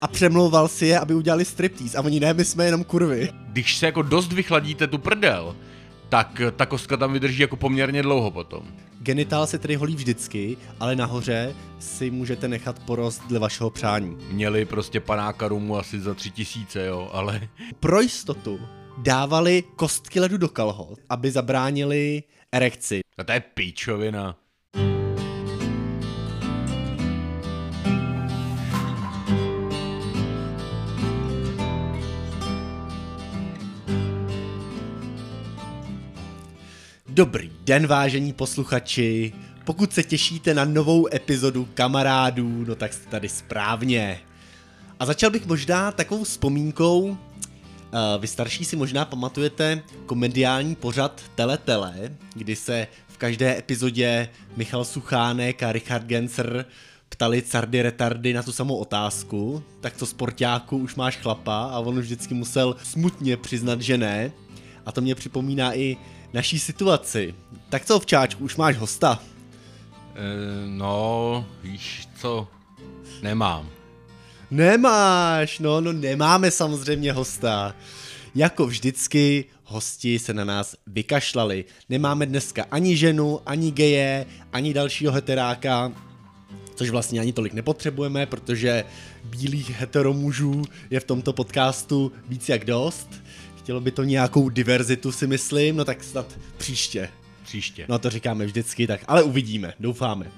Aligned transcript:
a 0.00 0.08
přemlouval 0.08 0.68
si 0.68 0.86
je, 0.86 0.98
aby 0.98 1.14
udělali 1.14 1.44
striptease 1.44 1.98
a 1.98 2.02
oni 2.02 2.20
ne, 2.20 2.34
my 2.34 2.44
jsme 2.44 2.64
jenom 2.64 2.84
kurvy. 2.84 3.30
Když 3.48 3.76
se 3.76 3.86
jako 3.86 4.02
dost 4.02 4.32
vychladíte 4.32 4.86
tu 4.86 4.98
prdel, 4.98 5.56
tak 6.08 6.40
ta 6.56 6.66
kostka 6.66 6.96
tam 6.96 7.12
vydrží 7.12 7.42
jako 7.42 7.56
poměrně 7.56 8.02
dlouho 8.02 8.30
potom. 8.30 8.62
Genitál 9.00 9.46
se 9.46 9.58
tedy 9.58 9.74
holí 9.74 9.94
vždycky, 9.94 10.56
ale 10.80 10.96
nahoře 10.96 11.54
si 11.78 12.10
můžete 12.10 12.48
nechat 12.48 12.78
porost 12.78 13.22
dle 13.28 13.38
vašeho 13.38 13.70
přání. 13.70 14.16
Měli 14.30 14.64
prostě 14.64 15.00
panáka 15.00 15.48
rumu 15.48 15.76
asi 15.76 16.00
za 16.00 16.14
tři 16.14 16.30
tisíce, 16.30 16.86
jo, 16.86 17.10
ale... 17.12 17.48
Pro 17.80 18.00
jistotu 18.00 18.60
dávali 18.98 19.64
kostky 19.76 20.20
ledu 20.20 20.36
do 20.36 20.48
kalhot, 20.48 20.98
aby 21.08 21.30
zabránili 21.30 22.22
erekci. 22.52 23.00
A 23.18 23.24
to 23.24 23.32
je 23.32 23.40
píčovina. 23.40 24.36
Dobrý 37.18 37.50
den, 37.64 37.86
vážení 37.86 38.32
posluchači. 38.32 39.32
Pokud 39.64 39.92
se 39.92 40.02
těšíte 40.02 40.54
na 40.54 40.64
novou 40.64 41.14
epizodu 41.14 41.68
kamarádů, 41.74 42.64
no 42.64 42.74
tak 42.74 42.92
jste 42.92 43.10
tady 43.10 43.28
správně. 43.28 44.20
A 45.00 45.06
začal 45.06 45.30
bych 45.30 45.46
možná 45.46 45.92
takovou 45.92 46.24
vzpomínkou. 46.24 47.16
Eh, 47.16 48.18
Vy 48.18 48.26
starší 48.26 48.64
si 48.64 48.76
možná 48.76 49.04
pamatujete 49.04 49.82
komediální 50.06 50.74
pořad 50.74 51.22
Teletele, 51.34 52.16
kdy 52.34 52.56
se 52.56 52.86
v 53.08 53.16
každé 53.18 53.58
epizodě 53.58 54.28
Michal 54.56 54.84
Suchánek 54.84 55.62
a 55.62 55.72
Richard 55.72 56.04
Genser 56.06 56.64
ptali 57.08 57.42
cardy 57.42 57.82
retardy 57.82 58.32
na 58.32 58.42
tu 58.42 58.52
samou 58.52 58.76
otázku, 58.76 59.62
tak 59.80 59.96
co 59.96 60.06
sportáku 60.06 60.76
už 60.76 60.94
máš 60.94 61.16
chlapa 61.16 61.70
a 61.72 61.78
on 61.78 61.98
už 61.98 62.04
vždycky 62.04 62.34
musel 62.34 62.76
smutně 62.82 63.36
přiznat, 63.36 63.80
že 63.80 63.98
ne. 63.98 64.32
A 64.86 64.92
to 64.92 65.00
mě 65.00 65.14
připomíná 65.14 65.78
i 65.78 65.96
naší 66.32 66.58
situaci. 66.58 67.34
Tak 67.68 67.84
co, 67.84 68.00
včáčku, 68.00 68.44
už 68.44 68.56
máš 68.56 68.76
hosta? 68.76 69.22
E, 70.14 70.68
no, 70.68 71.46
víš 71.62 72.08
co, 72.20 72.48
nemám. 73.22 73.68
Nemáš, 74.50 75.58
no, 75.58 75.80
no 75.80 75.92
nemáme 75.92 76.50
samozřejmě 76.50 77.12
hosta. 77.12 77.74
Jako 78.34 78.66
vždycky, 78.66 79.44
hosti 79.64 80.18
se 80.18 80.34
na 80.34 80.44
nás 80.44 80.76
vykašlali. 80.86 81.64
Nemáme 81.88 82.26
dneska 82.26 82.64
ani 82.70 82.96
ženu, 82.96 83.40
ani 83.46 83.70
geje, 83.70 84.26
ani 84.52 84.74
dalšího 84.74 85.12
heteráka, 85.12 85.92
což 86.74 86.90
vlastně 86.90 87.20
ani 87.20 87.32
tolik 87.32 87.52
nepotřebujeme, 87.52 88.26
protože 88.26 88.84
bílých 89.24 89.70
heteromužů 89.70 90.62
je 90.90 91.00
v 91.00 91.04
tomto 91.04 91.32
podcastu 91.32 92.12
víc 92.28 92.48
jak 92.48 92.64
dost. 92.64 93.08
Chtělo 93.68 93.80
by 93.80 93.90
to 93.90 94.04
nějakou 94.04 94.48
diverzitu, 94.48 95.12
si 95.12 95.26
myslím, 95.26 95.76
no 95.76 95.84
tak 95.84 96.04
snad 96.04 96.38
příště. 96.56 97.08
Příště. 97.42 97.86
No 97.88 97.98
to 97.98 98.10
říkáme 98.10 98.46
vždycky, 98.46 98.86
tak 98.86 99.00
ale 99.06 99.22
uvidíme, 99.22 99.74
doufáme. 99.80 100.30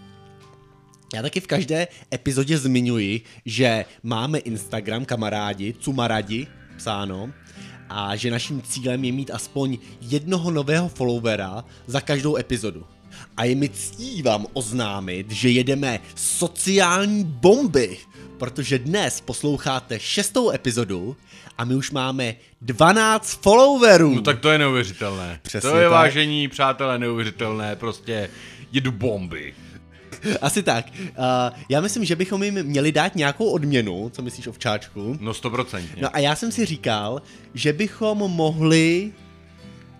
Já 1.14 1.22
taky 1.22 1.40
v 1.40 1.46
každé 1.46 1.88
epizodě 2.14 2.58
zmiňuji, 2.58 3.20
že 3.44 3.84
máme 4.02 4.38
Instagram 4.38 5.04
kamarádi, 5.04 5.74
cumaradi, 5.80 6.46
psáno, 6.76 7.32
a 7.88 8.16
že 8.16 8.30
naším 8.30 8.62
cílem 8.62 9.04
je 9.04 9.12
mít 9.12 9.30
aspoň 9.30 9.78
jednoho 10.00 10.50
nového 10.50 10.88
followera 10.88 11.64
za 11.86 12.00
každou 12.00 12.36
epizodu. 12.36 12.86
A 13.36 13.44
je 13.44 13.54
mi 13.54 13.68
ctí 13.68 14.22
vám 14.22 14.46
oznámit, 14.52 15.30
že 15.30 15.50
jedeme 15.50 16.00
sociální 16.14 17.24
bomby, 17.24 17.98
protože 18.38 18.78
dnes 18.78 19.20
posloucháte 19.20 20.00
šestou 20.00 20.50
epizodu 20.50 21.16
a 21.58 21.64
my 21.64 21.74
už 21.74 21.90
máme 21.90 22.34
12 22.60 23.42
followerů. 23.42 24.14
No 24.14 24.22
tak 24.22 24.40
to 24.40 24.50
je 24.50 24.58
neuvěřitelné. 24.58 25.40
Přesně 25.42 25.70
to 25.70 25.76
je 25.76 25.84
tak. 25.84 25.92
vážení 25.92 26.48
přátelé 26.48 26.98
neuvěřitelné, 26.98 27.76
prostě 27.76 28.30
jedu 28.72 28.92
bomby. 28.92 29.54
Asi 30.40 30.62
tak. 30.62 30.86
Uh, 30.98 31.58
já 31.68 31.80
myslím, 31.80 32.04
že 32.04 32.16
bychom 32.16 32.42
jim 32.42 32.62
měli 32.62 32.92
dát 32.92 33.16
nějakou 33.16 33.50
odměnu, 33.50 34.10
co 34.10 34.22
myslíš 34.22 34.46
ovčáčku? 34.46 35.18
No 35.20 35.34
stoprocentně. 35.34 36.02
No 36.02 36.08
a 36.12 36.18
já 36.18 36.36
jsem 36.36 36.52
si 36.52 36.66
říkal, 36.66 37.22
že 37.54 37.72
bychom 37.72 38.18
mohli 38.18 39.12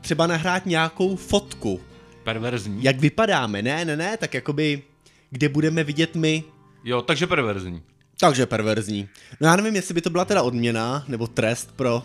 třeba 0.01 0.27
nahrát 0.27 0.67
nějakou 0.67 1.17
fotku, 1.17 1.81
Perverzní. 2.25 2.85
jak 2.85 2.97
vypadáme. 3.01 3.63
Ne, 3.63 3.85
ne, 3.85 3.97
ne, 3.97 4.17
tak 4.17 4.35
jakoby, 4.35 4.83
kde 5.31 5.49
budeme 5.49 5.85
vidět 5.85 6.15
my. 6.15 6.45
Jo, 6.85 7.03
takže 7.03 7.27
perverzní. 7.27 7.83
Takže 8.21 8.47
perverzní. 8.47 9.09
No 9.41 9.49
já 9.49 9.57
nevím, 9.57 9.77
jestli 9.77 9.95
by 9.95 10.01
to 10.01 10.11
byla 10.11 10.25
teda 10.25 10.43
odměna, 10.43 11.05
nebo 11.09 11.27
trest 11.27 11.73
pro 11.77 12.03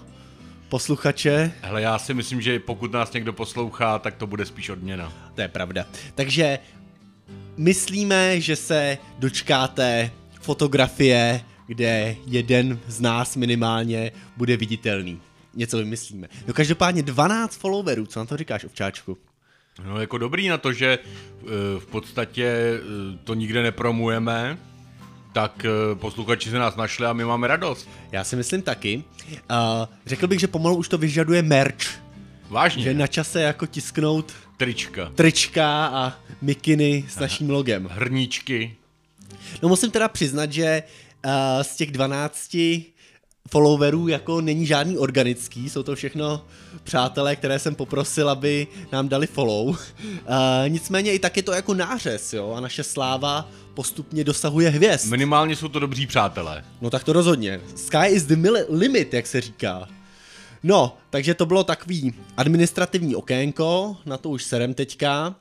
posluchače. 0.69 1.51
Hele, 1.61 1.81
já 1.81 1.99
si 1.99 2.13
myslím, 2.13 2.41
že 2.41 2.59
pokud 2.59 2.91
nás 2.91 3.13
někdo 3.13 3.33
poslouchá, 3.33 3.99
tak 3.99 4.15
to 4.15 4.27
bude 4.27 4.45
spíš 4.45 4.69
odměna. 4.69 5.13
To 5.35 5.41
je 5.41 5.47
pravda. 5.47 5.85
Takže 6.15 6.59
myslíme, 7.57 8.41
že 8.41 8.55
se 8.55 8.97
dočkáte 9.19 10.11
fotografie, 10.41 11.41
kde 11.67 12.15
jeden 12.27 12.79
z 12.87 13.01
nás 13.01 13.35
minimálně 13.35 14.11
bude 14.37 14.57
viditelný. 14.57 15.21
Něco 15.53 15.77
vymyslíme. 15.77 16.27
No 16.47 16.53
každopádně 16.53 17.03
12 17.03 17.55
followerů, 17.55 18.05
co 18.05 18.19
na 18.19 18.25
to 18.25 18.37
říkáš, 18.37 18.63
ovčáčku? 18.63 19.17
No 19.83 19.99
jako 20.01 20.17
dobrý 20.17 20.47
na 20.47 20.57
to, 20.57 20.73
že 20.73 20.99
eh, 20.99 21.45
v 21.79 21.85
podstatě 21.85 22.45
eh, 22.45 23.17
to 23.23 23.33
nikde 23.33 23.63
nepromujeme, 23.63 24.57
tak 25.33 25.65
eh, 25.65 25.95
posluchači 25.95 26.49
se 26.49 26.59
nás 26.59 26.75
našli 26.75 27.05
a 27.05 27.13
my 27.13 27.25
máme 27.25 27.47
radost. 27.47 27.89
Já 28.11 28.23
si 28.23 28.35
myslím 28.35 28.61
taky. 28.61 29.03
Uh, 29.25 29.87
řekl 30.05 30.27
bych, 30.27 30.39
že 30.39 30.47
pomalu 30.47 30.75
už 30.75 30.89
to 30.89 30.97
vyžaduje 30.97 31.41
merch. 31.41 32.01
Vážně. 32.49 32.83
Že 32.83 32.93
na 32.93 33.07
čase 33.07 33.41
jako 33.41 33.67
tisknout 33.67 34.33
Trička. 34.57 35.11
trička 35.15 35.85
a 35.85 36.13
mikiny 36.41 37.05
s 37.09 37.19
naším 37.19 37.49
logem. 37.49 37.89
Hrníčky. 37.91 38.75
No 39.61 39.69
musím 39.69 39.91
teda 39.91 40.07
přiznat, 40.07 40.51
že 40.51 40.83
uh, 41.25 41.31
z 41.61 41.75
těch 41.75 41.91
12 41.91 42.57
followerů 43.51 44.07
jako 44.07 44.41
není 44.41 44.65
žádný 44.65 44.97
organický, 44.97 45.69
jsou 45.69 45.83
to 45.83 45.95
všechno 45.95 46.45
přátelé, 46.83 47.35
které 47.35 47.59
jsem 47.59 47.75
poprosil, 47.75 48.29
aby 48.29 48.67
nám 48.91 49.09
dali 49.09 49.27
follow. 49.27 49.67
Uh, 49.67 49.75
nicméně 50.67 51.13
i 51.13 51.19
tak 51.19 51.37
je 51.37 51.43
to 51.43 51.51
jako 51.51 51.73
nářez, 51.73 52.33
jo, 52.33 52.53
a 52.57 52.59
naše 52.59 52.83
sláva 52.83 53.49
postupně 53.73 54.23
dosahuje 54.23 54.69
hvězd. 54.69 55.11
Minimálně 55.11 55.55
jsou 55.55 55.67
to 55.67 55.79
dobří 55.79 56.07
přátelé. 56.07 56.63
No 56.81 56.89
tak 56.89 57.03
to 57.03 57.13
rozhodně. 57.13 57.61
Sky 57.75 58.07
is 58.07 58.23
the 58.23 58.49
limit, 58.69 59.13
jak 59.13 59.27
se 59.27 59.41
říká. 59.41 59.87
No, 60.63 60.97
takže 61.09 61.33
to 61.33 61.45
bylo 61.45 61.63
takový 61.63 62.13
administrativní 62.37 63.15
okénko, 63.15 63.97
na 64.05 64.17
to 64.17 64.29
už 64.29 64.43
serem 64.43 64.73
teďka. 64.73 65.35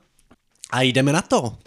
A 0.71 0.81
jdeme 0.81 1.13
na 1.13 1.21
to. 1.21 1.57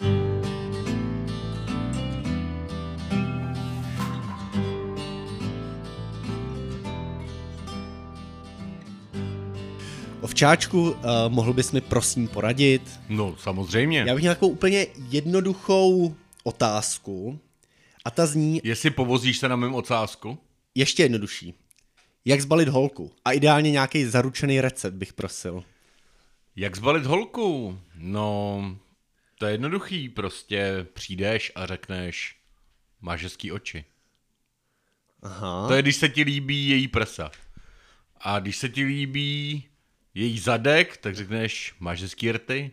Ovčáčku, 10.39 10.91
uh, 10.91 10.95
mohl 11.27 11.53
bys 11.53 11.71
mi 11.71 11.81
prosím 11.81 12.27
poradit? 12.27 12.99
No, 13.09 13.35
samozřejmě. 13.37 13.99
Já 13.99 14.13
bych 14.13 14.21
měl 14.21 14.35
takovou 14.35 14.51
úplně 14.51 14.87
jednoduchou 15.09 16.15
otázku. 16.43 17.39
A 18.05 18.11
ta 18.11 18.25
zní, 18.25 18.61
Jestli 18.63 18.89
povozíš 18.89 19.37
se 19.37 19.49
na 19.49 19.55
mém 19.55 19.75
ocásku? 19.75 20.37
ještě 20.75 21.03
jednodušší. 21.03 21.53
Jak 22.25 22.41
zbalit 22.41 22.67
holku? 22.67 23.11
A 23.25 23.31
ideálně 23.31 23.71
nějaký 23.71 24.05
zaručený 24.05 24.61
recept 24.61 24.93
bych 24.93 25.13
prosil. 25.13 25.63
Jak 26.55 26.75
zbalit 26.75 27.05
holku? 27.05 27.79
No, 27.95 28.77
to 29.37 29.45
je 29.45 29.51
jednoduchý, 29.51 30.09
prostě 30.09 30.87
přijdeš 30.93 31.51
a 31.55 31.65
řekneš, 31.65 32.35
máš 33.01 33.23
hezký 33.23 33.51
oči. 33.51 33.85
Aha. 35.21 35.67
To 35.67 35.73
je, 35.73 35.81
když 35.81 35.95
se 35.95 36.09
ti 36.09 36.23
líbí 36.23 36.69
její 36.69 36.87
prsa. 36.87 37.31
A 38.21 38.39
když 38.39 38.57
se 38.57 38.69
ti 38.69 38.83
líbí 38.83 39.68
její 40.19 40.39
zadek, 40.39 40.97
tak 40.97 41.15
řekneš, 41.15 41.73
máš 41.79 42.01
hezký 42.01 42.31
rty. 42.31 42.71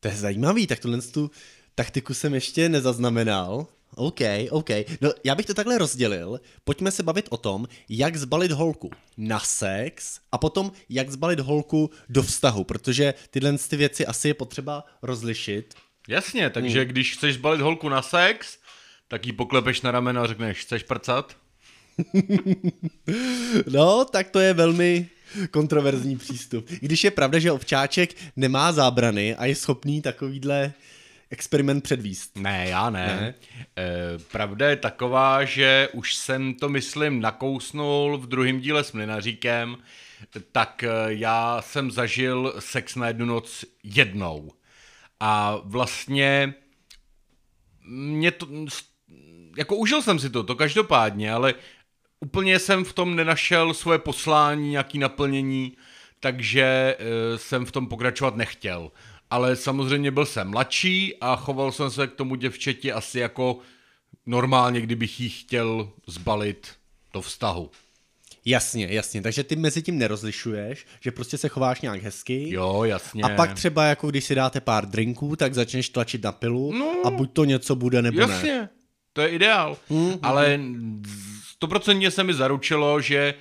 To 0.00 0.08
je 0.08 0.16
zajímavý, 0.16 0.66
tak 0.66 0.78
tuhle 0.78 1.02
tu 1.02 1.30
taktiku 1.74 2.14
jsem 2.14 2.34
ještě 2.34 2.68
nezaznamenal. 2.68 3.66
OK, 3.96 4.20
OK. 4.50 4.70
No, 5.00 5.12
já 5.24 5.34
bych 5.34 5.46
to 5.46 5.54
takhle 5.54 5.78
rozdělil. 5.78 6.40
Pojďme 6.64 6.90
se 6.90 7.02
bavit 7.02 7.26
o 7.30 7.36
tom, 7.36 7.66
jak 7.88 8.16
zbalit 8.16 8.50
holku 8.50 8.90
na 9.16 9.40
sex 9.40 10.20
a 10.32 10.38
potom, 10.38 10.72
jak 10.88 11.10
zbalit 11.10 11.40
holku 11.40 11.90
do 12.08 12.22
vztahu, 12.22 12.64
protože 12.64 13.14
tyhle 13.30 13.58
ty 13.58 13.76
věci 13.76 14.06
asi 14.06 14.28
je 14.28 14.34
potřeba 14.34 14.84
rozlišit. 15.02 15.74
Jasně, 16.08 16.50
takže 16.50 16.80
hmm. 16.80 16.88
když 16.88 17.16
chceš 17.16 17.34
zbalit 17.34 17.60
holku 17.60 17.88
na 17.88 18.02
sex, 18.02 18.58
tak 19.08 19.26
jí 19.26 19.32
poklepeš 19.32 19.82
na 19.82 19.90
rameno 19.90 20.20
a 20.22 20.26
řekneš, 20.26 20.58
chceš 20.58 20.82
prcat? 20.82 21.36
No, 23.70 24.04
tak 24.04 24.30
to 24.30 24.40
je 24.40 24.54
velmi 24.54 25.08
kontroverzní 25.50 26.16
přístup. 26.16 26.70
I 26.70 26.78
když 26.80 27.04
je 27.04 27.10
pravda, 27.10 27.38
že 27.38 27.52
ovčáček 27.52 28.14
nemá 28.36 28.72
zábrany 28.72 29.36
a 29.36 29.44
je 29.44 29.54
schopný 29.54 30.02
takovýhle 30.02 30.72
experiment 31.30 31.84
předvíst. 31.84 32.38
Ne, 32.38 32.68
já 32.68 32.90
ne. 32.90 33.06
Ne? 33.06 33.34
E, 33.78 34.18
pravda 34.32 34.70
je 34.70 34.76
taková, 34.76 35.44
že 35.44 35.88
už 35.92 36.14
jsem 36.14 36.54
to, 36.54 36.68
myslím, 36.68 37.20
nakousnul 37.20 38.18
v 38.18 38.26
druhém 38.26 38.60
díle 38.60 38.84
s 38.84 38.92
Mlinaříkem, 38.92 39.76
tak 40.52 40.84
e, 40.84 40.88
já 41.06 41.62
jsem 41.62 41.90
zažil 41.90 42.54
sex 42.58 42.94
na 42.94 43.08
jednu 43.08 43.26
noc 43.26 43.64
jednou. 43.82 44.52
A 45.20 45.58
vlastně 45.64 46.54
mě 47.88 48.30
to, 48.30 48.48
jako 49.56 49.76
užil 49.76 50.02
jsem 50.02 50.18
si 50.18 50.30
to, 50.30 50.42
to 50.42 50.54
každopádně, 50.54 51.32
ale 51.32 51.54
úplně 52.24 52.58
jsem 52.58 52.84
v 52.84 52.92
tom 52.92 53.16
nenašel 53.16 53.74
svoje 53.74 53.98
poslání, 53.98 54.70
nějaký 54.70 54.98
naplnění, 54.98 55.72
takže 56.20 56.96
uh, 56.98 57.38
jsem 57.38 57.64
v 57.66 57.72
tom 57.72 57.86
pokračovat 57.86 58.36
nechtěl. 58.36 58.90
Ale 59.30 59.56
samozřejmě 59.56 60.10
byl 60.10 60.26
jsem 60.26 60.50
mladší 60.50 61.14
a 61.20 61.36
choval 61.36 61.72
jsem 61.72 61.90
se 61.90 62.06
k 62.06 62.12
tomu 62.14 62.34
děvčeti 62.34 62.92
asi 62.92 63.18
jako 63.18 63.58
normálně, 64.26 64.80
kdybych 64.80 65.20
jí 65.20 65.28
chtěl 65.28 65.90
zbalit 66.06 66.68
do 67.14 67.20
vztahu. 67.20 67.70
Jasně, 68.44 68.86
jasně. 68.90 69.22
Takže 69.22 69.44
ty 69.44 69.56
mezi 69.56 69.82
tím 69.82 69.98
nerozlišuješ, 69.98 70.86
že 71.00 71.10
prostě 71.10 71.38
se 71.38 71.48
chováš 71.48 71.80
nějak 71.80 72.02
hezky. 72.02 72.52
Jo, 72.54 72.84
jasně. 72.84 73.22
A 73.22 73.28
pak 73.28 73.54
třeba 73.54 73.84
jako 73.84 74.10
když 74.10 74.24
si 74.24 74.34
dáte 74.34 74.60
pár 74.60 74.86
drinků, 74.88 75.36
tak 75.36 75.54
začneš 75.54 75.88
tlačit 75.88 76.22
na 76.24 76.32
pilu 76.32 76.72
No. 76.72 76.92
a 77.04 77.10
buď 77.10 77.32
to 77.32 77.44
něco 77.44 77.76
bude, 77.76 78.02
nebo 78.02 78.20
Jasně, 78.20 78.52
ne. 78.52 78.68
to 79.12 79.20
je 79.22 79.28
ideál. 79.28 79.76
Mhm. 79.90 80.18
Ale 80.22 80.60
stoprocentně 81.54 82.10
se 82.10 82.24
mi 82.24 82.34
zaručilo, 82.34 83.00
že 83.00 83.18
e, 83.18 83.34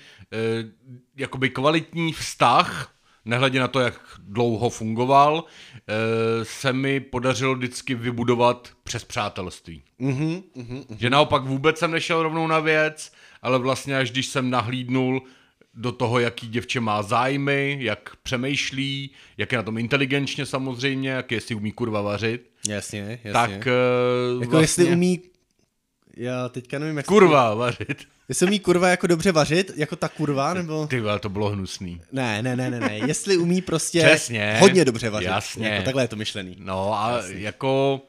jakoby 1.15 1.49
kvalitní 1.49 2.13
vztah, 2.13 2.93
nehledě 3.25 3.59
na 3.59 3.67
to, 3.67 3.79
jak 3.79 3.99
dlouho 4.19 4.69
fungoval, 4.69 5.43
e, 5.43 6.45
se 6.45 6.73
mi 6.73 6.99
podařilo 6.99 7.55
vždycky 7.55 7.95
vybudovat 7.95 8.69
přes 8.83 9.03
přátelství. 9.03 9.83
Mhm, 9.99 10.43
mhm. 10.55 10.83
Že 10.97 11.09
naopak 11.09 11.43
vůbec 11.43 11.79
jsem 11.79 11.91
nešel 11.91 12.23
rovnou 12.23 12.47
na 12.47 12.59
věc, 12.59 13.11
ale 13.41 13.59
vlastně 13.59 13.97
až 13.97 14.11
když 14.11 14.27
jsem 14.27 14.49
nahlídnul 14.49 15.21
do 15.73 15.91
toho, 15.91 16.19
jaký 16.19 16.47
děvče 16.47 16.79
má 16.79 17.01
zájmy, 17.03 17.77
jak 17.79 18.15
přemýšlí, 18.23 19.11
jak 19.37 19.51
je 19.51 19.57
na 19.57 19.63
tom 19.63 19.77
inteligenčně 19.77 20.45
samozřejmě, 20.45 21.09
jak 21.09 21.31
jestli 21.31 21.55
umí 21.55 21.71
kurva 21.71 22.01
vařit, 22.01 22.49
Jasně, 22.67 23.19
jasně. 23.23 23.31
tak 23.31 23.67
e, 23.67 23.71
jako 24.41 24.51
vlastně... 24.51 24.63
jestli 24.63 24.85
umí, 24.85 25.21
já 26.17 26.49
teďka 26.49 26.79
nevím, 26.79 26.97
jak 26.97 27.05
Kurva 27.05 27.53
vařit. 27.53 28.07
Jestli 28.29 28.47
umí 28.47 28.59
kurva 28.59 28.89
jako 28.89 29.07
dobře 29.07 29.31
vařit, 29.31 29.71
jako 29.75 29.95
ta 29.95 30.09
kurva, 30.09 30.53
nebo... 30.53 30.87
Ty 30.87 31.01
to 31.19 31.29
bylo 31.29 31.49
hnusný. 31.49 32.01
Ne, 32.11 32.41
ne, 32.41 32.55
ne, 32.55 32.71
ne, 32.71 32.79
ne. 32.79 32.97
Jestli 32.97 33.37
umí 33.37 33.61
prostě 33.61 34.03
Přesně. 34.03 34.57
hodně 34.59 34.85
dobře 34.85 35.09
vařit. 35.09 35.25
Jasně. 35.27 35.67
Jako 35.67 35.85
takhle 35.85 36.03
je 36.03 36.07
to 36.07 36.15
myšlený. 36.15 36.55
No 36.59 36.93
a 36.93 37.21
jako 37.27 38.01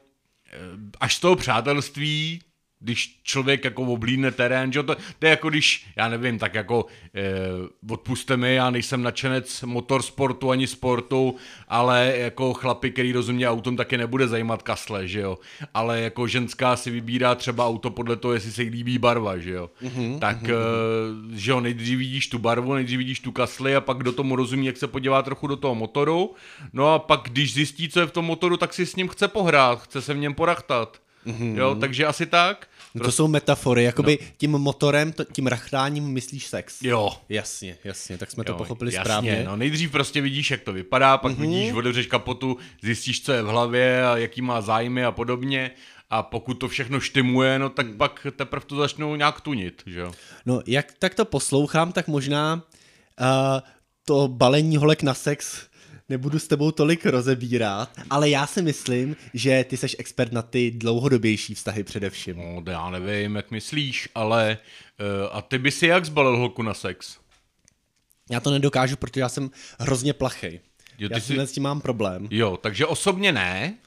eh, 0.53 0.57
až 0.99 1.15
z 1.15 1.19
toho 1.19 1.35
přátelství, 1.35 2.41
když 2.85 3.19
člověk 3.23 3.63
jako 3.63 3.81
oblídne 3.81 4.31
terén, 4.31 4.73
že 4.73 4.83
to, 4.83 4.95
to 4.95 5.25
je 5.25 5.29
jako 5.29 5.49
když, 5.49 5.85
já 5.95 6.09
nevím, 6.09 6.39
tak 6.39 6.53
jako 6.53 6.85
eh, 7.15 7.23
odpuste 7.89 8.37
mi, 8.37 8.55
já 8.55 8.69
nejsem 8.69 9.03
nadšenec 9.03 9.61
motorsportu 9.61 10.51
ani 10.51 10.67
sportu, 10.67 11.35
ale 11.67 12.13
jako 12.17 12.53
chlapi, 12.53 12.91
který 12.91 13.11
rozumí 13.11 13.47
autom, 13.47 13.77
taky 13.77 13.97
nebude 13.97 14.27
zajímat 14.27 14.63
kasle, 14.63 15.07
že 15.07 15.19
jo. 15.19 15.37
Ale 15.73 16.01
jako 16.01 16.27
ženská 16.27 16.75
si 16.75 16.91
vybírá 16.91 17.35
třeba 17.35 17.67
auto 17.67 17.89
podle 17.89 18.15
toho, 18.15 18.33
jestli 18.33 18.51
se 18.51 18.63
jí 18.63 18.69
líbí 18.69 18.97
barva, 18.97 19.37
že 19.37 19.51
jo. 19.51 19.69
Mm-hmm, 19.83 20.19
tak, 20.19 20.43
mm-hmm. 20.43 21.33
že 21.33 21.51
jo, 21.51 21.59
nejdřív 21.61 21.97
vidíš 21.97 22.27
tu 22.27 22.39
barvu, 22.39 22.73
nejdřív 22.73 22.97
vidíš 22.97 23.19
tu 23.19 23.31
kasli 23.31 23.75
a 23.75 23.81
pak 23.81 23.97
kdo 23.97 24.11
tomu 24.11 24.35
rozumí, 24.35 24.65
jak 24.65 24.77
se 24.77 24.87
podívá 24.87 25.21
trochu 25.21 25.47
do 25.47 25.55
toho 25.55 25.75
motoru. 25.75 26.35
No 26.73 26.93
a 26.93 26.99
pak, 26.99 27.21
když 27.23 27.53
zjistí, 27.53 27.89
co 27.89 27.99
je 27.99 28.05
v 28.05 28.11
tom 28.11 28.25
motoru, 28.25 28.57
tak 28.57 28.73
si 28.73 28.85
s 28.85 28.95
ním 28.95 29.07
chce 29.07 29.27
pohrát, 29.27 29.81
chce 29.81 30.01
se 30.01 30.13
v 30.13 30.17
něm 30.17 30.33
porachtat. 30.33 31.01
Mm-hmm. 31.25 31.57
Jo, 31.57 31.75
takže 31.79 32.05
asi 32.05 32.25
tak. 32.25 32.67
No 32.95 33.05
to 33.05 33.11
jsou 33.11 33.27
metafory, 33.27 33.83
jakoby 33.83 34.17
no. 34.21 34.27
tím 34.37 34.51
motorem, 34.51 35.11
to, 35.11 35.23
tím 35.23 35.47
rachtáním 35.47 36.03
myslíš 36.03 36.47
sex. 36.47 36.81
Jo, 36.81 37.11
Jasně, 37.29 37.77
jasně, 37.83 38.17
tak 38.17 38.31
jsme 38.31 38.43
to 38.43 38.51
Jo, 38.51 38.57
pochopili 38.57 38.93
jasně, 38.93 39.03
správně. 39.03 39.43
No, 39.45 39.55
nejdřív 39.55 39.91
prostě 39.91 40.21
vidíš, 40.21 40.51
jak 40.51 40.61
to 40.61 40.73
vypadá, 40.73 41.17
pak 41.17 41.31
mm-hmm. 41.31 41.41
vidíš, 41.41 41.73
otevřeš 41.73 42.07
kapotu, 42.07 42.57
zjistíš, 42.81 43.23
co 43.23 43.33
je 43.33 43.43
v 43.43 43.47
hlavě 43.47 44.05
a 44.07 44.17
jaký 44.17 44.41
má 44.41 44.61
zájmy 44.61 45.05
a 45.05 45.11
podobně. 45.11 45.71
A 46.09 46.23
pokud 46.23 46.53
to 46.53 46.67
všechno 46.67 46.99
štimuje, 46.99 47.59
no 47.59 47.69
tak 47.69 47.95
pak 47.97 48.27
teprve 48.35 48.65
to 48.65 48.75
začnou 48.75 49.15
nějak 49.15 49.41
tunit, 49.41 49.83
že 49.85 49.99
jo. 49.99 50.11
No, 50.45 50.61
jak 50.67 50.93
tak 50.99 51.15
to 51.15 51.25
poslouchám, 51.25 51.91
tak 51.91 52.07
možná 52.07 52.63
uh, 53.21 53.27
to 54.05 54.27
balení 54.27 54.77
holek 54.77 55.03
na 55.03 55.13
sex 55.13 55.67
nebudu 56.09 56.39
s 56.39 56.47
tebou 56.47 56.71
tolik 56.71 57.05
rozebírat, 57.05 57.89
ale 58.09 58.29
já 58.29 58.47
si 58.47 58.61
myslím, 58.61 59.15
že 59.33 59.63
ty 59.63 59.77
seš 59.77 59.95
expert 59.99 60.31
na 60.31 60.41
ty 60.41 60.71
dlouhodobější 60.71 61.55
vztahy 61.55 61.83
především. 61.83 62.37
No, 62.37 62.71
já 62.71 62.89
nevím, 62.89 63.35
jak 63.35 63.51
myslíš, 63.51 64.09
ale 64.15 64.57
uh, 64.99 65.29
a 65.37 65.41
ty 65.41 65.57
by 65.57 65.71
si 65.71 65.87
jak 65.87 66.05
zbalil 66.05 66.37
holku 66.37 66.61
na 66.61 66.73
sex? 66.73 67.17
Já 68.29 68.39
to 68.39 68.51
nedokážu, 68.51 68.95
protože 68.97 69.21
já 69.21 69.29
jsem 69.29 69.51
hrozně 69.79 70.13
plachej. 70.13 70.59
Jo, 70.97 71.09
Já 71.11 71.15
ty 71.15 71.21
si... 71.21 71.33
si- 71.35 71.39
s 71.39 71.51
tím 71.51 71.63
mám 71.63 71.81
problém. 71.81 72.27
Jo, 72.31 72.57
takže 72.57 72.85
osobně 72.85 73.31
ne, 73.31 73.77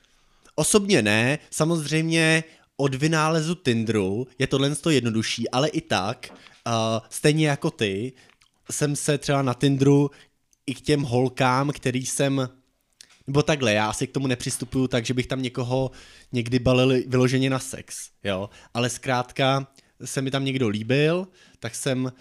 Osobně 0.54 1.02
ne, 1.02 1.38
samozřejmě 1.50 2.44
od 2.76 2.94
vynálezu 2.94 3.54
Tinderu 3.54 4.26
je 4.38 4.46
tohle 4.46 4.76
to 4.76 4.90
jednodušší, 4.90 5.50
ale 5.50 5.68
i 5.68 5.80
tak, 5.80 6.28
uh, 6.66 6.72
stejně 7.10 7.48
jako 7.48 7.70
ty, 7.70 8.12
jsem 8.70 8.96
se 8.96 9.18
třeba 9.18 9.42
na 9.42 9.54
Tinderu 9.54 10.10
i 10.68 10.74
k 10.74 10.80
těm 10.80 11.02
holkám, 11.02 11.70
který 11.70 12.06
jsem 12.06 12.48
nebo 13.26 13.42
takhle, 13.42 13.72
já 13.72 13.86
asi 13.86 14.06
k 14.06 14.12
tomu 14.12 14.26
nepřistupuju 14.26 14.88
tak, 14.88 15.06
že 15.06 15.14
bych 15.14 15.26
tam 15.26 15.42
někoho 15.42 15.90
někdy 16.32 16.58
balil 16.58 17.02
vyloženě 17.06 17.50
na 17.50 17.58
sex, 17.58 18.10
jo, 18.24 18.50
ale 18.74 18.90
zkrátka 18.90 19.66
se 20.04 20.22
mi 20.22 20.30
tam 20.30 20.44
někdo 20.44 20.68
líbil, 20.68 21.28
tak 21.60 21.74
jsem 21.74 22.12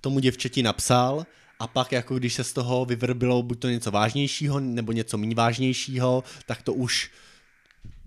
tomu 0.00 0.20
děvčeti 0.20 0.62
napsal 0.62 1.26
a 1.58 1.66
pak 1.66 1.92
jako 1.92 2.18
když 2.18 2.34
se 2.34 2.44
z 2.44 2.52
toho 2.52 2.84
vyvrbilo 2.84 3.42
buď 3.42 3.58
to 3.58 3.68
něco 3.68 3.90
vážnějšího 3.90 4.60
nebo 4.60 4.92
něco 4.92 5.18
méně 5.18 5.34
vážnějšího, 5.34 6.24
tak 6.46 6.62
to 6.62 6.72
už 6.72 7.10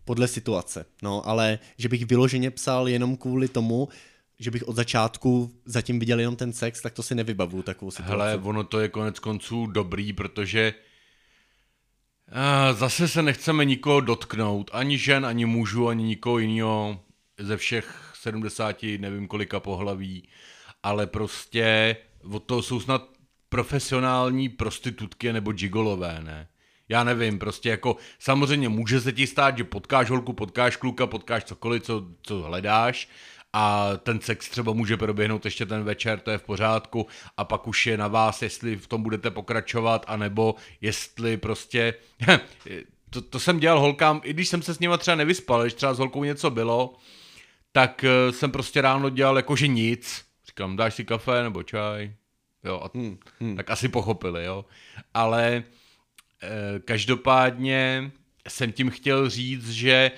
podle 0.06 0.28
situace, 0.28 0.86
no, 1.02 1.28
ale 1.28 1.60
že 1.78 1.90
bych 1.90 2.06
vyloženě 2.06 2.52
psal 2.52 2.88
jenom 2.88 3.18
kvůli 3.18 3.48
tomu, 3.48 3.90
že 4.40 4.52
bych 4.52 4.68
od 4.68 4.76
začátku 4.76 5.52
zatím 5.66 6.00
viděl 6.00 6.20
jenom 6.20 6.36
ten 6.36 6.54
sex, 6.54 6.82
tak 6.82 6.94
to 6.94 7.04
si 7.04 7.16
nevybavu 7.16 7.64
takovou 7.64 7.92
situaci. 7.92 8.12
Hele, 8.12 8.38
ono 8.38 8.64
to 8.64 8.80
je 8.80 8.90
konec 8.90 9.20
konců 9.20 9.68
dobrý, 9.68 10.14
protože 10.14 10.74
uh, 12.32 12.78
zase 12.78 13.08
se 13.08 13.22
nechceme 13.22 13.66
nikoho 13.66 14.02
dotknout, 14.02 14.72
ani 14.74 14.98
žen, 14.98 15.26
ani 15.26 15.46
mužů, 15.46 15.88
ani 15.88 16.04
nikoho 16.04 16.40
jiného 16.40 17.00
ze 17.40 17.58
všech 17.58 18.14
70, 18.16 18.84
nevím 18.98 19.28
kolika 19.28 19.60
pohlaví, 19.60 20.30
ale 20.84 21.08
prostě 21.08 21.96
od 22.32 22.44
toho 22.44 22.62
jsou 22.62 22.80
snad 22.80 23.10
profesionální 23.50 24.50
prostitutky 24.50 25.34
nebo 25.34 25.52
gigolové, 25.52 26.22
ne? 26.22 26.48
Já 26.90 27.04
nevím, 27.04 27.40
prostě 27.40 27.70
jako 27.70 27.98
samozřejmě 28.20 28.70
může 28.70 29.02
se 29.02 29.12
ti 29.12 29.28
stát, 29.28 29.58
že 29.58 29.64
potkáš 29.64 30.10
holku, 30.10 30.34
potkáš 30.34 30.76
kluka, 30.76 31.08
potkáš 31.08 31.44
cokoliv, 31.44 31.84
co, 31.84 32.06
co 32.22 32.42
hledáš 32.42 33.10
a 33.54 33.92
ten 33.98 34.22
sex 34.22 34.50
třeba 34.50 34.74
může 34.74 34.98
proběhnout 34.98 35.46
ještě 35.46 35.66
ten 35.66 35.84
večer, 35.84 36.20
to 36.20 36.32
je 36.32 36.38
v 36.38 36.44
pořádku 36.44 37.08
a 37.38 37.44
pak 37.44 37.68
už 37.68 37.88
je 37.88 37.98
na 37.98 38.08
vás, 38.08 38.42
jestli 38.42 38.76
v 38.76 38.88
tom 38.88 39.04
budete 39.04 39.32
pokračovat, 39.32 40.06
anebo 40.08 40.56
jestli 40.82 41.38
prostě... 41.38 41.94
to, 43.10 43.22
to 43.22 43.40
jsem 43.40 43.60
dělal 43.60 43.80
holkám, 43.80 44.22
i 44.24 44.34
když 44.34 44.48
jsem 44.48 44.62
se 44.62 44.74
s 44.74 44.80
nima 44.80 44.98
třeba 44.98 45.16
nevyspal, 45.16 45.62
když 45.62 45.74
třeba 45.74 45.94
s 45.94 46.00
holkou 46.00 46.24
něco 46.24 46.50
bylo, 46.50 46.96
tak 47.72 48.04
eh, 48.04 48.32
jsem 48.32 48.52
prostě 48.52 48.82
ráno 48.82 49.10
dělal 49.10 49.38
jakože 49.38 49.68
nic. 49.68 50.26
Říkám, 50.48 50.76
dáš 50.76 50.94
si 50.94 51.06
kafe 51.06 51.44
nebo 51.44 51.64
čaj? 51.64 52.14
Jo, 52.64 52.82
a 52.84 52.90
Hmm, 52.98 53.18
hmm. 53.40 53.56
tak 53.56 53.70
asi 53.70 53.90
pochopili, 53.90 54.46
jo. 54.46 54.66
Ale 55.14 55.64
eh, 56.44 56.80
každopádně 56.80 58.12
jsem 58.48 58.72
tím 58.72 58.90
chtěl 58.90 59.30
říct, 59.30 59.70
že 59.70 59.92
eh, 59.94 60.12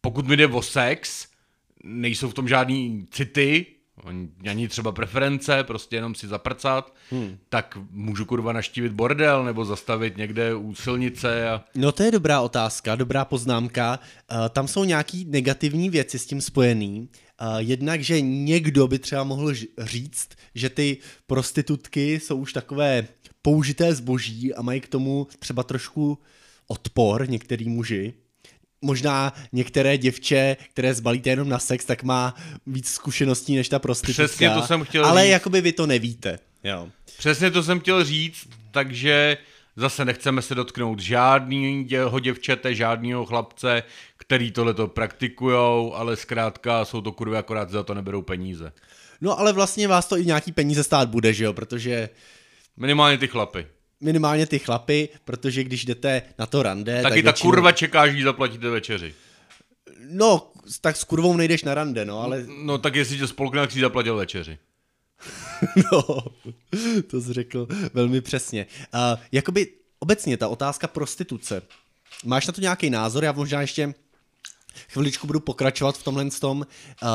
pokud 0.00 0.26
mi 0.26 0.36
jde 0.36 0.46
o 0.46 0.62
sex, 0.62 1.28
nejsou 1.86 2.30
v 2.30 2.34
tom 2.34 2.48
žádný 2.48 3.06
city, 3.10 3.66
ani 4.50 4.68
třeba 4.68 4.92
preference, 4.92 5.64
prostě 5.64 5.96
jenom 5.96 6.14
si 6.14 6.28
zaprcat, 6.28 6.94
Hmm. 7.10 7.38
tak 7.48 7.78
můžu 7.90 8.24
kurva 8.24 8.52
naštívit 8.52 8.92
bordel 8.92 9.44
nebo 9.44 9.64
zastavit 9.64 10.16
někde 10.16 10.54
u 10.54 10.74
silnice 10.74 11.48
a 11.50 11.64
No 11.74 11.92
to 11.92 12.02
je 12.02 12.10
dobrá 12.10 12.40
otázka, 12.40 12.96
dobrá 12.96 13.24
poznámka. 13.24 13.98
Uh, 14.32 14.48
tam 14.48 14.68
jsou 14.68 14.84
nějaký 14.84 15.24
negativní 15.24 15.90
věci 15.90 16.18
s 16.18 16.26
tím 16.26 16.40
spojený. 16.40 17.00
Uh, 17.40 17.56
jednak, 17.58 18.00
že 18.00 18.20
někdo 18.20 18.88
by 18.88 18.98
třeba 18.98 19.24
mohl 19.24 19.54
říct, 19.78 20.28
že 20.54 20.70
ty 20.70 20.96
prostitutky 21.26 22.20
jsou 22.20 22.36
už 22.36 22.52
takové 22.52 23.06
použité 23.42 23.94
zboží 23.94 24.54
a 24.54 24.62
mají 24.62 24.80
k 24.80 24.88
tomu 24.88 25.26
třeba 25.38 25.62
trošku 25.62 26.18
odpor 26.68 27.30
některý 27.30 27.68
muži. 27.68 28.14
Možná 28.82 29.32
některé 29.52 29.98
děvče, 29.98 30.56
které 30.70 30.94
zbalíte 30.94 31.30
jenom 31.30 31.48
na 31.48 31.58
sex, 31.58 31.84
tak 31.84 32.02
má 32.02 32.34
víc 32.66 32.88
zkušeností 32.88 33.56
než 33.56 33.68
ta 33.68 33.78
prostitutka. 33.78 34.24
Přesně 34.24 34.50
to 34.50 34.62
jsem 34.62 34.84
chtěl 34.84 35.06
Ale 35.06 35.22
říct. 35.22 35.30
jakoby 35.30 35.60
vy 35.60 35.72
to 35.72 35.86
nevíte. 35.86 36.38
Jo. 36.64 36.88
Přesně 37.18 37.50
to 37.50 37.62
jsem 37.62 37.80
chtěl 37.80 38.04
říct, 38.04 38.48
takže 38.70 39.36
Zase 39.78 40.04
nechceme 40.04 40.42
se 40.42 40.54
dotknout 40.54 41.00
žádného 41.00 42.20
děvčete, 42.20 42.74
žádného 42.74 43.24
chlapce, 43.24 43.82
který 44.16 44.52
tohleto 44.52 44.88
praktikujou, 44.88 45.94
ale 45.94 46.16
zkrátka 46.16 46.84
jsou 46.84 47.00
to 47.00 47.12
kurvy, 47.12 47.36
akorát 47.36 47.70
za 47.70 47.82
to 47.82 47.94
neberou 47.94 48.22
peníze. 48.22 48.72
No 49.20 49.38
ale 49.38 49.52
vlastně 49.52 49.88
vás 49.88 50.06
to 50.06 50.18
i 50.18 50.26
nějaký 50.26 50.52
peníze 50.52 50.84
stát 50.84 51.08
bude, 51.08 51.32
že 51.32 51.44
jo, 51.44 51.52
protože 51.52 52.08
Minimálně 52.76 53.18
ty 53.18 53.28
chlapy. 53.28 53.66
Minimálně 54.00 54.46
ty 54.46 54.58
chlapy, 54.58 55.08
protože 55.24 55.64
když 55.64 55.84
jdete 55.84 56.22
na 56.38 56.46
to 56.46 56.62
rande, 56.62 57.02
Taky 57.02 57.14
tak 57.14 57.24
ta 57.24 57.30
většinou... 57.30 57.50
kurva 57.50 57.72
čeká, 57.72 58.08
že 58.08 58.16
jí 58.16 58.22
zaplatíte 58.22 58.68
večeři. 58.68 59.14
No, 60.10 60.52
tak 60.80 60.96
s 60.96 61.04
kurvou 61.04 61.36
nejdeš 61.36 61.64
na 61.64 61.74
rande, 61.74 62.04
no, 62.04 62.20
ale 62.20 62.44
No 62.64 62.78
tak 62.78 62.94
jestli 62.94 63.18
tě 63.18 63.26
spolkne, 63.26 63.60
tak 63.60 63.72
si 63.72 63.80
zaplatil 63.80 64.16
večeři. 64.16 64.58
no, 65.92 66.02
to 67.06 67.20
jsi 67.20 67.32
řekl 67.32 67.68
velmi 67.94 68.20
přesně. 68.20 68.66
Uh, 68.94 69.20
jakoby 69.32 69.68
obecně 69.98 70.36
ta 70.36 70.48
otázka 70.48 70.86
prostituce. 70.86 71.62
Máš 72.24 72.46
na 72.46 72.52
to 72.52 72.60
nějaký 72.60 72.90
názor? 72.90 73.24
Já 73.24 73.32
možná 73.32 73.60
ještě 73.60 73.94
chviličku 74.88 75.26
budu 75.26 75.40
pokračovat 75.40 75.98
v 75.98 76.04
tomhle 76.04 76.30
tom. 76.30 76.58
Uh, 76.58 77.08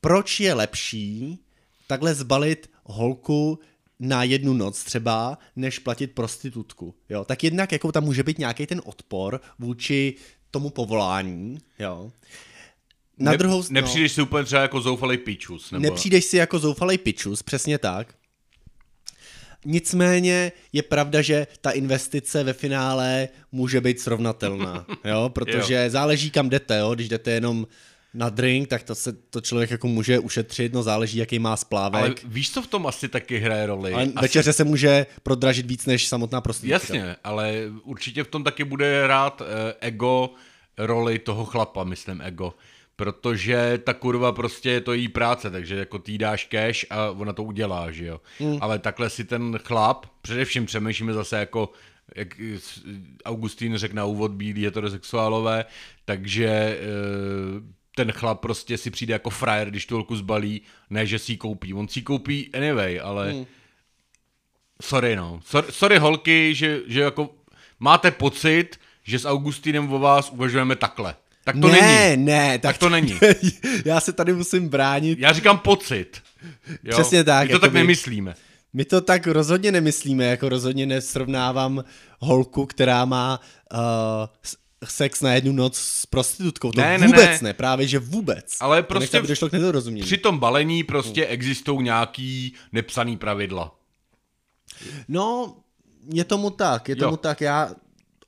proč 0.00 0.40
je 0.40 0.54
lepší 0.54 1.38
takhle 1.86 2.14
zbalit 2.14 2.70
holku 2.84 3.58
na 4.00 4.24
jednu 4.24 4.52
noc 4.52 4.84
třeba, 4.84 5.38
než 5.56 5.78
platit 5.78 6.12
prostitutku, 6.12 6.94
jo? 7.08 7.24
Tak 7.24 7.44
jednak 7.44 7.72
jako 7.72 7.92
tam 7.92 8.04
může 8.04 8.22
být 8.22 8.38
nějaký 8.38 8.66
ten 8.66 8.82
odpor 8.84 9.40
vůči 9.58 10.14
tomu 10.50 10.70
povolání, 10.70 11.58
jo? 11.78 12.12
Na 13.18 13.32
ne, 13.32 13.38
druhou 13.38 13.62
no. 13.62 13.68
Nepřijdeš 13.70 14.12
si 14.12 14.22
úplně 14.22 14.44
třeba 14.44 14.62
jako 14.62 14.80
zoufalý 14.80 15.18
pičus. 15.18 15.70
Nebo... 15.70 15.82
Nepřijdeš 15.82 16.24
si 16.24 16.36
jako 16.36 16.58
zoufalej 16.58 16.98
pičus, 16.98 17.42
přesně 17.42 17.78
tak. 17.78 18.14
Nicméně 19.64 20.52
je 20.72 20.82
pravda, 20.82 21.22
že 21.22 21.46
ta 21.60 21.70
investice 21.70 22.44
ve 22.44 22.52
finále 22.52 23.28
může 23.52 23.80
být 23.80 24.00
srovnatelná, 24.00 24.86
jo, 25.04 25.28
protože 25.34 25.74
jo. 25.84 25.90
záleží 25.90 26.30
kam 26.30 26.48
jdete, 26.48 26.78
jo, 26.78 26.94
když 26.94 27.08
jdete 27.08 27.30
jenom 27.30 27.66
na 28.16 28.28
drink, 28.28 28.68
tak 28.68 28.82
to 28.82 28.94
se 28.94 29.12
to 29.12 29.40
člověk 29.40 29.70
jako 29.70 29.88
může 29.88 30.18
ušetřit, 30.18 30.72
no 30.72 30.82
záleží, 30.82 31.18
jaký 31.18 31.38
má 31.38 31.56
splávek. 31.56 32.02
Ale 32.02 32.14
víš, 32.24 32.52
co 32.52 32.62
v 32.62 32.66
tom 32.66 32.86
asi 32.86 33.08
taky 33.08 33.38
hraje 33.38 33.66
roli? 33.66 33.92
Ale 33.92 34.02
asi... 34.02 34.12
večeře 34.22 34.52
se 34.52 34.64
může 34.64 35.06
prodražit 35.22 35.66
víc 35.66 35.86
než 35.86 36.06
samotná 36.06 36.40
prostitutka. 36.40 36.74
Jasně, 36.74 37.16
ale 37.24 37.52
určitě 37.82 38.24
v 38.24 38.28
tom 38.28 38.44
taky 38.44 38.64
bude 38.64 39.06
rád 39.06 39.42
eh, 39.42 39.74
ego 39.80 40.30
roli 40.78 41.18
toho 41.18 41.44
chlapa, 41.44 41.84
myslím 41.84 42.20
ego. 42.22 42.54
Protože 42.96 43.80
ta 43.84 43.94
kurva 43.94 44.32
prostě 44.32 44.70
je 44.70 44.80
to 44.80 44.92
její 44.92 45.08
práce, 45.08 45.50
takže 45.50 45.76
jako 45.76 45.98
ty 45.98 46.18
dáš 46.18 46.44
cash 46.44 46.86
a 46.90 47.10
ona 47.10 47.32
to 47.32 47.42
udělá, 47.42 47.90
že 47.90 48.06
jo. 48.06 48.20
Hmm. 48.38 48.58
Ale 48.60 48.78
takhle 48.78 49.10
si 49.10 49.24
ten 49.24 49.58
chlap, 49.64 50.06
především 50.22 50.66
přemýšlíme 50.66 51.12
zase 51.12 51.38
jako 51.38 51.70
jak 52.14 52.40
Augustín 53.24 53.76
řekl 53.76 53.94
na 53.94 54.04
úvod, 54.04 54.30
bílí 54.30 54.64
heterosexuálové, 54.64 55.64
takže 56.04 56.48
eh, 56.48 57.76
ten 57.96 58.12
chlap 58.12 58.40
prostě 58.40 58.78
si 58.78 58.90
přijde 58.90 59.12
jako 59.12 59.30
frajer, 59.30 59.70
když 59.70 59.86
tu 59.86 59.94
holku 59.94 60.16
zbalí, 60.16 60.62
ne, 60.90 61.06
že 61.06 61.18
si 61.18 61.32
ji 61.32 61.36
koupí. 61.36 61.74
On 61.74 61.88
si 61.88 61.98
ji 61.98 62.02
koupí 62.02 62.50
anyway, 62.54 63.00
ale 63.00 63.32
hmm. 63.32 63.46
sorry 64.82 65.16
no. 65.16 65.40
Sorry, 65.44 65.66
sorry 65.70 65.98
holky, 65.98 66.54
že, 66.54 66.80
že 66.86 67.00
jako 67.00 67.30
máte 67.80 68.10
pocit, 68.10 68.80
že 69.04 69.18
s 69.18 69.24
Augustínem 69.24 69.92
o 69.92 69.98
vás 69.98 70.30
uvažujeme 70.30 70.76
takhle. 70.76 71.14
Tak 71.44 71.56
to 71.60 71.68
ne, 71.68 71.80
není. 71.80 72.24
Ne, 72.24 72.58
tak, 72.58 72.60
tak 72.60 72.78
to 72.78 72.88
není. 72.88 73.18
Já 73.84 74.00
se 74.00 74.12
tady 74.12 74.32
musím 74.32 74.68
bránit. 74.68 75.18
Já 75.18 75.32
říkám 75.32 75.58
pocit. 75.58 76.22
Jo? 76.84 76.90
Přesně 76.90 77.24
tak. 77.24 77.46
My 77.46 77.52
to 77.52 77.58
tak 77.58 77.72
nemyslíme. 77.72 78.34
My 78.72 78.84
to 78.84 79.00
tak 79.00 79.26
rozhodně 79.26 79.72
nemyslíme, 79.72 80.24
jako 80.24 80.48
rozhodně 80.48 80.86
nesrovnávám 80.86 81.84
holku, 82.18 82.66
která 82.66 83.04
má 83.04 83.40
uh, 83.72 83.78
sex 84.84 85.20
na 85.20 85.34
jednu 85.34 85.52
noc 85.52 85.76
s 85.76 86.06
prostitutkou. 86.06 86.72
To 86.72 86.80
ne, 86.80 86.98
vůbec 86.98 87.26
ne, 87.26 87.38
ne, 87.42 87.54
právě 87.54 87.88
že 87.88 87.98
vůbec. 87.98 88.56
Ale 88.60 88.82
prostě 88.82 89.20
by 89.20 89.28
došlo 89.28 89.48
k 89.48 89.52
nedorozumění. 89.52 90.06
při 90.06 90.18
tom 90.18 90.38
balení 90.38 90.84
prostě 90.84 91.22
hmm. 91.22 91.32
existují 91.32 91.82
nějaký 91.82 92.54
nepsaný 92.72 93.16
pravidla. 93.16 93.74
No, 95.08 95.56
je 96.12 96.24
tomu 96.24 96.50
tak, 96.50 96.88
je 96.88 96.96
tomu 96.96 97.12
jo. 97.12 97.16
tak. 97.16 97.40
Já 97.40 97.70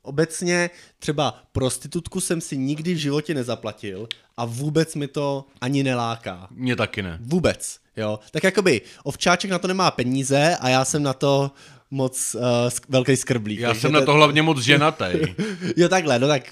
obecně 0.01 0.69
třeba 0.99 1.43
prostitutku 1.51 2.21
jsem 2.21 2.41
si 2.41 2.57
nikdy 2.57 2.93
v 2.93 2.97
životě 2.97 3.33
nezaplatil 3.33 4.07
a 4.37 4.45
vůbec 4.45 4.95
mi 4.95 5.07
to 5.07 5.45
ani 5.61 5.83
neláká. 5.83 6.47
Mně 6.51 6.75
taky 6.75 7.01
ne. 7.01 7.17
Vůbec, 7.21 7.79
jo. 7.97 8.19
Tak 8.31 8.43
jakoby 8.43 8.81
ovčáček 9.03 9.51
na 9.51 9.59
to 9.59 9.67
nemá 9.67 9.91
peníze 9.91 10.57
a 10.59 10.69
já 10.69 10.85
jsem 10.85 11.03
na 11.03 11.13
to 11.13 11.51
moc 11.91 12.35
uh, 12.35 12.41
velký 12.89 13.17
skrblík. 13.17 13.59
Já 13.59 13.75
jsem 13.75 13.91
na 13.91 14.05
to 14.05 14.13
hlavně 14.13 14.41
moc 14.41 14.59
ženatý. 14.59 15.05
jo 15.77 15.89
takhle, 15.89 16.19
no 16.19 16.27
tak 16.27 16.43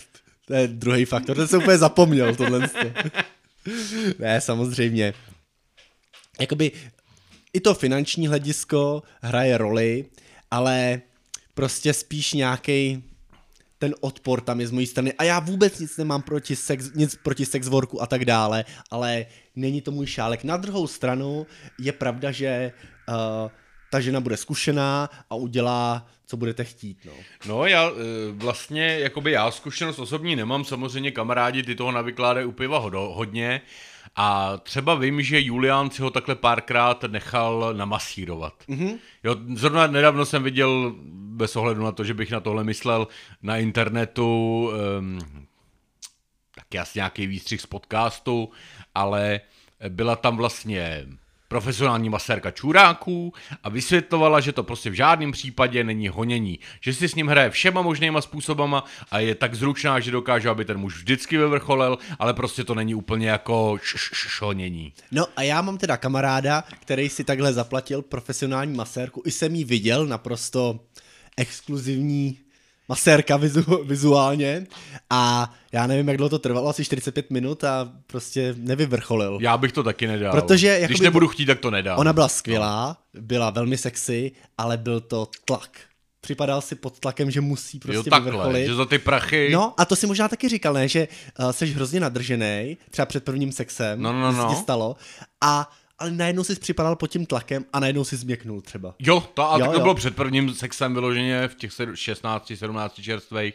to 0.45 0.53
je 0.53 0.67
druhý 0.67 1.05
faktor, 1.05 1.35
ten 1.35 1.47
jsem 1.47 1.61
úplně 1.61 1.77
zapomněl 1.77 2.35
tohle. 2.35 2.69
ne, 4.19 4.41
samozřejmě. 4.41 5.13
Jakoby 6.39 6.71
i 7.53 7.59
to 7.59 7.73
finanční 7.73 8.27
hledisko 8.27 9.03
hraje 9.21 9.57
roli, 9.57 10.05
ale 10.51 11.01
prostě 11.53 11.93
spíš 11.93 12.33
nějaký 12.33 13.03
ten 13.79 13.95
odpor 14.01 14.41
tam 14.41 14.59
je 14.59 14.67
z 14.67 14.71
mojí 14.71 14.87
strany 14.87 15.13
a 15.13 15.23
já 15.23 15.39
vůbec 15.39 15.79
nic 15.79 15.97
nemám 15.97 16.21
proti 16.21 16.55
sex, 16.55 16.93
nic 16.93 17.15
proti 17.15 17.45
sex 17.45 17.67
worku 17.67 18.01
a 18.01 18.07
tak 18.07 18.25
dále, 18.25 18.65
ale 18.91 19.25
není 19.55 19.81
to 19.81 19.91
můj 19.91 20.05
šálek. 20.05 20.43
Na 20.43 20.57
druhou 20.57 20.87
stranu 20.87 21.47
je 21.79 21.91
pravda, 21.91 22.31
že 22.31 22.71
uh, 23.09 23.51
ta 23.89 23.99
žena 23.99 24.19
bude 24.19 24.37
zkušená 24.37 25.09
a 25.29 25.35
udělá, 25.35 26.05
co 26.25 26.37
budete 26.37 26.63
chtít. 26.63 26.97
No, 27.05 27.11
no 27.47 27.65
já 27.65 27.91
vlastně, 28.31 28.99
jakoby 28.99 29.31
já 29.31 29.51
zkušenost 29.51 29.99
osobní 29.99 30.35
nemám, 30.35 30.65
samozřejmě 30.65 31.11
kamarádi 31.11 31.63
ty 31.63 31.75
toho 31.75 31.91
navykládají 31.91 32.45
u 32.45 32.51
piva 32.51 32.79
hodně 32.93 33.61
a 34.15 34.57
třeba 34.57 34.95
vím, 34.95 35.21
že 35.21 35.41
Julián 35.41 35.89
si 35.89 36.01
ho 36.01 36.09
takhle 36.09 36.35
párkrát 36.35 37.03
nechal 37.03 37.73
namasírovat. 37.73 38.53
Mm-hmm. 38.69 38.97
Jo, 39.23 39.35
zrovna 39.53 39.87
nedávno 39.87 40.25
jsem 40.25 40.43
viděl, 40.43 40.95
bez 41.13 41.55
ohledu 41.55 41.83
na 41.83 41.91
to, 41.91 42.03
že 42.03 42.13
bych 42.13 42.31
na 42.31 42.39
tohle 42.39 42.63
myslel, 42.63 43.07
na 43.41 43.57
internetu 43.57 44.71
um, 44.99 45.19
taky 46.55 46.79
asi 46.79 46.99
nějaký 46.99 47.27
výstřih 47.27 47.61
z 47.61 47.65
podcastu, 47.65 48.49
ale 48.95 49.41
byla 49.89 50.15
tam 50.15 50.37
vlastně 50.37 51.05
profesionální 51.47 52.09
masérka 52.09 52.51
čuráků 52.51 53.33
a 53.63 53.69
vysvětlovala, 53.69 54.39
že 54.39 54.51
to 54.51 54.63
prostě 54.63 54.89
v 54.89 54.93
žádném 54.93 55.31
případě 55.31 55.83
není 55.83 56.07
honění. 56.07 56.59
Že 56.81 56.93
si 56.93 57.09
s 57.09 57.15
ním 57.15 57.27
hraje 57.27 57.49
všema 57.49 57.81
možnýma 57.81 58.21
způsobama 58.21 58.85
a 59.11 59.19
je 59.19 59.35
tak 59.35 59.55
zručná, 59.55 59.99
že 59.99 60.11
dokáže, 60.11 60.49
aby 60.49 60.65
ten 60.65 60.77
muž 60.77 60.95
vždycky 60.95 61.37
vyvrcholil, 61.37 61.97
ale 62.19 62.33
prostě 62.33 62.63
to 62.63 62.75
není 62.75 62.95
úplně 62.95 63.29
jako 63.29 63.77
honění. 64.41 64.93
No 65.11 65.25
a 65.35 65.41
já 65.41 65.61
mám 65.61 65.77
teda 65.77 65.97
kamaráda, 65.97 66.63
který 66.79 67.09
si 67.09 67.23
takhle 67.23 67.53
zaplatil 67.53 68.01
profesionální 68.01 68.73
masérku. 68.73 69.21
I 69.25 69.31
jsem 69.31 69.55
jí 69.55 69.63
viděl 69.63 70.05
naprosto 70.05 70.79
exkluzivní 71.37 72.39
masérka 72.89 73.37
vizu, 73.37 73.83
vizuálně 73.83 74.67
a 75.09 75.53
já 75.71 75.87
nevím, 75.87 76.07
jak 76.07 76.17
dlouho 76.17 76.29
to 76.29 76.39
trvalo, 76.39 76.69
asi 76.69 76.85
45 76.85 77.31
minut 77.31 77.63
a 77.63 77.91
prostě 78.07 78.55
nevyvrcholil. 78.57 79.37
Já 79.41 79.57
bych 79.57 79.71
to 79.71 79.83
taky 79.83 80.07
nedal. 80.07 80.31
Protože, 80.31 80.67
jakoby, 80.67 80.87
Když 80.87 80.99
nebudu 80.99 81.27
chtít, 81.27 81.45
tak 81.45 81.59
to 81.59 81.71
nedám. 81.71 81.99
Ona 81.99 82.13
byla 82.13 82.27
skvělá, 82.27 82.97
byla 83.13 83.49
velmi 83.49 83.77
sexy, 83.77 84.31
ale 84.57 84.77
byl 84.77 85.01
to 85.01 85.29
tlak. 85.45 85.79
Připadal 86.21 86.61
si 86.61 86.75
pod 86.75 86.99
tlakem, 86.99 87.31
že 87.31 87.41
musí 87.41 87.79
prostě 87.79 87.95
jo, 87.95 88.03
takhle, 88.03 88.31
vyvrcholit. 88.31 88.67
že 88.67 88.75
za 88.75 88.85
ty 88.85 88.99
prachy... 88.99 89.49
No 89.53 89.73
a 89.77 89.85
to 89.85 89.95
si 89.95 90.07
možná 90.07 90.27
taky 90.27 90.49
říkal, 90.49 90.73
ne, 90.73 90.87
že 90.87 91.07
uh, 91.39 91.51
jsi 91.51 91.65
hrozně 91.65 91.99
nadržený, 91.99 92.77
třeba 92.91 93.05
před 93.05 93.23
prvním 93.23 93.51
sexem, 93.51 94.01
no, 94.01 94.13
no, 94.13 94.31
no. 94.31 94.49
se 94.49 94.61
stalo, 94.61 94.95
a 95.41 95.71
ale 95.99 96.11
najednou 96.11 96.43
jsi 96.43 96.55
připadal 96.55 96.95
pod 96.95 97.07
tím 97.07 97.25
tlakem 97.25 97.65
a 97.73 97.79
najednou 97.79 98.03
si 98.03 98.15
změknul 98.15 98.61
třeba. 98.61 98.95
Jo, 98.99 99.23
to, 99.33 99.51
a 99.51 99.59
jo, 99.59 99.65
to 99.65 99.73
jo. 99.73 99.79
bylo 99.79 99.95
před 99.95 100.15
prvním 100.15 100.53
sexem 100.53 100.93
vyloženě 100.93 101.47
v 101.47 101.55
těch 101.55 101.71
16, 101.93 102.51
17 102.55 103.01
čerstvých. 103.01 103.53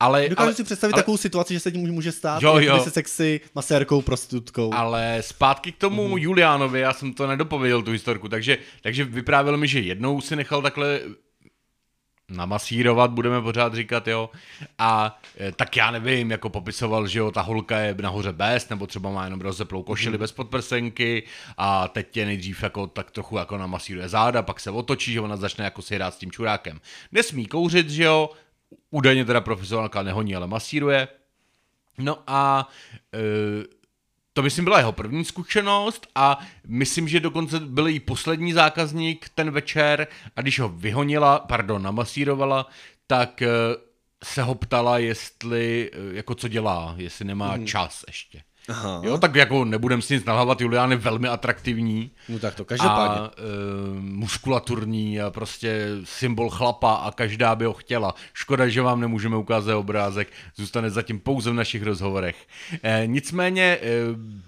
Ale, 0.00 0.28
Dokážu 0.28 0.46
ale, 0.46 0.54
si 0.54 0.64
představit 0.64 0.92
ale, 0.92 1.02
takovou 1.02 1.16
situaci, 1.16 1.54
že 1.54 1.60
se 1.60 1.72
tím 1.72 1.92
může 1.92 2.12
stát, 2.12 2.42
jo, 2.42 2.58
jo. 2.58 2.80
se 2.84 2.90
sexy 2.90 3.40
masérkou, 3.54 4.02
prostitutkou. 4.02 4.74
Ale 4.74 5.18
zpátky 5.20 5.72
k 5.72 5.76
tomu 5.76 6.08
mm. 6.08 6.18
Juliánovi, 6.18 6.80
já 6.80 6.92
jsem 6.92 7.12
to 7.14 7.26
nedopověděl, 7.26 7.82
tu 7.82 7.90
historku, 7.90 8.28
takže, 8.28 8.58
takže 8.82 9.04
vyprávěl 9.04 9.56
mi, 9.56 9.68
že 9.68 9.80
jednou 9.80 10.20
si 10.20 10.36
nechal 10.36 10.62
takhle 10.62 11.00
namasírovat, 12.28 13.10
budeme 13.10 13.42
pořád 13.42 13.74
říkat, 13.74 14.08
jo. 14.08 14.30
A 14.78 15.20
e, 15.40 15.52
tak 15.52 15.76
já 15.76 15.90
nevím, 15.90 16.30
jako 16.30 16.50
popisoval, 16.50 17.06
že 17.06 17.18
jo, 17.18 17.30
ta 17.30 17.40
holka 17.40 17.78
je 17.78 17.94
nahoře 18.00 18.32
bez, 18.32 18.68
nebo 18.68 18.86
třeba 18.86 19.10
má 19.10 19.24
jenom 19.24 19.40
rozeplou 19.40 19.82
košili 19.82 20.16
mm. 20.16 20.20
bez 20.20 20.32
podprsenky 20.32 21.22
a 21.56 21.88
teď 21.88 22.10
tě 22.10 22.26
nejdřív 22.26 22.62
jako 22.62 22.86
tak 22.86 23.10
trochu 23.10 23.36
jako 23.36 23.58
namasíruje 23.58 24.08
záda, 24.08 24.42
pak 24.42 24.60
se 24.60 24.70
otočí, 24.70 25.12
že 25.12 25.20
ona 25.20 25.36
začne 25.36 25.64
jako 25.64 25.82
si 25.82 25.94
hrát 25.94 26.14
s 26.14 26.18
tím 26.18 26.30
čurákem. 26.30 26.80
Nesmí 27.12 27.46
kouřit, 27.46 27.90
že 27.90 28.04
jo, 28.04 28.30
údajně 28.90 29.24
teda 29.24 29.40
profesionálka 29.40 30.02
nehoní, 30.02 30.36
ale 30.36 30.46
masíruje. 30.46 31.08
No 31.98 32.18
a 32.26 32.68
e, 33.14 33.18
to 34.38 34.42
myslím 34.42 34.64
byla 34.64 34.78
jeho 34.78 34.92
první 34.92 35.24
zkušenost 35.24 36.06
a 36.14 36.38
myslím, 36.66 37.08
že 37.08 37.20
dokonce 37.20 37.60
byl 37.60 37.88
i 37.88 38.00
poslední 38.00 38.52
zákazník 38.52 39.28
ten 39.34 39.50
večer 39.50 40.06
a 40.36 40.40
když 40.40 40.60
ho 40.60 40.68
vyhonila, 40.68 41.38
pardon, 41.38 41.82
namasírovala, 41.82 42.66
tak 43.06 43.42
eh, 43.42 43.48
se 44.24 44.42
ho 44.42 44.54
ptala, 44.54 44.98
jestli, 44.98 45.90
eh, 45.92 46.16
jako 46.16 46.34
co 46.34 46.48
dělá, 46.48 46.94
jestli 46.98 47.24
nemá 47.24 47.52
hmm. 47.52 47.66
čas 47.66 48.04
ještě. 48.06 48.42
Aha. 48.68 49.00
Jo, 49.04 49.18
tak 49.18 49.34
jako 49.34 49.64
nebudem 49.64 50.02
si 50.02 50.14
nic 50.14 50.24
nalhávat, 50.24 50.60
Julián 50.60 50.90
je 50.90 50.96
velmi 50.96 51.28
atraktivní. 51.28 52.10
No 52.28 52.38
tak 52.38 52.54
to 52.54 52.64
každopádně. 52.64 53.18
A 53.18 53.26
e, 53.26 53.30
muskulaturní 54.00 55.20
a 55.20 55.30
prostě 55.30 55.88
symbol 56.04 56.50
chlapa 56.50 56.94
a 56.94 57.10
každá 57.10 57.54
by 57.54 57.64
ho 57.64 57.72
chtěla. 57.72 58.14
Škoda, 58.32 58.68
že 58.68 58.82
vám 58.82 59.00
nemůžeme 59.00 59.36
ukázat 59.36 59.76
obrázek, 59.76 60.28
zůstane 60.56 60.90
zatím 60.90 61.20
pouze 61.20 61.50
v 61.50 61.54
našich 61.54 61.82
rozhovorech. 61.82 62.46
E, 62.82 63.02
nicméně 63.06 63.62
e, 63.62 63.78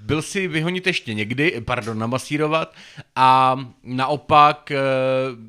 byl 0.00 0.22
si 0.22 0.48
vyhonit 0.48 0.86
ještě 0.86 1.14
někdy, 1.14 1.60
pardon, 1.64 1.98
namasírovat 1.98 2.74
a 3.16 3.56
naopak, 3.82 4.70
e, 4.70 4.76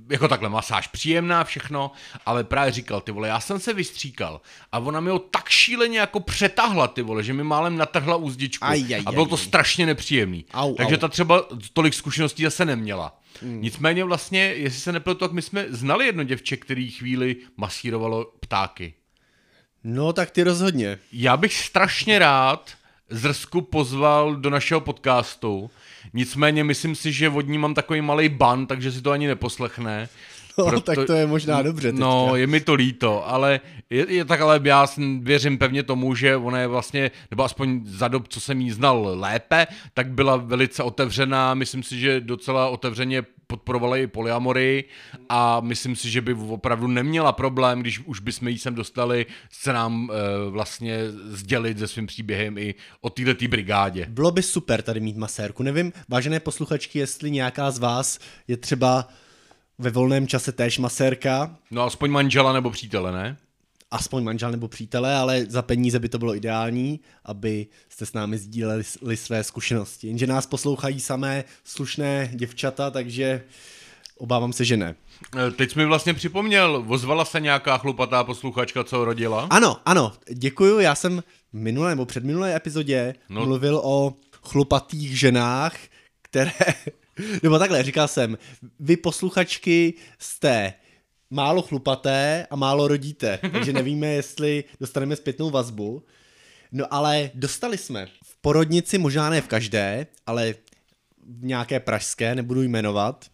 jako 0.10 0.28
takhle 0.28 0.50
masáž 0.50 0.88
příjemná 0.88 1.44
všechno, 1.44 1.92
ale 2.26 2.44
právě 2.44 2.72
říkal, 2.72 3.02
ty 3.02 3.12
vole, 3.12 3.28
já 3.28 3.40
jsem 3.40 3.60
se 3.60 3.74
vystříkal 3.74 4.42
a 4.72 4.80
ona 4.80 5.00
mi 5.00 5.10
ho 5.10 5.20
tak 5.20 5.50
šíleně 5.50 6.00
jako 6.00 6.20
přetahla, 6.20 6.88
ty 6.88 7.02
vole, 7.02 7.24
že 7.24 7.34
mi 7.34 7.44
málem 7.44 7.78
natrhla 7.78 8.16
úzdičku 8.16 8.61
Aj, 8.62 8.96
aj, 8.96 9.04
a 9.06 9.12
bylo 9.12 9.26
to 9.26 9.36
aj, 9.36 9.42
strašně 9.42 9.86
nepříjemný. 9.86 10.46
Au, 10.54 10.76
Takže 10.76 10.96
au. 10.96 11.00
ta 11.00 11.08
třeba 11.08 11.46
tolik 11.74 11.94
zkušeností 11.94 12.44
zase 12.44 12.66
neměla. 12.66 13.20
Hmm. 13.42 13.62
Nicméně 13.62 14.04
vlastně, 14.04 14.40
jestli 14.40 14.80
se 14.80 14.92
nepletu, 14.92 15.20
tak 15.20 15.32
my 15.32 15.42
jsme 15.42 15.66
znali 15.70 16.06
jedno 16.06 16.24
děvče, 16.24 16.58
který 16.58 16.92
chvíli 16.92 17.36
masírovalo 17.58 18.26
ptáky. 18.40 18.94
No 19.84 20.14
tak 20.14 20.32
ty 20.32 20.44
rozhodně. 20.44 20.98
Já 21.12 21.38
bych 21.38 21.54
strašně 21.54 22.20
rád 22.20 22.72
Zrsku 23.12 23.62
pozval 23.62 24.36
do 24.36 24.50
našeho 24.50 24.82
podcastu, 24.82 25.72
nicméně 26.14 26.64
myslím 26.64 26.96
si, 26.96 27.12
že 27.12 27.30
od 27.30 27.48
ní 27.48 27.58
mám 27.58 27.74
takový 27.74 28.02
malý 28.02 28.30
ban, 28.30 28.66
takže 28.68 28.92
si 28.92 29.02
to 29.02 29.12
ani 29.12 29.28
neposlechne. 29.28 30.10
No, 30.58 30.66
proto, 30.66 30.96
tak 30.96 31.08
to 31.08 31.14
je 31.14 31.28
možná 31.28 31.62
dobře 31.62 31.92
teďka. 31.92 32.06
No, 32.06 32.36
je 32.36 32.48
mi 32.48 32.60
to 32.60 32.74
líto, 32.74 33.28
ale 33.28 33.60
je, 33.90 34.14
je 34.14 34.26
tak, 34.26 34.42
ale 34.42 34.60
já 34.64 34.88
věřím 35.20 35.58
pevně 35.58 35.84
tomu, 35.84 36.16
že 36.16 36.36
ona 36.36 36.60
je 36.60 36.68
vlastně, 36.68 37.12
nebo 37.32 37.44
aspoň 37.44 37.82
za 37.86 38.08
dob, 38.08 38.28
co 38.28 38.40
jsem 38.40 38.62
jí 38.62 38.72
znal 38.72 39.12
lépe, 39.14 39.68
tak 39.94 40.12
byla 40.12 40.38
velice 40.38 40.84
otevřená, 40.84 41.54
myslím 41.54 41.84
si, 41.84 42.00
že 42.00 42.22
docela 42.22 42.70
otevřeně 42.70 43.24
podporovala 43.52 43.98
i 43.98 44.08
polyamory 44.08 44.84
a 45.30 45.60
myslím 45.60 45.96
si, 45.96 46.12
že 46.12 46.22
by 46.22 46.34
opravdu 46.34 46.88
neměla 46.88 47.32
problém, 47.32 47.82
když 47.82 48.00
už 48.00 48.20
bychom 48.20 48.48
jí 48.48 48.58
sem 48.58 48.76
dostali, 48.76 49.26
se 49.50 49.74
nám 49.74 50.10
e, 50.12 50.50
vlastně 50.50 51.00
sdělit 51.28 51.80
se 51.80 51.88
svým 51.88 52.08
příběhem 52.08 52.58
i 52.58 52.76
o 53.02 53.10
této 53.10 53.48
brigádě. 53.48 54.06
Bylo 54.10 54.32
by 54.32 54.44
super 54.44 54.82
tady 54.82 55.00
mít 55.00 55.18
masérku. 55.18 55.64
Nevím, 55.64 55.94
vážené 56.10 56.40
posluchačky, 56.40 57.00
jestli 57.00 57.32
nějaká 57.32 57.72
z 57.72 57.80
vás 57.80 58.20
je 58.48 58.58
třeba 58.58 59.08
ve 59.82 59.90
volném 59.90 60.28
čase 60.28 60.52
též 60.52 60.78
masérka. 60.78 61.56
No 61.72 61.84
aspoň 61.84 62.12
manžela 62.12 62.54
nebo 62.54 62.72
přítele, 62.72 63.12
ne? 63.12 63.38
Aspoň 63.92 64.24
manžel 64.24 64.52
nebo 64.52 64.68
přítele, 64.68 65.16
ale 65.16 65.46
za 65.46 65.62
peníze 65.62 66.00
by 66.00 66.10
to 66.10 66.20
bylo 66.20 66.36
ideální, 66.36 67.00
aby 67.26 67.68
jste 67.90 68.06
s 68.06 68.14
námi 68.14 68.38
sdíleli 68.38 68.84
své 69.16 69.44
zkušenosti. 69.44 70.08
Jenže 70.08 70.28
nás 70.28 70.46
poslouchají 70.46 71.00
samé 71.00 71.44
slušné 71.64 72.32
děvčata, 72.34 72.92
takže 72.92 73.44
obávám 74.18 74.54
se, 74.54 74.66
že 74.66 74.78
ne. 74.78 74.96
E, 75.48 75.52
teď 75.52 75.72
jsi 75.72 75.80
mi 75.80 75.86
vlastně 75.86 76.14
připomněl, 76.14 76.86
ozvala 76.88 77.26
se 77.26 77.40
nějaká 77.40 77.78
chlupatá 77.78 78.24
posluchačka, 78.24 78.84
co 78.84 79.06
rodila? 79.06 79.48
Ano, 79.50 79.78
ano, 79.86 80.14
děkuju, 80.34 80.80
já 80.80 80.96
jsem 80.96 81.24
v 81.54 81.58
minulé 81.58 81.90
nebo 81.90 82.06
předminulé 82.06 82.56
epizodě 82.56 83.16
no. 83.30 83.46
mluvil 83.46 83.82
o 83.84 84.14
chlupatých 84.44 85.20
ženách, 85.20 85.78
které 86.22 86.52
nebo 87.44 87.60
takhle, 87.60 87.84
říkal 87.84 88.08
jsem, 88.08 88.38
vy 88.80 88.98
posluchačky 88.98 89.94
jste 90.20 90.74
málo 91.30 91.62
chlupaté 91.62 92.48
a 92.50 92.56
málo 92.56 92.88
rodíte, 92.88 93.40
takže 93.52 93.74
nevíme, 93.74 94.08
jestli 94.22 94.64
dostaneme 94.80 95.16
zpětnou 95.16 95.50
vazbu. 95.50 96.04
No 96.72 96.94
ale 96.94 97.32
dostali 97.34 97.78
jsme 97.78 98.06
v 98.24 98.42
porodnici, 98.42 98.98
možná 98.98 99.30
ne 99.30 99.42
v 99.42 99.48
každé, 99.48 100.08
ale 100.26 100.54
v 101.28 101.44
nějaké 101.44 101.80
pražské, 101.80 102.36
nebudu 102.36 102.62
jmenovat, 102.62 103.26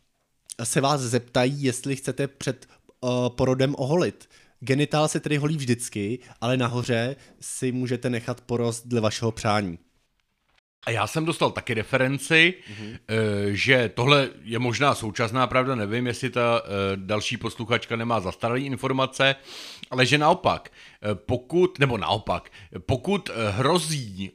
se 0.63 0.81
vás 0.81 1.01
zeptají, 1.01 1.63
jestli 1.63 1.95
chcete 1.95 2.27
před 2.27 2.67
uh, 3.01 3.09
porodem 3.29 3.75
oholit. 3.77 4.29
Genitál 4.59 5.07
se 5.07 5.19
tedy 5.19 5.37
holí 5.37 5.57
vždycky, 5.57 6.19
ale 6.41 6.57
nahoře 6.57 7.15
si 7.39 7.71
můžete 7.71 8.09
nechat 8.09 8.41
porost 8.41 8.87
dle 8.87 9.01
vašeho 9.01 9.31
přání. 9.31 9.79
A 10.85 10.91
já 10.91 11.07
jsem 11.07 11.25
dostal 11.25 11.51
taky 11.51 11.73
referenci, 11.73 12.53
mm-hmm. 12.53 12.97
že 13.51 13.91
tohle 13.93 14.29
je 14.43 14.59
možná 14.59 14.95
současná 14.95 15.47
pravda, 15.47 15.75
nevím, 15.75 16.07
jestli 16.07 16.29
ta 16.29 16.61
eh, 16.63 16.69
další 16.95 17.37
posluchačka 17.37 17.95
nemá 17.95 18.19
zastaralé 18.19 18.59
informace, 18.59 19.35
ale 19.91 20.05
že 20.05 20.17
naopak, 20.17 20.71
eh, 21.01 21.15
pokud, 21.15 21.79
nebo 21.79 21.97
naopak, 21.97 22.51
pokud 22.85 23.29
hrozí, 23.49 24.31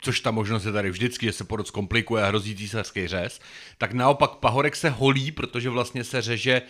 což 0.00 0.20
ta 0.20 0.30
možnost 0.30 0.64
je 0.64 0.72
tady 0.72 0.90
vždycky, 0.90 1.26
že 1.26 1.32
se 1.32 1.44
porod 1.44 1.66
zkomplikuje 1.66 2.22
a 2.22 2.26
hrozí 2.26 2.56
císařský 2.56 3.06
řez, 3.06 3.40
tak 3.78 3.92
naopak 3.92 4.30
pahorek 4.30 4.76
se 4.76 4.90
holí, 4.90 5.32
protože 5.32 5.70
vlastně 5.70 6.04
se 6.04 6.22
řeže 6.22 6.62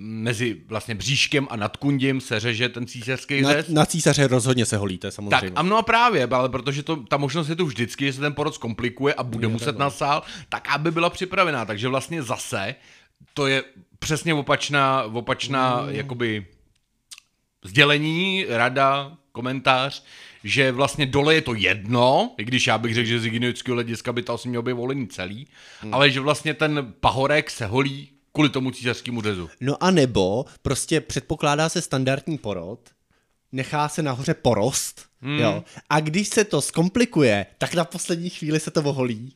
mezi 0.00 0.60
vlastně 0.66 0.94
bříškem 0.94 1.48
a 1.50 1.56
nadkundím 1.56 2.20
se 2.20 2.40
řeže 2.40 2.68
ten 2.68 2.86
císařský 2.86 3.44
řez. 3.44 3.68
Na, 3.68 3.74
na 3.74 3.86
císaře 3.86 4.26
rozhodně 4.26 4.66
se 4.66 4.76
holíte, 4.76 5.10
samozřejmě. 5.10 5.50
Tak 5.50 5.52
a 5.56 5.62
no 5.62 5.76
a 5.76 5.82
právě, 5.82 6.26
ale 6.26 6.48
protože 6.48 6.82
to, 6.82 6.96
ta 6.96 7.16
možnost 7.16 7.48
je 7.48 7.56
tu 7.56 7.66
vždycky, 7.66 8.04
že 8.06 8.12
se 8.12 8.20
ten 8.20 8.34
porod 8.34 8.54
zkomplikuje 8.54 9.14
a 9.14 9.22
bude 9.22 9.44
je, 9.44 9.48
muset 9.48 9.78
na 9.78 9.90
sál, 9.90 10.22
tak 10.48 10.68
aby 10.68 10.90
byla 10.90 11.10
připravená. 11.10 11.64
Takže 11.64 11.88
vlastně 11.88 12.22
zase 12.22 12.74
to 13.34 13.46
je 13.46 13.62
přesně 13.98 14.34
opačná, 14.34 15.02
opačná 15.02 15.82
mm. 15.82 15.88
jakoby 15.88 16.46
sdělení, 17.64 18.46
rada, 18.48 19.16
komentář, 19.32 20.04
že 20.44 20.72
vlastně 20.72 21.06
dole 21.06 21.34
je 21.34 21.42
to 21.42 21.54
jedno, 21.54 22.34
i 22.38 22.44
když 22.44 22.66
já 22.66 22.78
bych 22.78 22.94
řekl, 22.94 23.08
že 23.08 23.20
z 23.20 23.24
hygienického 23.24 23.74
hlediska 23.74 24.12
by 24.12 24.22
to 24.22 24.32
asi 24.32 24.48
mělo 24.48 24.62
být 24.62 24.72
volený 24.72 25.08
celý, 25.08 25.46
hmm. 25.80 25.94
ale 25.94 26.10
že 26.10 26.20
vlastně 26.20 26.54
ten 26.54 26.94
pahorek 27.00 27.50
se 27.50 27.66
holí 27.66 28.08
kvůli 28.32 28.48
tomu 28.48 28.70
císařskému 28.70 29.22
řezu. 29.22 29.50
No 29.60 29.82
a 29.82 29.90
nebo 29.90 30.44
prostě 30.62 31.00
předpokládá 31.00 31.68
se 31.68 31.82
standardní 31.82 32.38
porod, 32.38 32.80
nechá 33.52 33.88
se 33.88 34.02
nahoře 34.02 34.34
porost, 34.34 35.06
hmm. 35.20 35.38
jo, 35.38 35.64
a 35.90 36.00
když 36.00 36.28
se 36.28 36.44
to 36.44 36.60
zkomplikuje, 36.60 37.46
tak 37.58 37.74
na 37.74 37.84
poslední 37.84 38.30
chvíli 38.30 38.60
se 38.60 38.70
to 38.70 38.82
oholí. 38.82 39.32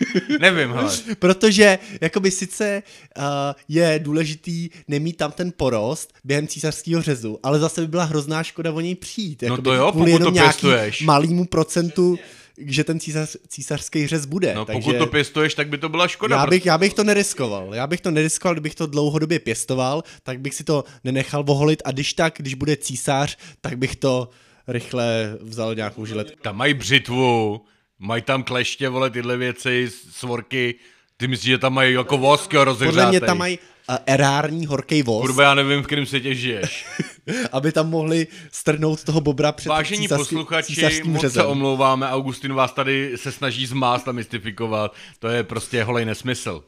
Nevím, 0.40 0.70
hele. 0.70 0.98
Protože 1.18 1.78
jakoby 2.00 2.30
sice 2.30 2.82
uh, 3.16 3.24
je 3.68 4.00
důležitý 4.02 4.68
nemít 4.88 5.16
tam 5.16 5.32
ten 5.32 5.52
porost 5.56 6.14
během 6.24 6.46
císařského 6.46 7.02
řezu, 7.02 7.38
ale 7.42 7.58
zase 7.58 7.80
by 7.80 7.86
byla 7.86 8.04
hrozná 8.04 8.42
škoda 8.42 8.72
o 8.72 8.80
něj 8.80 8.94
přijít. 8.94 9.42
No 9.48 9.62
to 9.62 9.74
jo, 9.74 9.92
pokud 9.92 10.22
to 10.22 10.32
pěstuješ. 10.32 11.02
malýmu 11.02 11.44
procentu 11.44 12.18
že 12.58 12.84
ten 12.84 13.00
císař, 13.00 13.36
císařský 13.48 14.06
řez 14.06 14.26
bude. 14.26 14.54
No 14.54 14.64
takže 14.64 14.80
pokud 14.80 14.98
to 14.98 15.06
pěstuješ, 15.06 15.54
tak 15.54 15.68
by 15.68 15.78
to 15.78 15.88
byla 15.88 16.08
škoda. 16.08 16.36
Já 16.36 16.46
bych, 16.46 16.66
já 16.66 16.78
bych 16.78 16.94
to 16.94 17.04
neriskoval. 17.04 17.74
Já 17.74 17.86
bych 17.86 18.00
to 18.00 18.10
neriskoval, 18.10 18.54
kdybych 18.54 18.74
to 18.74 18.86
dlouhodobě 18.86 19.38
pěstoval, 19.38 20.02
tak 20.22 20.40
bych 20.40 20.54
si 20.54 20.64
to 20.64 20.84
nenechal 21.04 21.44
voholit 21.44 21.82
a 21.84 21.90
když 21.90 22.12
tak, 22.12 22.34
když 22.36 22.54
bude 22.54 22.76
císař, 22.76 23.36
tak 23.60 23.78
bych 23.78 23.96
to 23.96 24.28
rychle 24.68 25.36
vzal 25.40 25.74
nějakou 25.74 26.06
žiletku. 26.06 26.38
Tam 26.42 26.56
mají 26.56 26.74
břitvu, 26.74 27.60
mají 28.02 28.22
tam 28.22 28.42
kleště, 28.42 28.88
vole, 28.88 29.10
tyhle 29.10 29.36
věci, 29.36 29.90
svorky. 30.10 30.74
Ty 31.16 31.28
myslíš, 31.28 31.50
že 31.50 31.58
tam 31.58 31.74
mají 31.74 31.94
jako 31.94 32.18
vosk 32.18 32.54
rozehřátej? 32.54 32.86
Podle 32.86 33.10
mě 33.10 33.20
tam 33.20 33.38
mají 33.38 33.58
uh, 33.58 33.96
erární 34.06 34.66
horký 34.66 35.02
vosk. 35.02 35.26
Kurva, 35.26 35.42
já 35.42 35.54
nevím, 35.54 35.82
v 35.82 35.86
kterém 35.86 36.06
světě 36.06 36.34
žiješ. 36.34 36.86
aby 37.52 37.72
tam 37.72 37.90
mohli 37.90 38.26
strhnout 38.52 39.04
toho 39.04 39.20
bobra 39.20 39.52
před 39.52 39.68
Vážení 39.68 40.02
císařský, 40.02 40.24
posluchači, 40.24 41.02
moc 41.04 41.20
řezem. 41.20 41.42
se 41.42 41.46
omlouváme, 41.46 42.08
Augustin 42.10 42.52
vás 42.52 42.72
tady 42.72 43.12
se 43.16 43.32
snaží 43.32 43.66
zmást 43.66 44.08
a 44.08 44.12
mystifikovat. 44.12 44.94
To 45.18 45.28
je 45.28 45.42
prostě 45.42 45.84
holej 45.84 46.04
nesmysl. 46.04 46.64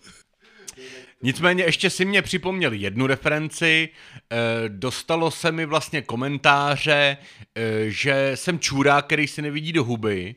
Nicméně 1.23 1.65
ještě 1.65 1.91
si 1.91 2.05
mě 2.05 2.23
připomněl 2.23 2.73
jednu 2.73 3.07
referenci, 3.07 3.89
e, 4.33 4.69
dostalo 4.69 5.31
se 5.31 5.53
mi 5.53 5.67
vlastně 5.67 6.03
komentáře, 6.03 7.17
e, 7.55 7.91
že 7.91 8.33
jsem 8.35 8.59
čurák, 8.59 9.07
který 9.07 9.27
si 9.27 9.43
nevidí 9.43 9.73
do 9.73 9.85
huby 9.85 10.35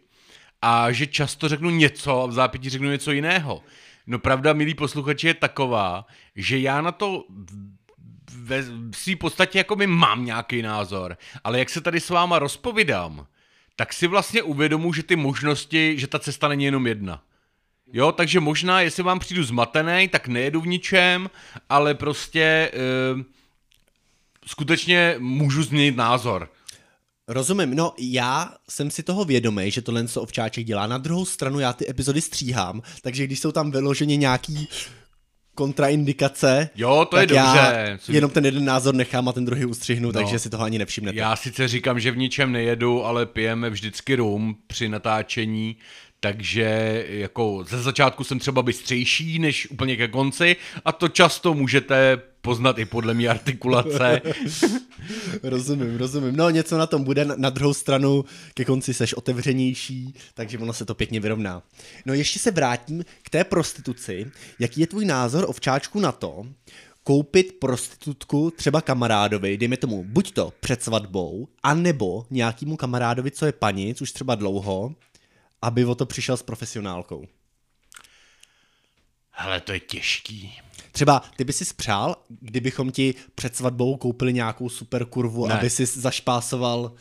a 0.61 0.91
že 0.91 1.07
často 1.07 1.47
řeknu 1.49 1.69
něco 1.69 2.21
a 2.21 2.25
v 2.25 2.31
zápětí 2.31 2.69
řeknu 2.69 2.89
něco 2.89 3.11
jiného. 3.11 3.63
No 4.07 4.19
pravda, 4.19 4.53
milí 4.53 4.73
posluchači, 4.73 5.27
je 5.27 5.33
taková, 5.33 6.05
že 6.35 6.59
já 6.59 6.81
na 6.81 6.91
to 6.91 7.23
ve 8.37 8.63
svý 8.95 9.15
podstatě 9.15 9.57
jako 9.57 9.75
by 9.75 9.87
mám 9.87 10.25
nějaký 10.25 10.61
názor, 10.61 11.17
ale 11.43 11.59
jak 11.59 11.69
se 11.69 11.81
tady 11.81 11.99
s 11.99 12.09
váma 12.09 12.39
rozpovídám, 12.39 13.27
tak 13.75 13.93
si 13.93 14.07
vlastně 14.07 14.43
uvědomuji, 14.43 14.93
že 14.93 15.03
ty 15.03 15.15
možnosti, 15.15 15.99
že 15.99 16.07
ta 16.07 16.19
cesta 16.19 16.47
není 16.47 16.65
jenom 16.65 16.87
jedna. 16.87 17.23
Jo, 17.93 18.11
takže 18.11 18.39
možná, 18.39 18.81
jestli 18.81 19.03
vám 19.03 19.19
přijdu 19.19 19.43
zmatený, 19.43 20.07
tak 20.07 20.27
nejedu 20.27 20.61
v 20.61 20.67
ničem, 20.67 21.29
ale 21.69 21.95
prostě 21.95 22.71
uh, 23.15 23.21
skutečně 24.45 25.15
můžu 25.19 25.63
změnit 25.63 25.95
názor. 25.95 26.51
Rozumím, 27.29 27.75
no 27.75 27.93
já 27.99 28.53
jsem 28.69 28.91
si 28.91 29.03
toho 29.03 29.25
vědomý, 29.25 29.71
že 29.71 29.81
tohle 29.81 30.07
co 30.07 30.21
ovčáček 30.21 30.65
dělá. 30.65 30.87
Na 30.87 30.97
druhou 30.97 31.25
stranu 31.25 31.59
já 31.59 31.73
ty 31.73 31.89
epizody 31.89 32.21
stříhám, 32.21 32.81
takže 33.01 33.23
když 33.27 33.39
jsou 33.39 33.51
tam 33.51 33.71
vyloženě 33.71 34.17
nějaký 34.17 34.67
kontraindikace, 35.55 36.69
Jo, 36.75 37.07
to 37.11 37.17
je 37.17 37.27
dobře. 37.27 37.99
jenom 38.09 38.31
ten 38.31 38.45
jeden 38.45 38.65
názor 38.65 38.95
nechám 38.95 39.29
a 39.29 39.33
ten 39.33 39.45
druhý 39.45 39.65
ustřihnu, 39.65 40.07
No. 40.07 40.13
takže 40.13 40.39
si 40.39 40.49
toho 40.49 40.63
ani 40.63 40.79
nevšimnete. 40.79 41.17
Já 41.19 41.35
sice 41.35 41.67
říkám, 41.67 41.99
že 41.99 42.11
v 42.11 42.17
ničem 42.17 42.51
nejedu, 42.51 43.05
ale 43.05 43.25
pijeme 43.25 43.69
vždycky 43.69 44.15
rum 44.15 44.55
při 44.67 44.89
natáčení, 44.89 45.75
takže 46.19 47.05
jako 47.09 47.65
ze 47.69 47.81
začátku 47.81 48.23
jsem 48.23 48.39
třeba 48.39 48.61
bystřejší 48.61 49.39
než 49.39 49.69
úplně 49.69 49.97
ke 49.97 50.07
konci 50.07 50.55
a 50.85 50.91
to 50.91 51.07
často 51.07 51.53
můžete 51.53 52.17
poznat 52.47 52.79
i 52.79 52.85
podle 52.85 53.13
mé 53.13 53.27
artikulace. 53.27 54.21
Rozumím, 55.43 55.97
rozumím. 55.97 56.35
No 56.35 56.49
něco 56.49 56.77
na 56.77 56.87
tom 56.87 57.03
bude, 57.03 57.25
na, 57.25 57.35
na 57.37 57.49
druhou 57.49 57.73
stranu 57.73 58.25
ke 58.53 58.65
konci 58.65 58.93
seš 58.93 59.13
otevřenější, 59.13 60.13
takže 60.33 60.57
ono 60.57 60.73
se 60.73 60.85
to 60.85 60.95
pěkně 60.95 61.19
vyrovná. 61.19 61.63
No 62.05 62.13
ještě 62.13 62.39
se 62.39 62.51
vrátím 62.51 63.05
k 63.23 63.29
té 63.29 63.43
prostituci. 63.43 64.31
Jaký 64.59 64.81
je 64.81 64.87
tvůj 64.87 65.05
názor 65.05 65.45
ovčáčku 65.47 65.99
na 65.99 66.11
to, 66.11 66.47
koupit 67.03 67.59
prostitutku 67.59 68.51
třeba 68.51 68.81
kamarádovi, 68.81 69.57
dejme 69.57 69.77
tomu 69.77 70.03
buď 70.03 70.31
to 70.31 70.53
před 70.59 70.83
svatbou, 70.83 71.47
anebo 71.63 72.25
nějakému 72.29 72.77
kamarádovi, 72.77 73.31
co 73.31 73.45
je 73.45 73.51
panic, 73.51 74.01
už 74.01 74.11
třeba 74.11 74.35
dlouho, 74.35 74.95
aby 75.61 75.85
o 75.85 75.95
to 75.95 76.05
přišel 76.05 76.37
s 76.37 76.43
profesionálkou. 76.43 77.25
Hele, 79.39 79.61
to 79.61 79.71
je 79.71 79.79
těžký. 79.79 80.53
Třeba 80.91 81.21
ty 81.35 81.43
by 81.43 81.53
si 81.53 81.65
spřál, 81.65 82.15
kdybychom 82.41 82.91
ti 82.91 83.15
před 83.35 83.55
svatbou 83.55 83.97
koupili 83.97 84.33
nějakou 84.33 84.69
super 84.69 85.05
kurvu, 85.05 85.47
Ne. 85.47 85.53
aby 85.53 85.69
si 85.69 85.85
zašpásoval 85.85 86.91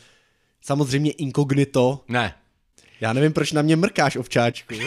samozřejmě 0.61 1.11
inkognito. 1.11 2.03
Ne. 2.07 2.33
Já 3.01 3.13
nevím, 3.13 3.33
proč 3.33 3.51
na 3.51 3.61
mě 3.61 3.75
mrkáš, 3.75 4.15
ovčáčku. 4.15 4.75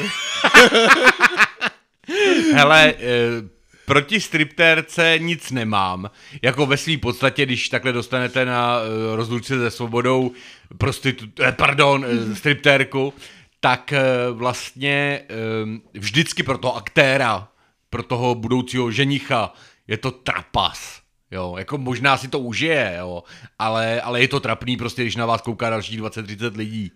Hele, 2.54 2.94
eh, 2.98 3.48
proti 3.86 4.20
striptérce 4.20 5.14
nic 5.18 5.50
nemám. 5.50 6.10
Jako 6.42 6.66
ve 6.66 6.76
své 6.76 6.96
podstatě, 6.98 7.46
když 7.46 7.68
takhle 7.68 7.92
dostanete 7.92 8.44
na 8.44 8.76
eh, 8.80 9.16
rozlučce 9.16 9.58
se 9.58 9.70
svobodou 9.70 10.32
prostitu, 10.78 11.24
eh, 11.40 11.52
pardon, 11.52 12.06
eh, 12.08 12.36
striptérku, 12.36 13.14
tak 13.60 13.92
eh, 13.92 14.02
vlastně 14.32 15.20
eh, 15.22 15.98
vždycky 15.98 16.42
pro 16.42 16.58
toho 16.58 16.76
aktéra, 16.76 17.48
pro 17.90 18.02
toho 18.02 18.34
budoucího 18.34 18.90
ženicha, 18.90 19.52
je 19.86 19.96
to 19.96 20.10
trapas. 20.10 21.00
Jo, 21.32 21.54
jako 21.58 21.78
možná 21.78 22.16
si 22.16 22.28
to 22.28 22.38
užije, 22.38 22.96
jo, 22.98 23.22
ale, 23.58 24.00
ale 24.00 24.20
je 24.20 24.28
to 24.28 24.40
trapný 24.40 24.76
prostě, 24.76 25.02
když 25.02 25.16
na 25.16 25.26
vás 25.26 25.40
kouká 25.42 25.70
další 25.70 26.00
20-30 26.00 26.56
lidí. 26.56 26.92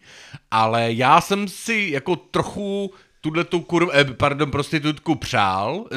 Ale 0.50 0.92
já 0.92 1.20
jsem 1.20 1.48
si 1.48 1.88
jako 1.92 2.16
trochu 2.16 2.94
tuhle 3.20 3.44
tu 3.44 3.61
kur, 3.61 3.90
eh, 3.94 4.05
pardon, 4.05 4.50
prostitutku 4.50 5.14
přál. 5.14 5.85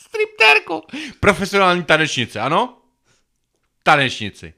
Striptérku. 0.00 0.82
Profesionální 1.20 1.84
tanečnice, 1.84 2.40
ano? 2.40 2.78
Tanečnici. 3.82 4.54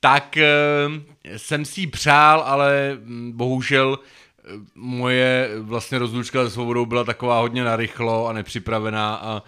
Tak 0.00 0.36
eh, 0.36 0.48
jsem 1.36 1.64
si 1.64 1.80
ji 1.80 1.86
přál, 1.86 2.42
ale 2.46 2.98
mm, 3.00 3.32
bohužel 3.32 3.98
eh, 3.98 4.48
moje 4.74 5.50
vlastně 5.60 5.98
rozlučka 5.98 6.44
se 6.44 6.50
svobodou 6.50 6.86
byla 6.86 7.04
taková 7.04 7.40
hodně 7.40 7.64
narychlo 7.64 8.26
a 8.26 8.32
nepřipravená 8.32 9.14
a 9.14 9.42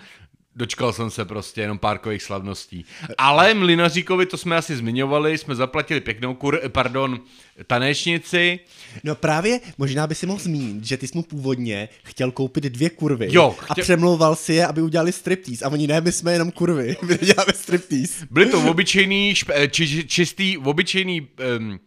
dočkal 0.56 0.92
jsem 0.92 1.10
se 1.10 1.24
prostě 1.24 1.60
jenom 1.60 1.78
párkových 1.78 2.22
slavností. 2.22 2.84
Ale 3.18 3.54
Mlinaříkovi, 3.54 4.26
to 4.26 4.36
jsme 4.36 4.56
asi 4.56 4.76
zmiňovali, 4.76 5.38
jsme 5.38 5.54
zaplatili 5.54 6.00
pěknou 6.00 6.34
kur, 6.34 6.60
pardon, 6.68 7.20
tanečnici. 7.66 8.58
No 9.04 9.14
právě, 9.14 9.60
možná 9.78 10.06
by 10.06 10.14
si 10.14 10.26
mohl 10.26 10.40
zmínit, 10.40 10.84
že 10.84 10.96
ty 10.96 11.08
jsi 11.08 11.12
mu 11.18 11.22
původně 11.22 11.88
chtěl 12.04 12.30
koupit 12.30 12.64
dvě 12.64 12.90
kurvy 12.90 13.28
Jo, 13.30 13.56
a 13.68 13.72
chtě- 13.74 13.82
přemlouval 13.82 14.36
si 14.36 14.54
je, 14.54 14.66
aby 14.66 14.82
udělali 14.82 15.12
striptease. 15.12 15.64
A 15.64 15.68
oni 15.68 15.86
ne, 15.86 16.00
my 16.00 16.12
jsme 16.12 16.32
jenom 16.32 16.50
kurvy, 16.50 16.96
my 17.02 17.08
neděláme 17.20 17.52
striptease. 17.54 18.26
Byly 18.30 18.46
to 18.46 18.62
obyčejný, 18.70 19.34
špe, 19.34 19.52
eh, 19.56 19.68
či, 19.68 19.88
či- 19.88 20.04
čistý, 20.08 20.58
obyčejný 20.58 21.20
um, 21.58 21.80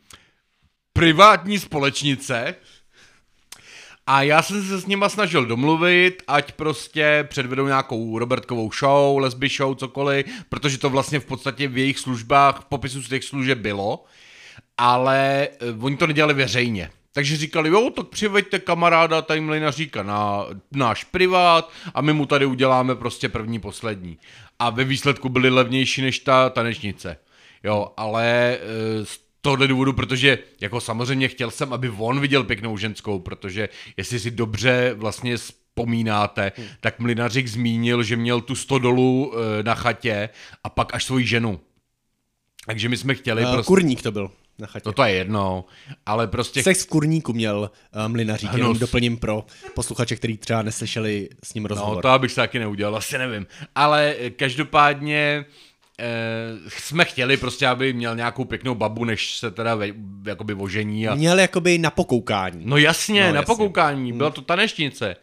privátní 0.94 1.60
společnice 1.60 2.56
a 4.08 4.22
já 4.22 4.42
jsem 4.42 4.64
se 4.64 4.78
s 4.80 4.86
nima 4.86 5.10
snažil 5.10 5.46
domluvit, 5.46 6.24
ať 6.28 6.52
prostě 6.52 7.26
předvedou 7.30 7.68
nějakou 7.68 8.20
Robertkovou 8.20 8.72
show, 8.80 9.18
lesby 9.18 9.50
show, 9.50 9.76
cokoliv, 9.76 10.26
protože 10.50 10.78
to 10.78 10.90
vlastně 10.90 11.20
v 11.20 11.26
podstatě 11.26 11.68
v 11.68 11.78
jejich 11.78 12.00
službách, 12.00 12.62
v 12.62 12.66
popisu 12.66 13.04
z 13.04 13.10
těch 13.10 13.24
služeb 13.24 13.58
bylo, 13.58 14.04
ale 14.78 15.48
eh, 15.48 15.58
oni 15.82 15.98
to 15.98 16.08
nedělali 16.08 16.34
veřejně. 16.34 16.90
Takže 17.14 17.38
říkali, 17.38 17.70
jo, 17.70 17.90
tak 17.96 18.08
přiveďte 18.08 18.60
kamaráda 18.60 19.22
tady 19.22 19.42
mlinaříka 19.42 20.04
na 20.04 20.46
náš 20.72 21.04
privát 21.04 21.72
a 21.94 22.02
my 22.02 22.14
mu 22.14 22.26
tady 22.26 22.46
uděláme 22.46 22.96
prostě 22.96 23.30
první, 23.30 23.60
poslední. 23.60 24.18
A 24.60 24.70
ve 24.70 24.84
výsledku 24.84 25.30
byly 25.30 25.50
levnější 25.50 26.02
než 26.02 26.20
ta 26.20 26.50
tanečnice. 26.50 27.18
Jo, 27.64 27.92
ale 27.98 28.58
z 29.04 29.27
tohohle 29.48 29.68
důvodu, 29.68 29.94
protože 29.94 30.38
jako 30.62 30.82
samozřejmě 30.82 31.28
chtěl 31.28 31.52
jsem, 31.52 31.74
aby 31.74 31.90
on 31.90 32.20
viděl 32.20 32.44
pěknou 32.44 32.78
ženskou, 32.78 33.20
protože 33.20 33.70
jestli 33.98 34.20
si 34.20 34.32
dobře 34.32 34.94
vlastně 34.94 35.38
vzpomínáte, 35.38 36.52
hmm. 36.58 36.68
tak 36.80 37.00
Mlinařík 37.00 37.48
zmínil, 37.48 38.04
že 38.04 38.16
měl 38.16 38.42
tu 38.42 38.56
stodolu 38.56 39.34
eh, 39.34 39.64
na 39.64 39.76
chatě 39.76 40.30
a 40.64 40.70
pak 40.70 40.94
až 40.96 41.06
svoji 41.06 41.26
ženu. 41.26 41.60
Takže 42.66 42.90
my 42.90 42.98
jsme 42.98 43.16
chtěli 43.16 43.46
Uh, 43.46 43.52
prostě... 43.52 43.68
kurník 43.68 44.02
to 44.02 44.12
byl 44.12 44.32
na 44.60 44.68
chatě. 44.68 44.84
No 44.86 44.94
to 44.94 45.04
je 45.04 45.14
jedno, 45.14 45.66
ale 46.06 46.28
prostě... 46.28 46.64
Sex 46.64 46.86
v 46.86 46.88
kurníku 46.88 47.34
měl 47.34 47.72
uh, 47.96 48.08
Mlinařík, 48.12 48.50
Hnus. 48.50 48.58
jenom 48.58 48.80
doplním 48.80 49.18
pro 49.18 49.46
posluchače, 49.76 50.16
kteří 50.16 50.38
třeba 50.38 50.62
neslyšeli 50.62 51.30
s 51.44 51.54
ním 51.54 51.66
rozhovor. 51.66 51.96
No, 51.96 52.02
to 52.02 52.10
abych 52.10 52.32
se 52.32 52.36
taky 52.36 52.60
neudělal, 52.60 52.96
asi 52.96 53.18
nevím. 53.18 53.48
Ale 53.76 54.16
eh, 54.20 54.30
každopádně 54.30 55.46
eh, 56.00 56.70
jsme 56.70 57.06
chtěli 57.06 57.38
prostě, 57.38 57.68
aby 57.68 57.94
měl 57.94 58.16
nějakou 58.16 58.46
pěknou 58.46 58.76
babu, 58.76 59.06
než 59.06 59.38
se 59.38 59.52
teda 59.52 59.76
ve, 59.76 59.88
jakoby 60.26 60.54
ožení. 60.54 61.08
A... 61.08 61.16
Měl 61.16 61.40
jakoby 61.40 61.78
na 61.78 61.92
pokoukání. 61.92 62.62
No 62.66 62.78
jasně, 62.78 63.22
No, 63.22 63.28
na 63.30 63.36
jasně. 63.36 63.46
pokoukání, 63.46 64.14
byla 64.14 64.30
to 64.30 64.42
tanečnice. 64.42 65.16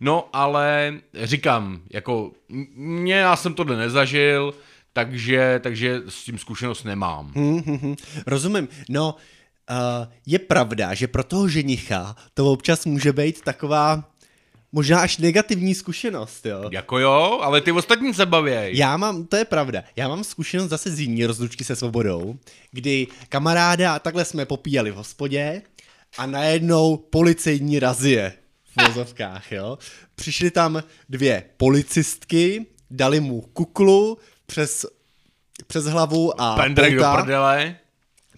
No, 0.00 0.28
ale 0.32 0.94
říkám, 1.22 1.80
jako 1.90 2.32
mě, 2.76 3.14
já 3.14 3.36
jsem 3.36 3.54
tohle 3.54 3.76
nezažil, 3.76 4.54
takže, 4.92 5.60
takže 5.62 6.00
s 6.08 6.24
tím 6.24 6.38
zkušenost 6.38 6.84
nemám. 6.84 7.32
Hm, 7.36 7.62
hm, 7.66 7.78
hm. 7.82 7.94
Rozumím. 8.26 8.68
No, 8.88 9.14
uh, 9.70 9.76
je 10.26 10.38
pravda, 10.38 10.94
že 10.94 11.08
pro 11.08 11.24
toho 11.24 11.48
ženicha 11.48 12.16
to 12.34 12.52
občas 12.52 12.86
může 12.86 13.12
být 13.12 13.40
taková 13.40 14.04
možná 14.72 15.00
až 15.00 15.18
negativní 15.18 15.74
zkušenost, 15.74 16.46
jo. 16.46 16.68
Jako 16.72 16.98
jo, 16.98 17.38
ale 17.42 17.60
ty 17.60 17.72
ostatní 17.72 18.14
se 18.14 18.26
bavěj. 18.26 18.76
Já 18.76 18.96
mám, 18.96 19.26
to 19.26 19.36
je 19.36 19.44
pravda, 19.44 19.82
já 19.96 20.08
mám 20.08 20.24
zkušenost 20.24 20.70
zase 20.70 20.90
z 20.90 21.00
jiný 21.00 21.26
rozlučky 21.26 21.64
se 21.64 21.76
svobodou, 21.76 22.38
kdy 22.72 23.06
kamaráda 23.28 23.94
a 23.94 23.98
takhle 23.98 24.24
jsme 24.24 24.46
popíjeli 24.46 24.90
v 24.90 24.94
hospodě 24.94 25.62
a 26.18 26.26
najednou 26.26 26.96
policejní 26.96 27.78
razie 27.78 28.32
v 28.76 28.86
vozovkách, 28.86 29.52
jo. 29.52 29.78
Přišly 30.14 30.50
tam 30.50 30.82
dvě 31.08 31.44
policistky, 31.56 32.66
dali 32.90 33.20
mu 33.20 33.40
kuklu 33.40 34.18
přes, 34.46 34.86
přes 35.66 35.84
hlavu 35.84 36.40
a 36.40 36.56
Pendrek 36.56 36.94
do 36.94 37.02
pouta 37.02 37.22
prdele. 37.22 37.76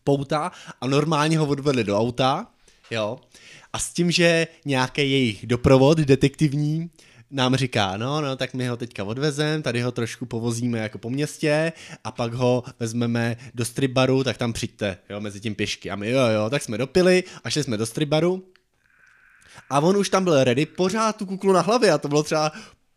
pouta 0.05 0.53
a 0.81 0.87
normálně 0.87 1.39
ho 1.39 1.47
odvedli 1.47 1.85
do 1.85 1.99
auta, 1.99 2.47
jo. 2.91 3.19
A 3.73 3.79
s 3.79 3.93
tím, 3.93 4.11
že 4.11 4.47
nějaký 4.65 5.01
jejich 5.01 5.47
doprovod 5.47 5.99
detektivní 5.99 6.91
nám 7.31 7.57
říká, 7.57 7.97
no, 7.97 8.21
no, 8.21 8.37
tak 8.37 8.55
my 8.55 8.69
ho 8.69 8.77
teďka 8.77 9.05
odvezem, 9.05 9.63
tady 9.63 9.81
ho 9.81 9.93
trošku 9.93 10.27
povozíme 10.27 10.79
jako 10.79 10.99
po 10.99 11.11
městě 11.11 11.73
a 12.05 12.11
pak 12.11 12.33
ho 12.33 12.63
vezmeme 12.81 13.37
do 13.55 13.65
stribaru, 13.65 14.25
tak 14.25 14.39
tam 14.39 14.53
přijďte, 14.53 14.99
jo, 15.11 15.21
mezi 15.21 15.41
tím 15.41 15.55
pěšky. 15.55 15.91
A 15.91 15.97
my, 15.97 16.11
jo, 16.11 16.27
jo, 16.27 16.51
tak 16.51 16.63
jsme 16.63 16.79
dopili 16.79 17.25
a 17.45 17.51
šli 17.51 17.63
jsme 17.63 17.77
do 17.77 17.87
stribaru 17.87 18.45
a 19.71 19.81
on 19.81 19.97
už 19.97 20.09
tam 20.09 20.25
byl 20.25 20.45
ready, 20.45 20.67
pořád 20.67 21.17
tu 21.17 21.27
kuklu 21.27 21.53
na 21.53 21.61
hlavě 21.61 21.93
a 21.93 21.99
to 21.99 22.09
bylo 22.09 22.23
třeba 22.23 22.53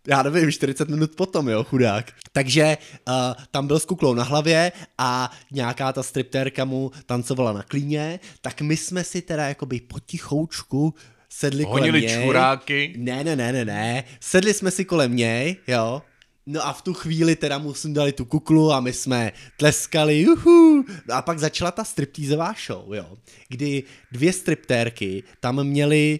já 0.07 0.23
nevím, 0.23 0.51
40 0.51 0.89
minut 0.89 1.15
potom, 1.15 1.49
jo, 1.49 1.63
chudák. 1.63 2.11
Takže 2.31 2.77
uh, 3.07 3.13
tam 3.51 3.67
byl 3.67 3.79
s 3.79 3.85
kuklou 3.85 4.13
na 4.13 4.23
hlavě 4.23 4.71
a 4.97 5.31
nějaká 5.51 5.93
ta 5.93 6.03
striptérka 6.03 6.65
mu 6.65 6.91
tancovala 7.05 7.53
na 7.53 7.63
klíně, 7.63 8.19
tak 8.41 8.61
my 8.61 8.77
jsme 8.77 9.03
si 9.03 9.21
teda 9.21 9.47
jakoby 9.47 9.79
potichoučku 9.79 10.93
sedli 11.29 11.63
Honili 11.63 12.01
kolem 12.01 12.17
něj. 12.19 12.25
čuráky. 12.25 12.93
Ne, 12.97 13.23
ne, 13.23 13.35
ne, 13.35 13.51
ne, 13.53 13.65
ne. 13.65 14.03
Sedli 14.19 14.53
jsme 14.53 14.71
si 14.71 14.85
kolem 14.85 15.15
něj, 15.15 15.55
jo. 15.67 16.01
No 16.47 16.67
a 16.67 16.73
v 16.73 16.81
tu 16.81 16.93
chvíli 16.93 17.35
teda 17.35 17.57
mu 17.57 17.73
dali 17.85 18.11
tu 18.11 18.25
kuklu 18.25 18.71
a 18.71 18.79
my 18.79 18.93
jsme 18.93 19.31
tleskali, 19.57 20.19
juhu. 20.19 20.83
No 21.07 21.15
a 21.15 21.21
pak 21.21 21.39
začala 21.39 21.71
ta 21.71 21.83
striptýzová 21.83 22.53
show, 22.65 22.93
jo. 22.93 23.17
Kdy 23.49 23.83
dvě 24.11 24.33
striptérky 24.33 25.23
tam 25.39 25.63
měly 25.63 26.19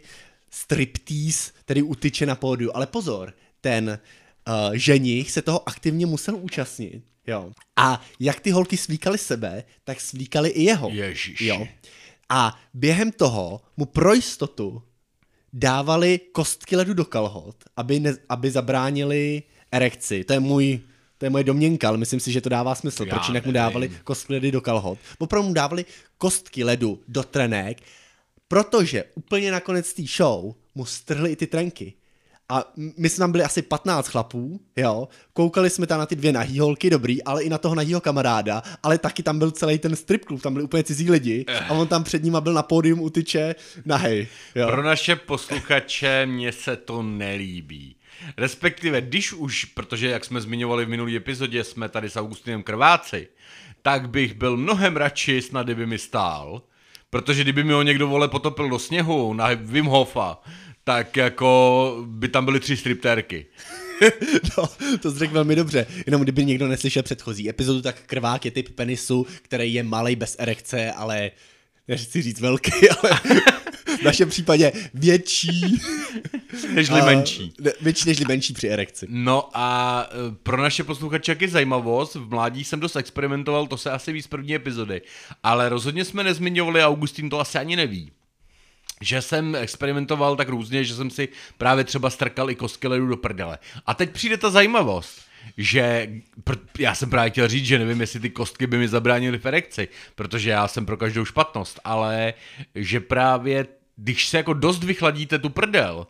striptease, 0.49 1.51
tedy 1.65 1.81
utyče 1.81 2.25
na 2.25 2.35
pódiu. 2.35 2.71
Ale 2.73 2.87
pozor, 2.87 3.33
ten 3.65 3.99
uh, 4.47 4.73
ženich 4.73 5.31
se 5.31 5.41
toho 5.41 5.69
aktivně 5.69 6.05
musel 6.05 6.35
účastnit. 6.35 7.03
Jo. 7.27 7.51
A 7.75 8.01
jak 8.19 8.39
ty 8.39 8.51
holky 8.51 8.77
svíkaly 8.77 9.17
sebe, 9.17 9.63
tak 9.83 10.01
svíkaly 10.01 10.49
i 10.49 10.63
jeho. 10.63 10.89
Ježiši. 10.89 11.45
Jo. 11.45 11.67
A 12.29 12.59
během 12.73 13.11
toho 13.11 13.61
mu 13.77 13.85
pro 13.85 14.13
jistotu 14.13 14.81
dávali 15.53 16.19
kostky 16.31 16.75
ledu 16.75 16.93
do 16.93 17.05
kalhot, 17.05 17.55
aby, 17.77 17.99
ne, 17.99 18.17
aby 18.29 18.51
zabránili 18.51 19.43
erekci. 19.71 20.23
To 20.23 20.33
je 20.33 20.39
můj 20.39 20.79
to 21.17 21.25
je 21.25 21.29
moje 21.29 21.43
domněnka, 21.43 21.87
ale 21.87 21.97
myslím 21.97 22.19
si, 22.19 22.31
že 22.31 22.41
to 22.41 22.49
dává 22.49 22.75
smysl. 22.75 23.05
Já 23.05 23.15
Proč 23.15 23.27
jinak 23.27 23.45
mu 23.45 23.51
dávali 23.51 23.91
kostky 24.03 24.33
ledu 24.33 24.51
do 24.51 24.61
kalhot? 24.61 24.99
Opravdu 25.17 25.47
mu 25.47 25.53
dávali 25.53 25.85
kostky 26.17 26.63
ledu 26.63 27.01
do 27.07 27.23
trenek, 27.23 27.77
protože 28.47 29.03
úplně 29.15 29.51
nakonec 29.51 29.93
té 29.93 30.03
show 30.03 30.53
mu 30.75 30.85
strhli 30.85 31.31
i 31.31 31.35
ty 31.35 31.47
trenky. 31.47 31.93
A 32.49 32.73
my 32.97 33.09
jsme 33.09 33.21
tam 33.21 33.31
byli 33.31 33.43
asi 33.43 33.61
15 33.61 34.07
chlapů, 34.07 34.59
jo, 34.75 35.07
koukali 35.33 35.69
jsme 35.69 35.87
tam 35.87 35.99
na 35.99 36.05
ty 36.05 36.15
dvě 36.15 36.31
nahý 36.31 36.59
holky, 36.59 36.89
dobrý, 36.89 37.23
ale 37.23 37.43
i 37.43 37.49
na 37.49 37.57
toho 37.57 37.75
nahýho 37.75 38.01
kamaráda, 38.01 38.63
ale 38.83 38.97
taky 38.97 39.23
tam 39.23 39.39
byl 39.39 39.51
celý 39.51 39.79
ten 39.79 39.95
strip 39.95 40.25
klub, 40.25 40.41
tam 40.41 40.53
byli 40.53 40.63
úplně 40.63 40.83
cizí 40.83 41.11
lidi 41.11 41.45
a 41.69 41.73
on 41.73 41.87
tam 41.87 42.03
před 42.03 42.23
nima 42.23 42.41
byl 42.41 42.53
na 42.53 42.63
pódium 42.63 42.99
u 42.99 43.09
tyče 43.09 43.55
nahej, 43.85 44.27
jo. 44.55 44.67
Pro 44.67 44.83
naše 44.83 45.15
posluchače 45.15 46.25
mně 46.25 46.51
se 46.51 46.75
to 46.75 47.03
nelíbí. 47.03 47.95
Respektive, 48.37 49.01
když 49.01 49.33
už, 49.33 49.65
protože 49.65 50.09
jak 50.09 50.25
jsme 50.25 50.41
zmiňovali 50.41 50.85
v 50.85 50.89
minulý 50.89 51.15
epizodě, 51.15 51.63
jsme 51.63 51.89
tady 51.89 52.09
s 52.09 52.15
Augustinem 52.15 52.63
krváci, 52.63 53.27
tak 53.81 54.09
bych 54.09 54.33
byl 54.33 54.57
mnohem 54.57 54.97
radši, 54.97 55.41
snad 55.41 55.63
kdyby 55.63 55.85
mi 55.85 55.97
stál. 55.97 56.61
Protože 57.09 57.43
kdyby 57.43 57.63
mi 57.63 57.73
ho 57.73 57.81
někdo 57.81 58.07
vole 58.07 58.27
potopil 58.27 58.69
do 58.69 58.79
sněhu 58.79 59.33
na 59.33 59.47
Wim 59.53 59.85
Hofa, 59.85 60.37
tak 60.87 61.17
jako 61.17 61.97
by 62.07 62.27
tam 62.27 62.45
byly 62.45 62.59
tři 62.59 62.77
striptérky. 62.77 63.45
No, 64.57 64.69
to 65.01 65.11
jsi 65.11 65.19
řekl 65.19 65.33
velmi 65.33 65.55
dobře. 65.55 65.85
Jenom 66.05 66.21
kdyby 66.21 66.45
někdo 66.45 66.67
neslyšel 66.67 67.03
předchozí 67.03 67.49
epizodu, 67.49 67.81
tak 67.81 67.95
krvák 68.05 68.45
je 68.45 68.51
typ 68.51 68.69
penisu, 68.75 69.27
který 69.41 69.73
je 69.73 69.83
malý 69.83 70.15
bez 70.15 70.35
erekce, 70.39 70.91
ale 70.91 71.31
nechci 71.87 72.21
říct 72.21 72.39
velký, 72.41 72.71
ale 73.03 73.19
v 73.99 74.01
našem 74.03 74.29
případě 74.29 74.71
větší. 74.93 75.81
Nežli 76.73 76.99
a- 77.01 77.05
menší. 77.05 77.53
ne, 77.61 77.71
Větší 77.81 78.09
než 78.09 78.19
menší 78.19 78.53
při 78.53 78.67
erekci. 78.67 79.05
No 79.09 79.49
a 79.53 80.07
e, 80.11 80.35
pro 80.43 80.57
naše 80.61 80.83
posluchače 80.83 81.35
je 81.39 81.47
zajímavost, 81.49 82.15
v 82.15 82.29
mládí 82.29 82.63
jsem 82.63 82.79
dost 82.79 82.95
experimentoval, 82.95 83.67
to 83.67 83.77
se 83.77 83.91
asi 83.91 84.13
ví 84.13 84.21
z 84.21 84.27
první 84.27 84.55
epizody, 84.55 85.01
ale 85.43 85.69
rozhodně 85.69 86.05
jsme 86.05 86.23
nezmiňovali, 86.23 86.81
a 86.81 86.87
Augustín 86.87 87.29
to 87.29 87.39
asi 87.39 87.57
ani 87.57 87.75
neví, 87.75 88.11
že 89.05 89.21
jsem 89.21 89.55
experimentoval 89.55 90.35
tak 90.35 90.49
různě, 90.49 90.83
že 90.83 90.95
jsem 90.95 91.09
si 91.09 91.27
právě 91.57 91.83
třeba 91.83 92.09
strkal 92.09 92.49
i 92.49 92.55
kostky 92.55 92.87
ledu 92.87 93.07
do 93.07 93.17
prdele. 93.17 93.57
A 93.85 93.93
teď 93.93 94.11
přijde 94.11 94.37
ta 94.37 94.49
zajímavost, 94.49 95.21
že 95.57 96.09
pr- 96.43 96.59
já 96.79 96.95
jsem 96.95 97.09
právě 97.09 97.29
chtěl 97.29 97.47
říct, 97.47 97.65
že 97.65 97.79
nevím, 97.79 98.01
jestli 98.01 98.19
ty 98.19 98.29
kostky 98.29 98.67
by 98.67 98.77
mi 98.77 98.87
zabránily 98.87 99.37
v 99.37 99.45
erekci, 99.45 99.87
protože 100.15 100.49
já 100.49 100.67
jsem 100.67 100.85
pro 100.85 100.97
každou 100.97 101.25
špatnost, 101.25 101.79
ale 101.83 102.33
že 102.75 102.99
právě 102.99 103.67
když 103.95 104.27
se 104.27 104.37
jako 104.37 104.53
dost 104.53 104.83
vychladíte 104.83 105.39
tu 105.39 105.49
prdel, 105.49 106.07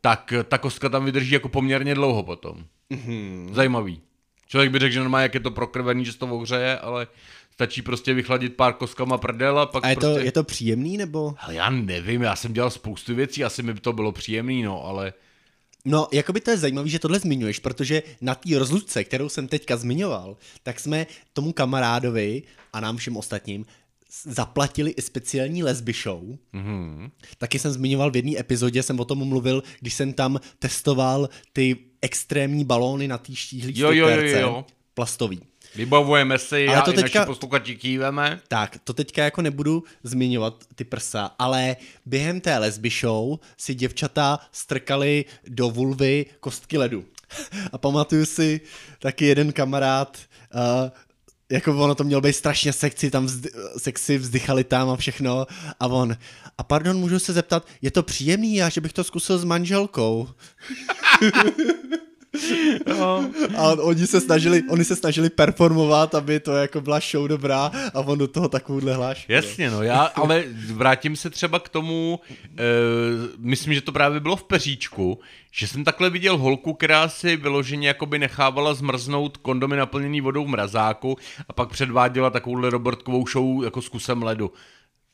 tak 0.00 0.32
ta 0.48 0.58
kostka 0.58 0.88
tam 0.88 1.04
vydrží 1.04 1.30
jako 1.30 1.48
poměrně 1.48 1.94
dlouho 1.94 2.22
potom. 2.22 2.64
Mm-hmm. 2.90 3.52
Zajímavý. 3.52 4.00
Člověk 4.46 4.70
by 4.70 4.78
řekl, 4.78 4.92
že 4.92 5.00
normálně 5.00 5.22
jak 5.22 5.34
je 5.34 5.40
to 5.40 5.50
prokrvený, 5.50 6.04
že 6.04 6.12
se 6.12 6.18
to 6.18 6.26
ohřeje, 6.26 6.78
ale 6.78 7.06
stačí 7.52 7.82
prostě 7.82 8.14
vychladit 8.14 8.56
pár 8.56 8.72
kostkama 8.72 9.18
prdel 9.18 9.58
a 9.58 9.66
pak 9.66 9.84
A 9.84 9.88
je 9.88 9.96
to, 9.96 10.00
prostě... 10.00 10.24
je 10.24 10.32
to 10.32 10.44
příjemný, 10.44 10.96
nebo? 10.96 11.34
Ale 11.38 11.54
já 11.54 11.70
nevím, 11.70 12.22
já 12.22 12.36
jsem 12.36 12.52
dělal 12.52 12.70
spoustu 12.70 13.14
věcí, 13.14 13.44
asi 13.44 13.62
mi 13.62 13.74
to 13.74 13.92
bylo 13.92 14.12
příjemný, 14.12 14.62
no, 14.62 14.84
ale... 14.84 15.12
No, 15.84 16.08
jakoby 16.12 16.40
to 16.40 16.50
je 16.50 16.58
zajímavé, 16.58 16.88
že 16.88 16.98
tohle 16.98 17.18
zmiňuješ, 17.18 17.58
protože 17.58 18.02
na 18.20 18.34
té 18.34 18.58
rozlučce, 18.58 19.04
kterou 19.04 19.28
jsem 19.28 19.48
teďka 19.48 19.76
zmiňoval, 19.76 20.36
tak 20.62 20.80
jsme 20.80 21.06
tomu 21.32 21.52
kamarádovi 21.52 22.42
a 22.72 22.80
nám 22.80 22.96
všem 22.96 23.16
ostatním 23.16 23.66
zaplatili 24.24 24.90
i 24.90 25.02
speciální 25.02 25.62
lesby 25.62 25.92
show. 25.92 26.22
Mhm. 26.52 27.10
Taky 27.38 27.58
jsem 27.58 27.72
zmiňoval 27.72 28.10
v 28.10 28.16
jedné 28.16 28.40
epizodě, 28.40 28.82
jsem 28.82 29.00
o 29.00 29.04
tom 29.04 29.28
mluvil, 29.28 29.62
když 29.80 29.94
jsem 29.94 30.12
tam 30.12 30.40
testoval 30.58 31.28
ty 31.52 31.76
extrémní 32.06 32.64
balóny 32.64 33.08
na 33.08 33.18
té 33.18 33.34
štíhlý 33.34 33.72
Jo, 33.78 33.92
jo, 33.92 34.08
jo, 34.08 34.38
jo. 34.38 34.64
plastový. 34.94 35.40
Vybavujeme 35.74 36.38
si, 36.38 36.66
Ale 36.68 36.76
já 36.76 36.82
to 36.82 36.92
teďka- 36.92 37.18
naši 37.18 37.26
posluchači 37.26 37.76
kýveme. 37.76 38.40
Tak, 38.48 38.78
to 38.84 38.92
teďka 38.92 39.24
jako 39.24 39.42
nebudu 39.42 39.84
zmiňovat 40.02 40.64
ty 40.74 40.84
prsa, 40.84 41.30
ale 41.38 41.76
během 42.06 42.40
té 42.40 42.58
lesby 42.58 42.90
show 42.90 43.38
si 43.56 43.74
děvčata 43.74 44.38
strkali 44.52 45.24
do 45.48 45.70
vulvy 45.70 46.26
kostky 46.40 46.78
ledu. 46.78 47.04
A 47.72 47.78
pamatuju 47.78 48.26
si 48.26 48.60
taky 48.98 49.24
jeden 49.26 49.52
kamarád, 49.52 50.18
uh, 50.54 50.90
jako 51.50 51.76
ono 51.76 51.94
to 51.94 52.04
mělo 52.04 52.20
být 52.20 52.32
strašně 52.32 52.72
sexy, 52.72 53.10
tam 53.10 53.26
vzdy, 53.26 53.50
sexy 53.78 54.18
vzdychali 54.18 54.64
tam 54.64 54.90
a 54.90 54.96
všechno 54.96 55.46
a 55.80 55.86
on, 55.86 56.16
a 56.58 56.62
pardon, 56.62 56.96
můžu 56.96 57.18
se 57.18 57.32
zeptat, 57.32 57.66
je 57.82 57.90
to 57.90 58.02
příjemný, 58.02 58.54
já 58.54 58.68
že 58.68 58.80
bych 58.80 58.92
to 58.92 59.04
zkusil 59.04 59.38
s 59.38 59.44
manželkou. 59.44 60.28
No. 62.98 63.30
A 63.56 63.72
oni 63.72 64.06
se 64.06 64.20
snažili, 64.20 64.62
oni 64.70 64.84
se 64.84 64.96
snažili 64.96 65.30
performovat, 65.30 66.14
aby 66.14 66.40
to 66.40 66.52
jako 66.52 66.80
byla 66.80 67.00
show 67.10 67.28
dobrá 67.28 67.70
a 67.94 68.00
on 68.00 68.18
do 68.18 68.28
toho 68.28 68.48
takovouhle 68.48 68.94
hlášku. 68.94 69.32
Jasně, 69.32 69.70
no, 69.70 69.82
já, 69.82 70.02
ale 70.02 70.44
vrátím 70.72 71.16
se 71.16 71.30
třeba 71.30 71.58
k 71.58 71.68
tomu, 71.68 72.20
e, 72.58 72.62
myslím, 73.38 73.74
že 73.74 73.80
to 73.80 73.92
právě 73.92 74.20
bylo 74.20 74.36
v 74.36 74.44
Peříčku, 74.44 75.18
že 75.52 75.68
jsem 75.68 75.84
takhle 75.84 76.10
viděl 76.10 76.38
holku, 76.38 76.74
která 76.74 77.08
si 77.08 77.36
vyloženě 77.36 77.88
jakoby 77.88 78.18
nechávala 78.18 78.74
zmrznout 78.74 79.36
kondomy 79.36 79.76
naplněný 79.76 80.20
vodou 80.20 80.44
v 80.44 80.48
mrazáku 80.48 81.16
a 81.48 81.52
pak 81.52 81.68
předváděla 81.68 82.30
takovouhle 82.30 82.70
Robertkovou 82.70 83.26
show 83.26 83.64
jako 83.64 83.82
s 83.82 83.88
kusem 83.88 84.22
ledu. 84.22 84.52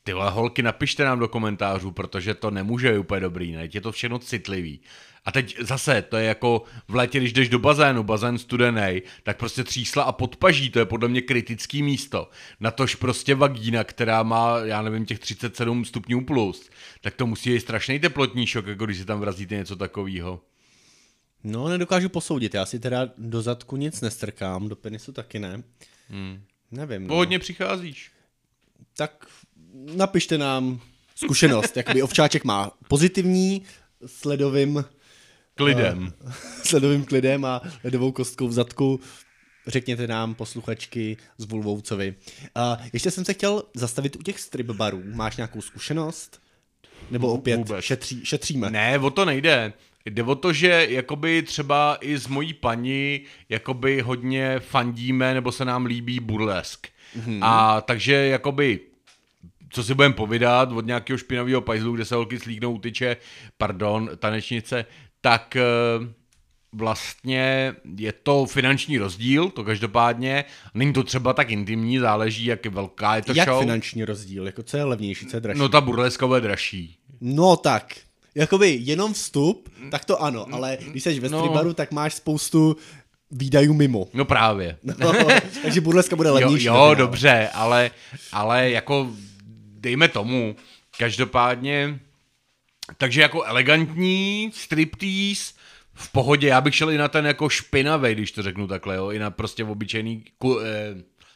Ty 0.03 0.13
vole, 0.13 0.31
holky, 0.31 0.63
napište 0.63 1.03
nám 1.03 1.19
do 1.19 1.27
komentářů, 1.27 1.91
protože 1.91 2.33
to 2.33 2.51
nemůže 2.51 2.91
být 2.91 2.97
úplně 2.97 3.19
dobrý, 3.21 3.51
ne? 3.51 3.69
Je 3.73 3.81
to 3.81 3.91
všechno 3.91 4.19
citlivý. 4.19 4.79
A 5.25 5.31
teď 5.31 5.57
zase, 5.59 6.01
to 6.01 6.17
je 6.17 6.25
jako 6.25 6.63
v 6.87 6.95
létě, 6.95 7.19
když 7.19 7.33
jdeš 7.33 7.49
do 7.49 7.59
bazénu, 7.59 8.03
bazén 8.03 8.37
studený, 8.37 9.01
tak 9.23 9.37
prostě 9.37 9.63
třísla 9.63 10.03
a 10.03 10.11
podpaží, 10.11 10.69
to 10.69 10.79
je 10.79 10.85
podle 10.85 11.09
mě 11.09 11.21
kritický 11.21 11.83
místo. 11.83 12.29
Natož 12.59 12.95
prostě 12.95 13.35
vagína, 13.35 13.83
která 13.83 14.23
má, 14.23 14.57
já 14.59 14.81
nevím, 14.81 15.05
těch 15.05 15.19
37 15.19 15.85
stupňů 15.85 16.25
plus, 16.25 16.69
tak 17.01 17.15
to 17.15 17.27
musí 17.27 17.49
být 17.49 17.59
strašný 17.59 17.99
teplotní 17.99 18.47
šok, 18.47 18.67
jako 18.67 18.85
když 18.85 18.97
si 18.97 19.05
tam 19.05 19.19
vrazíte 19.19 19.55
něco 19.55 19.75
takového. 19.75 20.41
No, 21.43 21.69
nedokážu 21.69 22.09
posoudit. 22.09 22.53
Já 22.53 22.65
si 22.65 22.79
teda 22.79 23.09
do 23.17 23.41
zadku 23.41 23.75
nic 23.75 24.01
nestrkám, 24.01 24.69
do 24.69 24.75
penisu 24.75 25.11
taky 25.11 25.39
ne. 25.39 25.63
Hmm. 26.09 26.43
Nevím. 26.71 27.01
No. 27.01 27.07
Pohodně 27.07 27.39
přicházíš. 27.39 28.11
Tak 28.97 29.27
napište 29.73 30.37
nám 30.37 30.79
zkušenost. 31.15 31.77
Jakoby 31.77 32.01
ovčáček 32.01 32.43
má 32.43 32.71
pozitivní 32.87 33.61
s 34.05 34.25
ledovým, 34.25 34.85
Klidem. 35.55 36.13
s 36.63 36.71
ledovým 36.71 37.05
klidem 37.05 37.45
a 37.45 37.61
ledovou 37.83 38.11
kostkou 38.11 38.47
v 38.47 38.53
zadku. 38.53 38.99
Řekněte 39.67 40.07
nám, 40.07 40.35
posluchačky 40.35 41.17
z 41.37 41.45
Vulvoucovi. 41.45 42.15
Uh, 42.57 42.85
ještě 42.93 43.11
jsem 43.11 43.25
se 43.25 43.33
chtěl 43.33 43.63
zastavit 43.73 44.15
u 44.15 44.19
těch 44.19 44.39
strip 44.39 44.67
barů. 44.67 45.03
Máš 45.13 45.37
nějakou 45.37 45.61
zkušenost? 45.61 46.41
Nebo 47.11 47.33
opět 47.33 47.57
Vůbec. 47.57 47.85
šetří, 47.85 48.25
šetříme? 48.25 48.69
Ne, 48.69 48.99
o 48.99 49.09
to 49.09 49.25
nejde. 49.25 49.73
Jde 50.05 50.23
o 50.23 50.35
to, 50.35 50.53
že 50.53 50.87
jakoby 50.89 51.41
třeba 51.41 51.97
i 52.01 52.17
z 52.17 52.27
mojí 52.27 52.53
paní 52.53 53.21
jakoby 53.49 54.01
hodně 54.01 54.59
fandíme, 54.59 55.33
nebo 55.33 55.51
se 55.51 55.65
nám 55.65 55.85
líbí 55.85 56.19
burlesk. 56.19 56.87
Mm-hmm. 57.17 57.39
A 57.41 57.81
takže 57.81 58.13
jakoby 58.13 58.79
co 59.73 59.83
si 59.83 59.93
budeme 59.93 60.13
povídat 60.13 60.71
od 60.71 60.85
nějakého 60.85 61.17
špinavého 61.17 61.61
pajzlu, 61.61 61.95
kde 61.95 62.05
se 62.05 62.15
holky 62.15 62.39
slíknou 62.39 62.77
tyče, 62.77 63.17
pardon, 63.57 64.09
tanečnice, 64.19 64.85
tak 65.21 65.55
eh, 65.55 65.63
vlastně 66.73 67.73
je 67.97 68.11
to 68.11 68.45
finanční 68.45 68.97
rozdíl, 68.97 69.49
to 69.49 69.63
každopádně. 69.63 70.45
Není 70.73 70.93
to 70.93 71.03
třeba 71.03 71.33
tak 71.33 71.49
intimní, 71.51 71.99
záleží, 71.99 72.45
jak 72.45 72.65
je 72.65 72.71
velká 72.71 73.15
je 73.15 73.21
to 73.21 73.33
Jak 73.35 73.47
show. 73.49 73.59
finanční 73.59 74.05
rozdíl? 74.05 74.45
Jako 74.45 74.63
co 74.63 74.77
je 74.77 74.83
levnější, 74.83 75.25
co 75.25 75.37
je 75.37 75.41
dražší? 75.41 75.59
No 75.59 75.69
ta 75.69 75.81
burleska 75.81 76.27
bude 76.27 76.41
dražší. 76.41 76.97
No 77.21 77.55
tak, 77.57 77.95
jakoby 78.35 78.77
jenom 78.81 79.13
vstup, 79.13 79.69
tak 79.91 80.05
to 80.05 80.21
ano, 80.23 80.45
ale 80.51 80.77
když 80.91 81.03
jsi 81.03 81.19
ve 81.19 81.29
No. 81.29 81.39
stribaru, 81.39 81.73
tak 81.73 81.91
máš 81.91 82.13
spoustu 82.13 82.75
výdajů 83.31 83.73
mimo. 83.73 84.07
No 84.13 84.25
právě. 84.25 84.77
No, 84.99 85.13
takže 85.63 85.81
burleska 85.81 86.15
bude 86.15 86.29
Jo, 86.29 86.35
levnější. 86.35 86.65
jo 86.65 86.73
ve 86.73 86.77
finále. 86.79 86.95
dobře, 86.95 87.49
ale, 87.53 87.91
ale 88.31 88.69
jako 88.69 89.11
dejme 89.83 90.07
tomu, 90.07 90.55
každopádně, 90.97 91.99
takže 92.97 93.21
jako 93.21 93.43
elegantní 93.43 94.51
striptease, 94.53 95.53
v 95.93 96.11
pohodě, 96.11 96.47
já 96.47 96.61
bych 96.61 96.75
šel 96.75 96.91
i 96.91 96.97
na 96.97 97.07
ten 97.07 97.25
jako 97.25 97.49
špinavý, 97.49 98.15
když 98.15 98.31
to 98.31 98.41
řeknu 98.41 98.67
takhle, 98.67 98.95
jo, 98.95 99.11
i 99.11 99.19
na 99.19 99.31
prostě 99.31 99.63
obyčejný 99.63 100.23
ku, 100.37 100.59
eh, 100.59 100.95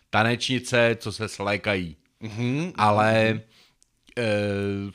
tanečnice, 0.10 0.98
co 1.00 1.12
se 1.12 1.28
slékají. 1.28 1.96
Mhm. 2.20 2.72
Ale 2.76 3.42
eh, 4.18 4.92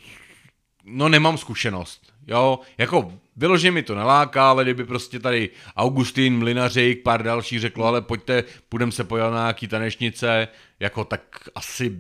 no 0.84 1.08
nemám 1.08 1.38
zkušenost, 1.38 2.12
jo, 2.26 2.58
jako 2.78 3.12
vyloženě 3.36 3.70
mi 3.70 3.82
to 3.82 3.94
naláká, 3.94 4.50
ale 4.50 4.64
kdyby 4.64 4.84
prostě 4.84 5.18
tady 5.18 5.50
Augustín, 5.76 6.38
Mlinařík, 6.38 7.02
pár 7.02 7.22
další 7.22 7.58
řeklo, 7.58 7.86
ale 7.86 8.02
pojďte, 8.02 8.44
půjdeme 8.68 8.92
se 8.92 9.04
pojat 9.04 9.30
na 9.30 9.40
nějaký 9.40 9.68
tanečnice, 9.68 10.48
jako 10.80 11.04
tak 11.04 11.22
asi, 11.54 11.98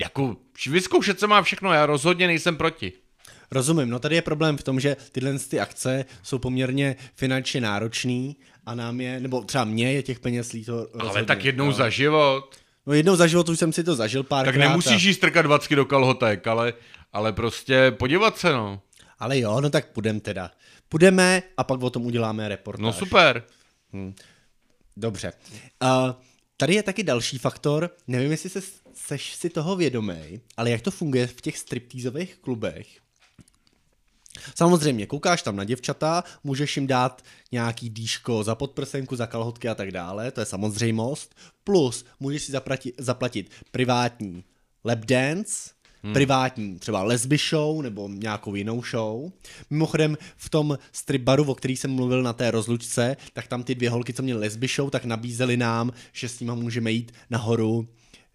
jako 0.00 0.36
vyzkoušet 0.66 1.20
se 1.20 1.26
má 1.26 1.42
všechno, 1.42 1.72
já 1.72 1.86
rozhodně 1.86 2.26
nejsem 2.26 2.56
proti. 2.56 2.92
Rozumím, 3.50 3.90
no 3.90 3.98
tady 3.98 4.14
je 4.14 4.22
problém 4.22 4.56
v 4.56 4.62
tom, 4.62 4.80
že 4.80 4.96
tyhle 5.12 5.38
ty 5.38 5.60
akce 5.60 6.04
jsou 6.22 6.38
poměrně 6.38 6.96
finančně 7.14 7.60
náročný 7.60 8.36
a 8.66 8.74
nám 8.74 9.00
je, 9.00 9.20
nebo 9.20 9.44
třeba 9.44 9.64
mě 9.64 9.92
je 9.92 10.02
těch 10.02 10.20
peněz 10.20 10.52
líto 10.52 10.76
rozhodně. 10.76 11.10
Ale 11.10 11.24
tak 11.24 11.44
jednou 11.44 11.66
no. 11.66 11.72
za 11.72 11.90
život. 11.90 12.56
No 12.86 12.92
jednou 12.92 13.16
za 13.16 13.26
život 13.26 13.48
už 13.48 13.58
jsem 13.58 13.72
si 13.72 13.84
to 13.84 13.94
zažil 13.94 14.22
párkrát. 14.22 14.52
Tak 14.52 14.60
nemusíš 14.60 15.02
jí 15.02 15.14
strkat 15.14 15.42
dvacky 15.42 15.76
do 15.76 15.84
kalhotek, 15.84 16.46
ale, 16.46 16.72
ale 17.12 17.32
prostě 17.32 17.90
podívat 17.90 18.38
se, 18.38 18.52
no. 18.52 18.82
Ale 19.18 19.38
jo, 19.38 19.60
no 19.60 19.70
tak 19.70 19.92
půjdeme 19.92 20.20
teda. 20.20 20.50
Půjdeme 20.88 21.42
a 21.56 21.64
pak 21.64 21.82
o 21.82 21.90
tom 21.90 22.06
uděláme 22.06 22.48
reportáž. 22.48 22.82
No 22.82 22.92
super. 22.92 23.44
Dobře. 24.96 25.32
Uh, 25.82 26.12
tady 26.56 26.74
je 26.74 26.82
taky 26.82 27.02
další 27.02 27.38
faktor, 27.38 27.90
nevím, 28.06 28.30
jestli 28.30 28.50
se, 28.50 28.60
seš 28.94 29.34
si 29.34 29.50
toho 29.50 29.76
vědomý, 29.76 30.40
ale 30.56 30.70
jak 30.70 30.80
to 30.80 30.90
funguje 30.90 31.26
v 31.26 31.40
těch 31.40 31.58
striptýzových 31.58 32.36
klubech. 32.36 32.86
Samozřejmě, 34.54 35.06
koukáš 35.06 35.42
tam 35.42 35.56
na 35.56 35.64
děvčata, 35.64 36.24
můžeš 36.44 36.76
jim 36.76 36.86
dát 36.86 37.22
nějaký 37.52 37.90
dýško 37.90 38.44
za 38.44 38.54
podprsenku, 38.54 39.16
za 39.16 39.26
kalhotky 39.26 39.68
a 39.68 39.74
tak 39.74 39.90
dále, 39.90 40.30
to 40.30 40.40
je 40.40 40.46
samozřejmost. 40.46 41.34
Plus 41.64 42.04
můžeš 42.20 42.42
si 42.42 42.52
zaplatit, 42.52 42.94
zaplatit 42.98 43.50
privátní 43.70 44.44
lap 44.84 44.98
dance, 44.98 45.70
hmm. 46.02 46.12
privátní 46.12 46.78
třeba 46.78 47.02
lesby 47.02 47.36
show 47.50 47.82
nebo 47.82 48.08
nějakou 48.08 48.54
jinou 48.54 48.82
show. 48.82 49.30
Mimochodem 49.70 50.18
v 50.36 50.48
tom 50.48 50.78
strip 50.92 51.22
baru, 51.22 51.44
o 51.44 51.54
který 51.54 51.76
jsem 51.76 51.90
mluvil 51.90 52.22
na 52.22 52.32
té 52.32 52.50
rozlučce, 52.50 53.16
tak 53.32 53.46
tam 53.46 53.62
ty 53.62 53.74
dvě 53.74 53.90
holky, 53.90 54.12
co 54.12 54.22
měly 54.22 54.40
lesby 54.40 54.66
show, 54.66 54.90
tak 54.90 55.04
nabízeli 55.04 55.56
nám, 55.56 55.92
že 56.12 56.28
s 56.28 56.40
nimi 56.40 56.52
můžeme 56.54 56.92
jít 56.92 57.12
nahoru 57.30 57.88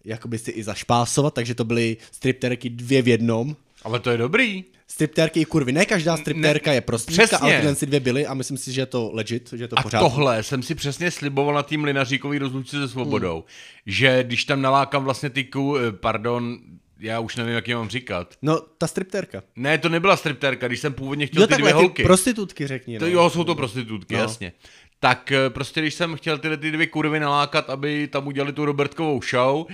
jakoby 0.04 0.38
si 0.38 0.50
i 0.50 0.62
zašpásovat, 0.62 1.34
takže 1.34 1.54
to 1.54 1.64
byly 1.64 1.96
stripterky 2.12 2.70
dvě 2.70 3.02
v 3.02 3.08
jednom. 3.08 3.56
Ale 3.82 4.00
to 4.00 4.10
je 4.10 4.16
dobrý. 4.16 4.64
Striptérky 4.90 5.40
i 5.40 5.44
kurvy. 5.44 5.72
Ne 5.72 5.84
každá 5.86 6.16
striptérka 6.16 6.70
Ne, 6.70 6.76
je 6.76 6.80
prostředka, 6.80 7.38
ale 7.38 7.56
tyhle 7.56 7.74
si 7.74 7.86
dvě 7.86 8.00
byly 8.00 8.26
a 8.26 8.34
myslím 8.34 8.56
si, 8.56 8.72
že 8.72 8.80
je 8.80 8.86
to 8.86 9.10
legit, 9.14 9.52
že 9.56 9.64
je 9.64 9.68
to 9.68 9.78
A 9.78 9.82
pořád. 9.82 9.98
tohle 10.00 10.42
jsem 10.42 10.62
si 10.62 10.74
přesně 10.74 11.10
sliboval 11.10 11.54
na 11.54 11.62
tým 11.62 11.84
Linaříkový 11.84 12.38
rozlučce 12.38 12.76
se 12.76 12.88
svobodou, 12.88 13.34
Hmm. 13.34 13.42
že 13.86 14.24
když 14.24 14.44
tam 14.44 14.62
nalákám 14.62 15.04
vlastně 15.04 15.30
ty 15.30 15.44
ku, 15.44 15.76
eh, 15.76 15.92
pardon, 15.92 16.58
já 17.00 17.20
už 17.20 17.36
nevím, 17.36 17.54
jak 17.54 17.68
je 17.68 17.76
mám 17.76 17.88
říkat. 17.88 18.34
No, 18.42 18.60
ta 18.78 18.86
striptérka. 18.86 19.42
Ne, 19.56 19.78
to 19.78 19.88
nebyla 19.88 20.16
striptérka, 20.16 20.66
když 20.66 20.80
jsem 20.80 20.92
původně 20.92 21.26
chtěl 21.26 21.42
Jo, 21.42 21.46
ty 21.46 21.50
takhle, 21.50 21.70
dvě 21.72 21.82
holky. 21.82 22.02
ty 22.02 22.06
prostitutky 22.06 22.66
řekni. 22.66 22.98
To, 22.98 23.04
no. 23.04 23.10
jo, 23.10 23.30
jsou 23.30 23.44
to 23.44 23.54
prostitutky, 23.54 24.14
no. 24.14 24.20
jasně. 24.20 24.52
Tak 25.00 25.32
eh, 25.32 25.50
prostě, 25.50 25.80
když 25.80 25.94
jsem 25.94 26.16
chtěl 26.16 26.38
tyhle 26.38 26.56
ty 26.56 26.70
dvě 26.70 26.86
kurvy 26.86 27.20
nalákat, 27.20 27.70
aby 27.70 28.08
tam 28.08 28.26
udělali 28.26 28.52
tu 28.52 28.64
Robertkovou 28.64 29.20
show, 29.30 29.66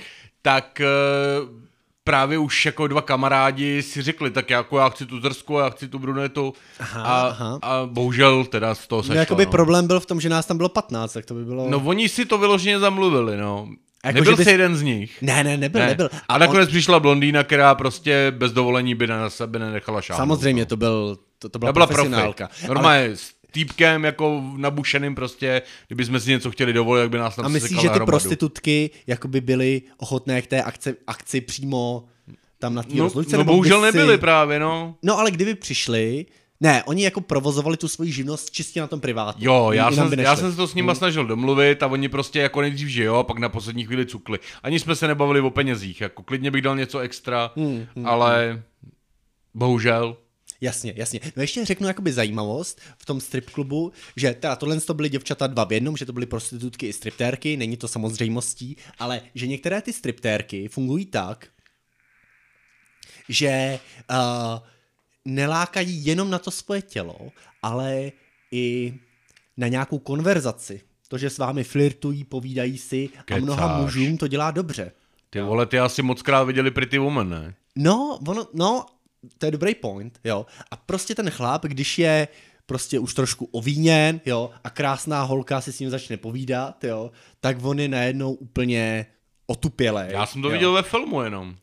tak 0.43 0.81
eh, 0.81 0.87
právě 2.05 2.39
už 2.39 2.67
jako 2.67 2.87
dva 2.87 3.03
kamarádi 3.03 3.83
si 3.83 4.03
řekli, 4.03 4.31
tak 4.31 4.51
jako 4.51 4.79
já 4.79 4.89
chci 4.89 5.07
tu 5.07 5.21
zrsku, 5.21 5.59
já 5.59 5.71
chci 5.71 5.89
tu 5.89 5.99
brunetu 5.99 6.55
Aha, 6.81 7.03
a, 7.03 7.27
aha. 7.29 7.59
a 7.63 7.87
bohužel 7.87 8.45
teda 8.45 8.75
z 8.75 8.87
toho 8.87 8.99
No, 8.99 9.03
sešlo. 9.03 9.21
jakoby 9.21 9.45
no. 9.45 9.51
problém 9.51 9.87
byl 9.87 10.01
v 10.01 10.07
tom, 10.07 10.21
že 10.21 10.29
nás 10.29 10.47
tam 10.47 10.57
bylo 10.57 10.69
15, 10.69 11.13
tak 11.13 11.25
to 11.25 11.35
by 11.35 11.45
bylo... 11.45 11.71
no 11.71 11.79
oni 11.85 12.09
si 12.09 12.25
to 12.25 12.39
vyloženě 12.39 12.79
zamluvili, 12.79 13.37
no. 13.37 13.69
Jako, 14.05 14.15
Nebyl 14.19 14.37
bys- 14.37 14.45
jsi 14.45 14.51
jeden 14.51 14.77
z 14.77 14.83
nich. 14.83 15.23
Ne, 15.23 15.45
ne, 15.45 15.57
nebyl, 15.57 15.87
nebyl. 15.87 16.11
A 16.29 16.39
nakonec 16.39 16.69
přišla 16.69 17.01
blondýna, 17.01 17.45
která 17.45 17.75
prostě 17.75 18.33
bez 18.39 18.53
dovolení 18.53 18.95
by 18.95 19.07
na 19.07 19.31
sebe 19.31 19.59
nenechala 19.59 20.01
šáhnout. 20.03 20.19
Samozřejmě, 20.29 20.63
no. 20.63 20.67
to, 20.67 20.77
byl, 20.77 21.19
to, 21.39 21.49
to 21.49 21.59
byla, 21.59 21.69
To 21.69 21.73
byla 21.73 21.87
profesionálka. 21.87 22.47
profi. 22.49 22.67
Normálně 22.67 23.05
s 23.17 23.31
týpkem 23.55 24.05
jako 24.05 24.43
nabušeným 24.57 25.14
prostě, 25.14 25.62
kdyby 25.87 26.05
jsme 26.05 26.21
si 26.21 26.31
něco 26.31 26.51
chtěli 26.51 26.73
dovolit, 26.73 27.01
jak 27.01 27.11
by 27.11 27.19
nás 27.19 27.37
tam 27.37 27.45
A 27.45 27.49
myslíš, 27.49 27.71
že 27.71 27.77
ty 27.81 27.87
hromadu. 27.88 28.07
prostitutky 28.07 28.90
jakoby 29.07 29.40
byly 29.40 29.83
ochotné 29.97 30.43
k 30.43 30.47
té 30.47 30.62
akci, 30.62 30.95
akci 31.07 31.40
přímo 31.40 32.05
tam 32.59 32.75
na 32.75 32.83
té 32.83 32.95
No, 32.95 33.05
rozlučce? 33.05 33.37
no 33.37 33.45
bohužel 33.45 33.79
si- 33.81 33.85
nebyli 33.87 34.19
právě, 34.19 34.59
no. 34.61 34.95
No 35.03 35.19
ale 35.19 35.31
kdyby 35.31 35.55
přišli, 35.55 36.27
ne, 36.61 36.85
oni 36.85 37.05
jako 37.05 37.21
provozovali 37.21 37.77
tu 37.77 37.88
svoji 37.88 38.12
živnost 38.12 38.51
čistě 38.51 38.81
na 38.81 38.87
tom 38.87 39.01
privátu. 39.01 39.38
Jo, 39.43 39.69
já 39.73 39.93
jsem, 39.93 40.12
já 40.21 40.37
jsem 40.37 40.51
se 40.51 40.57
to 40.57 40.67
s 40.67 40.75
nima 40.75 40.95
snažil 40.95 41.27
domluvit 41.27 41.83
a 41.83 41.87
oni 41.87 42.09
prostě 42.09 42.38
jako 42.40 42.61
nejdřív, 42.61 42.88
že 42.88 43.05
jo, 43.05 43.14
a 43.14 43.23
pak 43.23 43.38
na 43.38 43.49
poslední 43.49 43.85
chvíli 43.85 44.07
cukli. 44.07 44.38
Ani 44.62 44.79
jsme 44.81 44.97
se 44.97 45.09
nebavili 45.09 45.40
o 45.40 45.51
penězích, 45.51 46.01
jako 46.01 46.23
klidně 46.23 46.51
bych 46.51 46.62
dal 46.62 46.77
něco 46.77 46.99
extra, 46.99 47.51
Hmm, 47.57 47.87
hmm, 47.97 48.07
ale 48.07 48.62
bohužel. 49.55 50.17
Jasně, 50.64 50.92
jasně. 50.96 51.20
No 51.37 51.42
ještě 51.42 51.64
řeknu 51.64 51.87
jakoby 51.87 52.12
zajímavost 52.12 52.81
v 52.98 53.07
tom 53.07 53.20
strip 53.20 53.50
klubu, 53.50 53.92
že 54.16 54.35
teda 54.35 54.57
tohle 54.57 54.81
to 54.81 54.94
byly 54.94 55.09
děvčata 55.09 55.46
dva 55.46 55.64
v 55.64 55.72
jednom, 55.72 55.96
že 55.96 56.07
to 56.07 56.12
byly 56.12 56.27
prostitutky 56.27 56.87
i 56.87 56.92
striptérky, 56.92 57.57
není 57.57 57.77
to 57.77 57.88
samozřejmostí, 57.88 58.77
ale 58.98 59.20
že 59.35 59.46
některé 59.46 59.83
ty 59.83 59.92
striptérky 59.92 60.68
fungují 60.68 61.07
tak, 61.07 61.46
že 63.29 63.79
uh, 64.11 64.16
nelákají 65.24 66.07
jenom 66.07 66.31
na 66.31 66.38
to 66.38 66.50
svoje 66.50 66.83
tělo, 66.83 67.18
ale 67.62 68.12
i 68.53 68.94
na 69.57 69.68
nějakou 69.68 69.98
konverzaci. 69.98 70.81
To, 71.09 71.18
že 71.18 71.31
s 71.31 71.38
vámi 71.38 71.64
flirtují, 71.64 72.24
povídají 72.24 72.79
si 72.79 73.09
a 73.33 73.37
mnoha 73.37 73.68
Kecáš. 73.68 73.83
mužům 73.83 74.18
to 74.18 74.29
dělá 74.29 74.50
dobře. 74.50 74.92
Ty 75.31 75.40
vole, 75.40 75.66
ty 75.66 75.79
asi 75.79 76.03
moc 76.03 76.22
krát 76.22 76.44
viděli 76.44 76.70
Pretty 76.70 76.98
Woman, 76.98 77.29
ne? 77.29 77.55
No, 77.77 78.18
ono, 78.29 78.46
no, 78.55 78.87
to 79.39 79.47
je 79.47 79.53
dobrý 79.53 79.75
point, 79.75 80.19
jo. 80.25 80.47
A 80.71 80.77
prostě 80.77 81.15
ten 81.15 81.31
chlap, 81.31 81.65
když 81.65 81.99
je 81.99 82.29
prostě 82.67 82.99
už 82.99 83.15
trošku 83.15 83.49
ovíněn, 83.53 84.21
jo, 84.27 84.51
a 84.65 84.71
krásná 84.71 85.23
holka 85.23 85.61
si 85.61 85.73
s 85.73 85.81
ním 85.81 85.91
začne 85.91 86.17
povídat, 86.17 86.85
jo, 86.85 87.11
tak 87.41 87.57
on 87.63 87.81
je 87.81 87.89
najednou 87.89 88.33
úplně 88.33 89.07
otupělej. 89.47 90.13
Já 90.13 90.27
jsem 90.27 90.43
to 90.43 90.49
jo. 90.49 90.53
viděl 90.53 90.73
ve 90.73 90.83
filmu 90.83 91.23
jenom. 91.23 91.57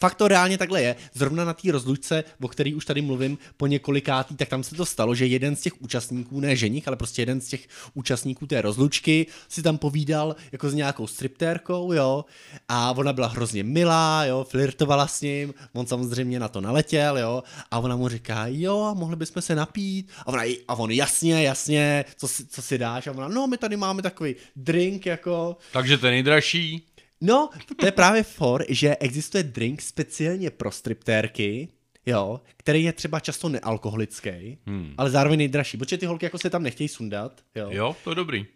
Fakt 0.00 0.14
to 0.14 0.28
reálně 0.28 0.58
takhle 0.58 0.82
je. 0.82 0.96
Zrovna 1.12 1.44
na 1.44 1.54
té 1.54 1.72
rozlučce, 1.72 2.24
o 2.42 2.48
který 2.48 2.74
už 2.74 2.84
tady 2.84 3.02
mluvím 3.02 3.38
po 3.56 3.66
několikátý, 3.66 4.36
tak 4.36 4.48
tam 4.48 4.64
se 4.64 4.74
to 4.74 4.86
stalo, 4.86 5.14
že 5.14 5.26
jeden 5.26 5.56
z 5.56 5.60
těch 5.60 5.82
účastníků, 5.82 6.40
ne 6.40 6.56
ženich, 6.56 6.88
ale 6.88 6.96
prostě 6.96 7.22
jeden 7.22 7.40
z 7.40 7.48
těch 7.48 7.68
účastníků 7.94 8.46
té 8.46 8.62
rozlučky 8.62 9.26
si 9.48 9.62
tam 9.62 9.78
povídal 9.78 10.36
jako 10.52 10.70
s 10.70 10.74
nějakou 10.74 11.06
striptérkou, 11.06 11.92
jo, 11.92 12.24
a 12.68 12.92
ona 12.92 13.12
byla 13.12 13.26
hrozně 13.26 13.64
milá, 13.64 14.24
jo, 14.24 14.46
flirtovala 14.50 15.06
s 15.06 15.20
ním, 15.20 15.54
on 15.72 15.86
samozřejmě 15.86 16.40
na 16.40 16.48
to 16.48 16.60
naletěl, 16.60 17.18
jo, 17.18 17.42
a 17.70 17.78
ona 17.78 17.96
mu 17.96 18.08
říká, 18.08 18.46
jo, 18.46 18.94
mohli 18.94 19.16
bychom 19.16 19.42
se 19.42 19.54
napít, 19.54 20.10
a, 20.18 20.26
ona, 20.26 20.42
a 20.68 20.74
on 20.74 20.90
jasně, 20.90 21.42
jasně, 21.42 22.04
co 22.16 22.28
si, 22.28 22.46
co 22.46 22.62
si 22.62 22.78
dáš, 22.78 23.06
a 23.06 23.12
ona, 23.12 23.28
no, 23.28 23.46
my 23.46 23.56
tady 23.56 23.76
máme 23.76 24.02
takový 24.02 24.34
drink, 24.56 25.06
jako, 25.06 25.56
Takže 25.72 25.98
ten 25.98 26.10
nejdražší, 26.10 26.86
No, 27.20 27.50
to 27.76 27.86
je 27.86 27.92
právě 27.92 28.22
for, 28.22 28.64
že 28.68 28.96
existuje 28.96 29.42
drink 29.42 29.82
speciálně 29.82 30.50
pro 30.50 30.70
striptérky, 30.70 31.68
jo, 32.06 32.40
který 32.56 32.84
je 32.84 32.92
třeba 32.92 33.20
často 33.20 33.48
nealkoholický, 33.48 34.58
hmm. 34.66 34.94
ale 34.98 35.10
zároveň 35.10 35.38
nejdražší, 35.38 35.76
protože 35.76 35.98
ty 35.98 36.06
holky 36.06 36.26
jako 36.26 36.38
se 36.38 36.50
tam 36.50 36.62
nechtějí 36.62 36.88
sundat, 36.88 37.40
jo. 37.54 37.68
jo, 37.70 37.96
to 38.04 38.10
je 38.10 38.14
dobrý. 38.14 38.46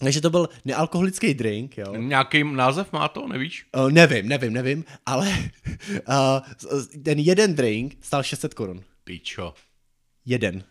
Takže 0.00 0.20
to 0.20 0.30
byl 0.30 0.48
nealkoholický 0.64 1.34
drink, 1.34 1.78
jo. 1.78 1.94
Nějaký 1.96 2.44
název 2.44 2.92
má 2.92 3.08
to, 3.08 3.28
nevíš? 3.28 3.66
Uh, 3.76 3.90
nevím, 3.90 4.28
nevím, 4.28 4.52
nevím, 4.52 4.84
ale 5.06 5.28
uh, 5.90 6.84
ten 7.04 7.18
jeden 7.18 7.54
drink 7.54 7.96
stál 8.00 8.22
600 8.22 8.54
korun. 8.54 8.82
Pičo. 9.04 9.54
Jeden. 10.26 10.64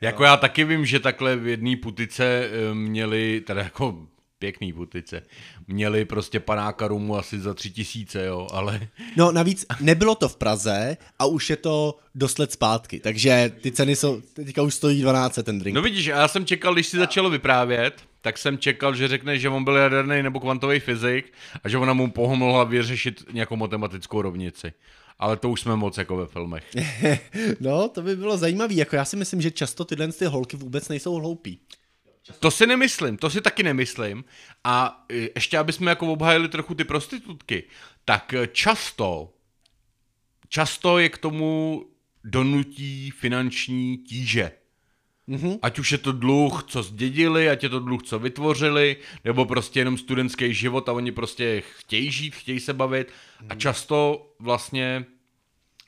Jako 0.00 0.24
já 0.24 0.36
taky 0.36 0.64
vím, 0.64 0.86
že 0.86 1.00
takhle 1.00 1.36
v 1.36 1.46
jedné 1.46 1.76
putice 1.76 2.24
eh, 2.24 2.74
měli, 2.74 3.40
teda 3.46 3.62
jako 3.62 4.06
pěkný 4.38 4.72
putice, 4.72 5.22
měli 5.68 6.04
prostě 6.04 6.40
panáka 6.40 6.88
rumu 6.88 7.16
asi 7.16 7.40
za 7.40 7.54
tři 7.54 7.70
tisíce, 7.70 8.26
jo, 8.26 8.48
ale 8.52 8.88
No 9.16 9.32
navíc 9.32 9.66
nebylo 9.80 10.14
to 10.14 10.28
v 10.28 10.36
Praze 10.36 10.96
a 11.18 11.26
už 11.26 11.50
je 11.50 11.56
to 11.56 11.98
dost 12.14 12.38
let 12.38 12.52
zpátky, 12.52 13.00
takže 13.00 13.52
ty 13.60 13.72
ceny 13.72 13.96
jsou, 13.96 14.20
teďka 14.20 14.62
už 14.62 14.74
stojí 14.74 15.02
12 15.02 15.38
ten 15.42 15.58
drink. 15.58 15.74
no 15.74 15.82
vidíš, 15.82 16.08
a 16.08 16.16
já 16.18 16.28
jsem 16.28 16.46
čekal, 16.46 16.74
když 16.74 16.86
si 16.86 16.96
začalo 16.96 17.30
vyprávět, 17.30 18.02
tak 18.20 18.38
jsem 18.38 18.58
čekal, 18.58 18.94
že 18.94 19.08
řekne, 19.08 19.38
že 19.38 19.48
on 19.48 19.64
byl 19.64 19.76
jaderný 19.76 20.22
nebo 20.22 20.40
kvantový 20.40 20.80
fyzik 20.80 21.32
a 21.64 21.68
že 21.68 21.78
ona 21.78 21.92
mu 21.92 22.10
pomohla 22.10 22.64
vyřešit 22.64 23.24
nějakou 23.32 23.56
matematickou 23.56 24.22
rovnici. 24.22 24.72
Ale 25.18 25.36
to 25.36 25.50
už 25.50 25.60
jsme 25.60 25.76
moc 25.76 25.98
jako 25.98 26.16
ve 26.16 26.26
filmech. 26.26 26.64
No, 27.60 27.88
to 27.88 28.02
by 28.02 28.16
bylo 28.16 28.36
zajímavé. 28.36 28.74
Jako 28.74 28.96
já 28.96 29.04
si 29.04 29.16
myslím, 29.16 29.40
že 29.42 29.50
často 29.50 29.84
tyhle 29.84 30.12
ty 30.12 30.24
holky 30.24 30.56
vůbec 30.56 30.88
nejsou 30.88 31.14
hloupí. 31.14 31.58
To 32.40 32.50
si 32.50 32.66
nemyslím, 32.66 33.16
to 33.16 33.30
si 33.30 33.40
taky 33.40 33.62
nemyslím. 33.62 34.24
A 34.64 35.04
e, 35.08 35.28
ještě, 35.34 35.58
aby 35.58 35.72
jsme 35.72 35.90
jako 35.90 36.12
obhájili 36.12 36.48
trochu 36.48 36.74
ty 36.74 36.84
prostitutky, 36.84 37.64
tak 38.04 38.34
e, 38.34 38.46
často, 38.46 39.32
často 40.48 40.98
je 40.98 41.08
k 41.08 41.18
tomu 41.18 41.82
donutí 42.24 43.10
finanční 43.10 43.98
tíže. 43.98 44.52
Mhm. 45.26 45.58
Ať 45.62 45.78
už 45.78 45.92
je 45.92 45.98
to 45.98 46.12
dluh, 46.12 46.64
co 46.66 46.82
zdědili, 46.82 47.50
ať 47.50 47.62
je 47.62 47.68
to 47.68 47.80
dluh, 47.80 48.02
co 48.02 48.18
vytvořili, 48.18 48.96
nebo 49.24 49.44
prostě 49.44 49.80
jenom 49.80 49.98
studentský 49.98 50.54
život 50.54 50.88
a 50.88 50.92
oni 50.92 51.12
prostě 51.12 51.62
chtějí 51.78 52.10
žít, 52.10 52.34
chtějí 52.34 52.60
se 52.60 52.72
bavit 52.72 53.12
a 53.48 53.54
často 53.54 54.26
vlastně 54.38 55.04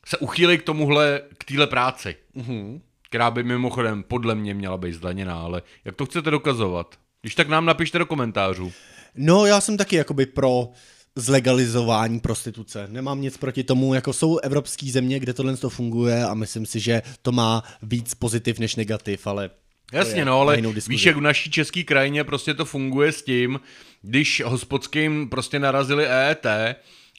se 0.07 0.16
uchýlí 0.16 0.59
k 0.59 0.62
tomuhle, 0.62 1.22
k 1.39 1.45
téhle 1.45 1.66
práci. 1.66 2.16
Mhm. 2.34 2.82
Která 3.09 3.30
by 3.30 3.42
mimochodem 3.42 4.02
podle 4.02 4.34
mě 4.34 4.54
měla 4.54 4.76
být 4.76 4.94
zdaněná, 4.94 5.40
ale 5.40 5.62
jak 5.84 5.96
to 5.96 6.06
chcete 6.06 6.30
dokazovat? 6.30 6.94
Když 7.20 7.34
tak 7.34 7.48
nám 7.48 7.64
napište 7.64 7.98
do 7.98 8.06
komentářů. 8.06 8.72
No, 9.14 9.46
já 9.46 9.61
jsem 9.61 9.76
taky 9.76 9.96
jakoby 9.96 10.26
pro 10.26 10.68
zlegalizování 11.16 12.20
prostituce. 12.20 12.88
Nemám 12.90 13.20
nic 13.20 13.36
proti 13.36 13.64
tomu, 13.64 13.94
jako 13.94 14.12
jsou 14.12 14.38
evropské 14.38 14.86
země, 14.86 15.20
kde 15.20 15.34
tohle 15.34 15.56
to 15.56 15.70
funguje 15.70 16.24
a 16.24 16.34
myslím 16.34 16.66
si, 16.66 16.80
že 16.80 17.02
to 17.22 17.32
má 17.32 17.62
víc 17.82 18.14
pozitiv 18.14 18.59
než 18.59 18.76
negativ, 18.76 19.26
ale 19.26 19.50
Jasně, 19.92 20.24
no, 20.24 20.40
ale 20.40 20.62
víš, 20.88 21.06
jak 21.06 21.16
v 21.16 21.20
naší 21.20 21.50
české 21.50 21.82
krajině 21.82 22.24
prostě 22.24 22.54
to 22.54 22.64
funguje 22.64 23.12
s 23.12 23.22
tím, 23.22 23.61
když 24.02 24.42
hospodským 24.46 25.28
prostě 25.28 25.59
narazili 25.59 26.06
EET, 26.06 26.46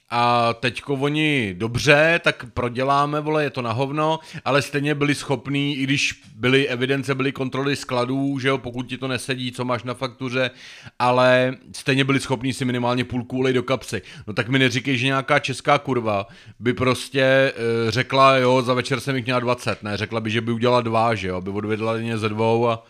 a 0.09 0.53
teďko 0.53 0.93
oni 0.93 1.55
dobře, 1.57 2.19
tak 2.23 2.45
proděláme, 2.53 3.21
vole, 3.21 3.43
je 3.43 3.49
to 3.49 3.61
na 3.61 3.71
hovno, 3.71 4.19
ale 4.45 4.61
stejně 4.61 4.95
byli 4.95 5.15
schopní, 5.15 5.77
i 5.77 5.83
když 5.83 6.21
byly 6.35 6.67
evidence, 6.67 7.15
byly 7.15 7.31
kontroly 7.31 7.75
skladů, 7.75 8.39
že 8.39 8.47
jo, 8.47 8.57
pokud 8.57 8.83
ti 8.83 8.97
to 8.97 9.07
nesedí, 9.07 9.51
co 9.51 9.65
máš 9.65 9.83
na 9.83 9.93
faktuře, 9.93 10.51
ale 10.99 11.57
stejně 11.71 12.03
byli 12.03 12.19
schopní 12.19 12.53
si 12.53 12.65
minimálně 12.65 13.03
půl 13.03 13.23
kůly 13.23 13.53
do 13.53 13.63
kapsy. 13.63 14.01
No 14.27 14.33
tak 14.33 14.49
mi 14.49 14.59
neříkej, 14.59 14.97
že 14.97 15.05
nějaká 15.05 15.39
česká 15.39 15.77
kurva 15.77 16.27
by 16.59 16.73
prostě 16.73 17.21
e, 17.21 17.53
řekla, 17.91 18.37
jo, 18.37 18.61
za 18.61 18.73
večer 18.73 18.99
jsem 18.99 19.15
jich 19.15 19.25
měla 19.25 19.39
20, 19.39 19.83
ne, 19.83 19.97
řekla 19.97 20.19
by, 20.19 20.29
že 20.29 20.41
by 20.41 20.51
udělala 20.51 20.81
dva, 20.81 21.15
že 21.15 21.27
jo, 21.27 21.35
aby 21.35 21.49
odvedla 21.49 21.97
ně 21.97 22.17
ze 22.17 22.29
dvou 22.29 22.69
a 22.69 22.83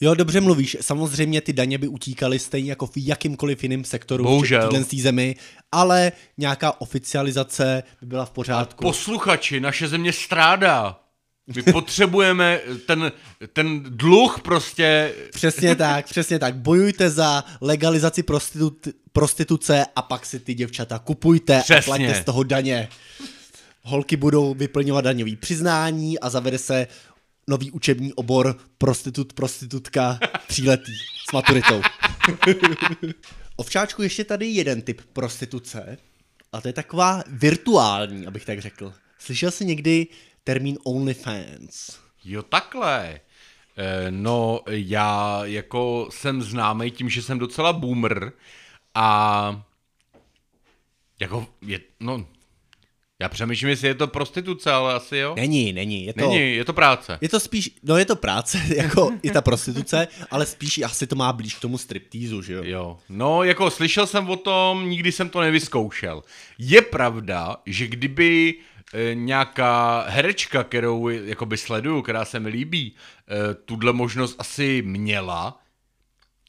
Jo, 0.00 0.14
dobře 0.14 0.40
mluvíš. 0.40 0.76
Samozřejmě 0.80 1.40
ty 1.40 1.52
daně 1.52 1.78
by 1.78 1.88
utíkaly 1.88 2.38
stejně 2.38 2.70
jako 2.70 2.86
v 2.86 2.92
jakýmkoliv 2.96 3.62
jiném 3.62 3.84
sektoru 3.84 4.24
Bohužel. 4.24 4.70
v 4.84 5.00
zemi, 5.00 5.36
ale 5.72 6.12
nějaká 6.38 6.80
oficializace 6.80 7.82
by 8.00 8.06
byla 8.06 8.24
v 8.24 8.30
pořádku. 8.30 8.84
A 8.84 8.88
posluchači, 8.88 9.60
naše 9.60 9.88
země 9.88 10.12
strádá. 10.12 11.00
My 11.56 11.62
potřebujeme 11.72 12.60
ten, 12.86 13.12
ten 13.52 13.82
dluh 13.88 14.40
prostě. 14.40 15.14
Přesně 15.32 15.74
tak, 15.76 16.04
přesně 16.04 16.38
tak. 16.38 16.56
Bojujte 16.56 17.10
za 17.10 17.44
legalizaci 17.60 18.22
prostitu- 18.22 18.92
prostituce 19.12 19.86
a 19.96 20.02
pak 20.02 20.26
si 20.26 20.40
ty 20.40 20.54
děvčata 20.54 20.98
kupujte 20.98 21.60
přesně. 21.64 21.76
a 21.76 21.82
plaťte 21.82 22.14
z 22.14 22.24
toho 22.24 22.42
daně. 22.42 22.88
Holky 23.82 24.16
budou 24.16 24.54
vyplňovat 24.54 25.04
daňový 25.04 25.36
přiznání 25.36 26.18
a 26.18 26.30
zavede 26.30 26.58
se 26.58 26.86
nový 27.50 27.70
učební 27.70 28.12
obor 28.12 28.56
prostitut, 28.78 29.32
prostitutka, 29.32 30.18
tříletý 30.46 30.92
s 31.28 31.32
maturitou. 31.32 31.82
Ovčáčku, 33.56 34.02
ještě 34.02 34.24
tady 34.24 34.46
jeden 34.46 34.82
typ 34.82 35.00
prostituce 35.12 35.98
a 36.52 36.60
to 36.60 36.68
je 36.68 36.72
taková 36.72 37.22
virtuální, 37.26 38.26
abych 38.26 38.44
tak 38.44 38.58
řekl. 38.58 38.92
Slyšel 39.18 39.50
jsi 39.50 39.64
někdy 39.64 40.06
termín 40.44 40.78
OnlyFans? 40.84 41.98
Jo, 42.24 42.42
takhle. 42.42 43.20
Eh, 43.76 44.10
no, 44.10 44.60
já 44.66 45.40
jako 45.44 46.08
jsem 46.10 46.42
známý 46.42 46.90
tím, 46.90 47.08
že 47.08 47.22
jsem 47.22 47.38
docela 47.38 47.72
boomer 47.72 48.32
a 48.94 49.64
jako 51.20 51.46
je, 51.62 51.80
no, 52.00 52.26
já 53.20 53.28
přemýšlím, 53.28 53.70
jestli 53.70 53.88
je 53.88 53.94
to 53.94 54.06
prostituce, 54.06 54.72
ale 54.72 54.94
asi 54.94 55.16
jo. 55.16 55.34
Není, 55.36 55.72
není. 55.72 56.06
Je 56.06 56.14
to, 56.14 56.20
není, 56.20 56.56
je 56.56 56.64
to 56.64 56.72
práce. 56.72 57.18
Je 57.20 57.28
to 57.28 57.40
spíš, 57.40 57.70
no 57.82 57.96
je 57.96 58.04
to 58.04 58.16
práce, 58.16 58.60
jako 58.76 59.10
i 59.22 59.30
ta 59.30 59.40
prostituce, 59.40 60.08
ale 60.30 60.46
spíš 60.46 60.78
asi 60.78 61.06
to 61.06 61.16
má 61.16 61.32
blíž 61.32 61.54
k 61.54 61.60
tomu 61.60 61.78
striptýzu, 61.78 62.42
že 62.42 62.52
jo? 62.52 62.62
Jo, 62.64 62.98
no 63.08 63.42
jako 63.42 63.70
slyšel 63.70 64.06
jsem 64.06 64.30
o 64.30 64.36
tom, 64.36 64.90
nikdy 64.90 65.12
jsem 65.12 65.28
to 65.28 65.40
nevyzkoušel. 65.40 66.22
Je 66.58 66.82
pravda, 66.82 67.56
že 67.66 67.86
kdyby 67.86 68.54
e, 68.94 69.14
nějaká 69.14 70.04
herečka, 70.08 70.64
kterou 70.64 71.08
jakoby 71.08 71.56
sleduju, 71.56 72.02
která 72.02 72.24
se 72.24 72.40
mi 72.40 72.48
líbí, 72.48 72.94
e, 72.94 73.54
tuhle 73.54 73.92
možnost 73.92 74.36
asi 74.38 74.82
měla, 74.86 75.60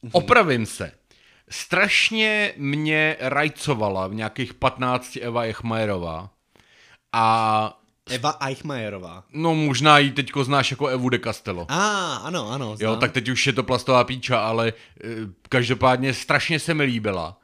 mm-hmm. 0.03 0.09
opravím 0.13 0.65
se. 0.65 0.91
Strašně 1.49 2.53
mě 2.57 3.15
rajcovala 3.19 4.07
v 4.07 4.15
nějakých 4.15 4.53
15 4.53 5.17
Eva 5.21 5.43
Echmajerová 5.43 6.29
a 7.13 7.77
Eva 8.09 8.37
Eichmajerová. 8.39 9.23
No 9.33 9.55
možná 9.55 9.97
ji 9.97 10.11
teďko 10.11 10.43
znáš 10.43 10.71
jako 10.71 10.87
Evu 10.87 11.09
de 11.09 11.19
Castello. 11.19 11.65
A, 11.69 11.75
ah, 11.75 12.27
ano, 12.27 12.51
ano. 12.51 12.77
Znám. 12.77 12.93
Jo, 12.93 12.99
tak 12.99 13.11
teď 13.11 13.29
už 13.29 13.47
je 13.47 13.53
to 13.53 13.63
plastová 13.63 14.03
píča, 14.03 14.39
ale 14.39 14.67
e, 14.67 14.73
každopádně 15.49 16.13
strašně 16.13 16.59
se 16.59 16.73
mi 16.73 16.83
líbila. 16.83 17.37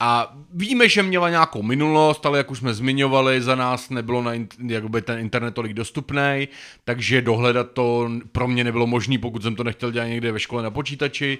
A 0.00 0.36
víme, 0.54 0.88
že 0.88 1.02
měla 1.02 1.30
nějakou 1.30 1.62
minulost, 1.62 2.26
ale 2.26 2.38
jak 2.38 2.50
už 2.50 2.58
jsme 2.58 2.74
zmiňovali, 2.74 3.42
za 3.42 3.54
nás 3.54 3.90
nebylo 3.90 4.22
na 4.22 4.32
jakoby 4.66 5.02
ten 5.02 5.18
internet 5.18 5.54
tolik 5.54 5.72
dostupný, 5.72 6.48
takže 6.84 7.22
dohledat 7.22 7.70
to 7.72 8.10
pro 8.32 8.48
mě 8.48 8.64
nebylo 8.64 8.86
možné, 8.86 9.18
pokud 9.18 9.42
jsem 9.42 9.56
to 9.56 9.64
nechtěl 9.64 9.90
dělat 9.90 10.06
někde 10.06 10.32
ve 10.32 10.40
škole 10.40 10.62
na 10.62 10.70
počítači. 10.70 11.38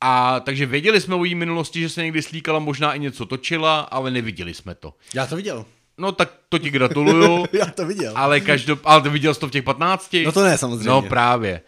A 0.00 0.40
takže 0.40 0.66
věděli 0.66 1.00
jsme 1.00 1.14
o 1.14 1.24
její 1.24 1.34
minulosti, 1.34 1.80
že 1.80 1.88
se 1.88 2.02
někdy 2.02 2.22
slíkala, 2.22 2.58
možná 2.58 2.94
i 2.94 2.98
něco 2.98 3.26
točila, 3.26 3.80
ale 3.80 4.10
neviděli 4.10 4.54
jsme 4.54 4.74
to. 4.74 4.94
Já 5.14 5.26
to 5.26 5.36
viděl. 5.36 5.64
No 5.98 6.12
tak 6.12 6.32
to 6.48 6.58
ti 6.58 6.70
gratuluju. 6.70 7.44
Já 7.52 7.66
to 7.66 7.86
viděl. 7.86 8.12
Ale, 8.16 8.40
každop... 8.40 8.80
ale 8.84 9.02
ty 9.02 9.08
viděl 9.08 9.34
jsi 9.34 9.40
to 9.40 9.48
v 9.48 9.50
těch 9.50 9.64
15? 9.64 10.16
No 10.24 10.32
to 10.32 10.44
ne, 10.44 10.58
samozřejmě. 10.58 10.88
No 10.88 11.02
právě. 11.02 11.60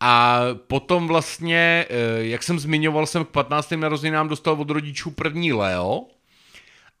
A 0.00 0.40
potom 0.66 1.08
vlastně, 1.08 1.86
eh, 1.90 2.24
jak 2.24 2.42
jsem 2.42 2.58
zmiňoval, 2.58 3.06
jsem 3.06 3.24
k 3.24 3.28
15. 3.28 3.76
narozeninám 3.76 4.28
dostal 4.28 4.54
od 4.54 4.70
rodičů 4.70 5.10
první 5.10 5.52
Leo. 5.52 6.04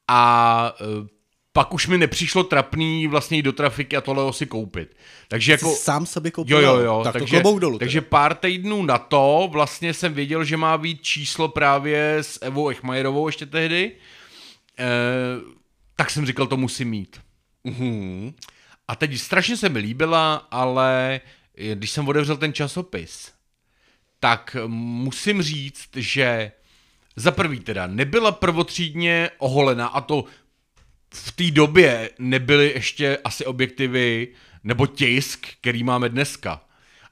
A 0.08 0.74
eh, 0.80 1.08
pak 1.52 1.74
už 1.74 1.86
mi 1.86 1.98
nepřišlo 1.98 2.44
trapný 2.44 3.06
vlastně 3.06 3.36
jít 3.36 3.42
do 3.42 3.52
trafiky 3.52 3.96
a 3.96 4.00
to 4.00 4.12
Leo 4.12 4.32
si 4.32 4.46
koupit. 4.46 4.96
Takže 5.28 5.52
jako... 5.52 5.70
Jsi 5.70 5.76
sám 5.76 6.06
sobě 6.06 6.30
koupil? 6.30 6.60
Jo, 6.60 6.74
jo, 6.74 6.80
jo. 6.80 7.00
Tak 7.04 7.12
takže, 7.12 7.40
to 7.40 7.58
dolů. 7.58 7.78
Takže 7.78 8.00
pár 8.00 8.34
týdnů 8.34 8.82
na 8.82 8.98
to 8.98 9.48
vlastně 9.52 9.94
jsem 9.94 10.14
věděl, 10.14 10.44
že 10.44 10.56
má 10.56 10.78
být 10.78 11.02
číslo 11.02 11.48
právě 11.48 12.16
s 12.16 12.38
Evou 12.42 12.68
Echmajerovou 12.68 13.28
ještě 13.28 13.46
tehdy. 13.46 13.92
E, 14.78 14.84
tak 15.96 16.10
jsem 16.10 16.26
říkal, 16.26 16.46
to 16.46 16.56
musím 16.56 16.90
mít. 16.90 17.20
Mm-hmm. 17.64 18.34
A 18.88 18.96
teď 18.96 19.18
strašně 19.18 19.56
se 19.56 19.68
mi 19.68 19.78
líbila, 19.78 20.34
ale 20.34 21.20
když 21.74 21.90
jsem 21.90 22.08
otevřel 22.08 22.36
ten 22.36 22.52
časopis, 22.52 23.32
tak 24.20 24.56
musím 24.66 25.42
říct, 25.42 25.88
že 25.96 26.52
za 27.16 27.30
prvý 27.30 27.60
teda 27.60 27.86
nebyla 27.86 28.32
prvotřídně 28.32 29.30
oholena 29.38 29.86
a 29.86 30.00
to 30.00 30.24
v 31.14 31.32
té 31.32 31.50
době 31.50 32.10
nebyly 32.18 32.72
ještě 32.74 33.18
asi 33.24 33.46
objektivy 33.46 34.28
nebo 34.64 34.86
tisk, 34.86 35.46
který 35.60 35.84
máme 35.84 36.08
dneska. 36.08 36.60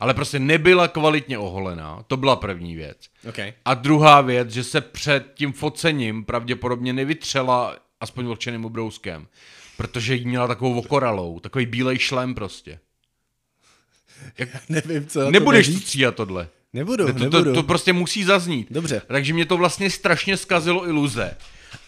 Ale 0.00 0.14
prostě 0.14 0.38
nebyla 0.38 0.88
kvalitně 0.88 1.38
oholená, 1.38 2.04
to 2.06 2.16
byla 2.16 2.36
první 2.36 2.76
věc. 2.76 3.08
Okay. 3.28 3.52
A 3.64 3.74
druhá 3.74 4.20
věc, 4.20 4.50
že 4.50 4.64
se 4.64 4.80
před 4.80 5.32
tím 5.34 5.52
focením 5.52 6.24
pravděpodobně 6.24 6.92
nevytřela 6.92 7.76
aspoň 8.02 8.26
vlčeným 8.26 8.64
ubrouskem. 8.64 9.26
Protože 9.76 10.14
jí 10.14 10.24
měla 10.24 10.46
takovou 10.46 10.78
okoralou, 10.78 11.40
takový 11.40 11.66
bílej 11.66 11.98
šlem 11.98 12.34
prostě. 12.34 12.78
Jak... 14.38 14.48
Nevím, 14.68 15.06
co 15.06 15.30
Nebudeš 15.30 15.68
to 15.68 15.78
stříhat 15.78 16.14
tohle. 16.14 16.48
Nebudu, 16.72 17.06
to, 17.06 17.12
nebudu. 17.18 17.44
To, 17.44 17.52
to 17.54 17.62
prostě 17.62 17.92
musí 17.92 18.24
zaznít. 18.24 18.66
Dobře. 18.70 19.02
Takže 19.06 19.34
mě 19.34 19.46
to 19.46 19.56
vlastně 19.56 19.90
strašně 19.90 20.36
zkazilo 20.36 20.88
iluze. 20.88 21.36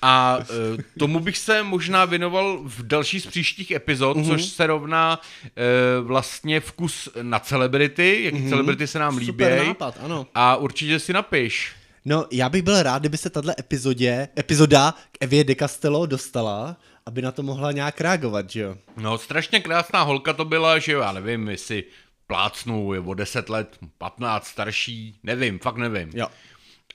A 0.02 0.38
e, 0.78 0.98
tomu 0.98 1.20
bych 1.20 1.38
se 1.38 1.62
možná 1.62 2.04
věnoval 2.04 2.60
v 2.64 2.82
další 2.82 3.20
z 3.20 3.26
příštích 3.26 3.70
epizod, 3.70 4.16
mm-hmm. 4.16 4.28
což 4.28 4.44
se 4.44 4.66
rovná 4.66 5.20
e, 5.44 6.00
vlastně 6.00 6.60
vkus 6.60 7.08
na 7.22 7.38
celebrity, 7.38 8.20
jaký 8.24 8.36
mm-hmm. 8.36 8.48
celebrity 8.48 8.86
se 8.86 8.98
nám 8.98 9.16
líbí. 9.16 9.26
Super 9.26 9.66
nápad, 9.66 9.98
ano. 10.00 10.26
A 10.34 10.56
určitě 10.56 10.98
si 10.98 11.12
napiš. 11.12 11.72
No, 12.04 12.26
já 12.32 12.48
bych 12.48 12.62
byl 12.62 12.82
rád, 12.82 12.98
kdyby 12.98 13.18
se 13.18 13.30
tato 13.30 13.50
epizodě, 13.58 14.28
epizoda 14.38 14.94
k 15.12 15.16
Evě 15.20 15.44
de 15.44 15.54
Castello 15.54 16.06
dostala, 16.06 16.76
aby 17.06 17.22
na 17.22 17.32
to 17.32 17.42
mohla 17.42 17.72
nějak 17.72 18.00
reagovat, 18.00 18.50
že 18.50 18.60
jo? 18.60 18.76
No, 18.96 19.18
strašně 19.18 19.60
krásná 19.60 20.02
holka 20.02 20.32
to 20.32 20.44
byla, 20.44 20.78
že 20.78 20.92
jo, 20.92 21.00
já 21.00 21.12
nevím, 21.12 21.48
jestli 21.48 21.84
plácnu, 22.26 22.92
je 22.92 23.00
o 23.00 23.14
10 23.14 23.48
let, 23.48 23.78
15 23.98 24.46
starší, 24.46 25.18
nevím, 25.22 25.58
fakt 25.58 25.76
nevím. 25.76 26.10
Jo. 26.14 26.26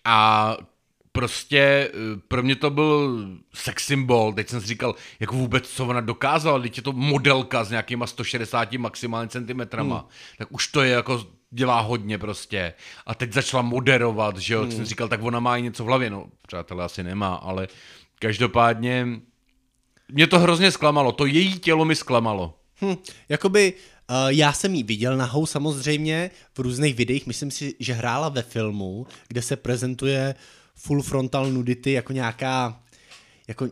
A 0.06 0.58
prostě 1.12 1.60
eh, 1.60 2.20
pro 2.28 2.44
mě 2.44 2.56
to 2.56 2.70
byl 2.70 3.28
sex 3.54 3.86
symbol, 3.86 4.34
teď 4.34 4.50
jsem 4.50 4.62
si 4.62 4.68
říkal, 4.68 4.96
jako 5.20 5.36
vůbec 5.36 5.70
co 5.70 5.86
ona 5.86 6.02
dokázala, 6.02 6.60
teď 6.60 6.78
je 6.78 6.84
to 6.84 6.94
modelka 6.94 7.64
s 7.64 7.70
nějakýma 7.70 8.08
160 8.08 8.74
maximálně 8.74 9.30
centimetrama, 9.30 9.98
hmm. 9.98 10.08
tak 10.38 10.48
už 10.52 10.68
to 10.68 10.82
je 10.82 10.92
jako 10.92 11.28
dělá 11.52 11.80
hodně 11.80 12.18
prostě. 12.18 12.74
A 13.06 13.16
teď 13.16 13.34
začala 13.34 13.64
moderovat, 13.64 14.38
že 14.38 14.54
jo, 14.54 14.62
hmm. 14.62 14.72
jsem 14.72 14.86
říkal, 14.86 15.08
tak 15.08 15.24
ona 15.24 15.40
má 15.40 15.58
i 15.58 15.62
něco 15.62 15.84
v 15.84 15.88
hlavě, 15.88 16.10
no 16.10 16.26
přátelé 16.48 16.86
asi 16.86 17.04
nemá, 17.04 17.36
ale 17.36 17.68
každopádně 18.20 19.08
mě 20.12 20.28
to 20.28 20.40
hrozně 20.40 20.72
zklamalo, 20.72 21.12
to 21.12 21.26
její 21.26 21.60
tělo 21.60 21.86
mi 21.86 21.96
zklamalo. 21.96 22.60
Hm, 22.82 22.96
jakoby 23.30 23.74
uh, 24.10 24.16
já 24.28 24.54
jsem 24.54 24.76
ji 24.76 24.84
viděl 24.84 25.18
nahou 25.18 25.46
samozřejmě 25.46 26.32
v 26.54 26.60
různých 26.60 26.96
videích, 26.96 27.28
myslím 27.28 27.52
si, 27.52 27.76
že 27.80 27.94
hrála 27.94 28.30
ve 28.30 28.42
filmu, 28.42 29.08
kde 29.28 29.42
se 29.42 29.56
prezentuje 29.56 30.36
full 30.76 31.02
frontal 31.02 31.52
nudity 31.52 31.92
jako 31.92 32.14
nějaká, 32.14 32.84
jako 33.48 33.70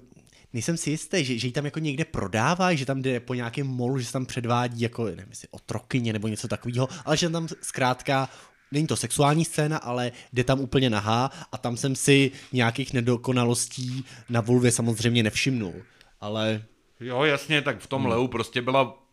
nejsem 0.58 0.78
si 0.78 0.90
jistý, 0.90 1.26
že, 1.26 1.38
že 1.38 1.48
ji 1.48 1.52
tam 1.52 1.66
jako 1.66 1.80
někde 1.80 2.06
prodávají, 2.06 2.78
že 2.78 2.86
tam 2.86 3.02
jde 3.02 3.20
po 3.20 3.34
nějakém 3.34 3.68
molu, 3.68 4.00
že 4.00 4.06
se 4.06 4.14
tam 4.14 4.26
předvádí 4.26 4.82
jako, 4.82 5.06
nevím, 5.06 5.30
jestli 5.30 5.48
otrokyně 5.52 6.14
nebo 6.14 6.28
něco 6.28 6.48
takového, 6.48 6.88
ale 7.06 7.18
že 7.18 7.30
tam 7.30 7.48
zkrátka 7.62 8.30
Není 8.72 8.88
to 8.88 8.96
sexuální 8.96 9.46
scéna, 9.46 9.78
ale 9.78 10.12
jde 10.34 10.44
tam 10.44 10.60
úplně 10.60 10.90
nahá 10.90 11.32
a 11.52 11.58
tam 11.58 11.78
jsem 11.78 11.96
si 11.96 12.32
nějakých 12.52 12.94
nedokonalostí 12.94 14.06
na 14.30 14.42
vulvě 14.42 14.72
samozřejmě 14.72 15.24
nevšimnul. 15.24 15.74
Ale... 16.22 16.64
Jo, 17.00 17.24
jasně, 17.24 17.62
tak 17.62 17.80
v 17.80 17.88
tom 17.88 18.02
hmm. 18.02 18.12
leu 18.12 18.28
prostě 18.28 18.62
byla 18.62 19.08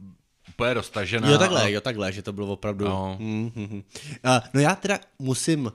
úplně 0.48 0.74
roztažená. 0.74 1.30
Jo, 1.30 1.38
takhle, 1.38 1.62
a... 1.62 1.68
jo, 1.68 1.80
takhle, 1.80 2.12
že 2.12 2.22
to 2.22 2.32
bylo 2.32 2.46
opravdu... 2.46 2.84
No. 2.84 3.16
Hmm, 3.20 3.52
hmm, 3.56 3.66
hmm. 3.66 3.82
Uh, 4.24 4.38
no 4.54 4.60
já 4.60 4.74
teda 4.74 4.98
musím 5.18 5.72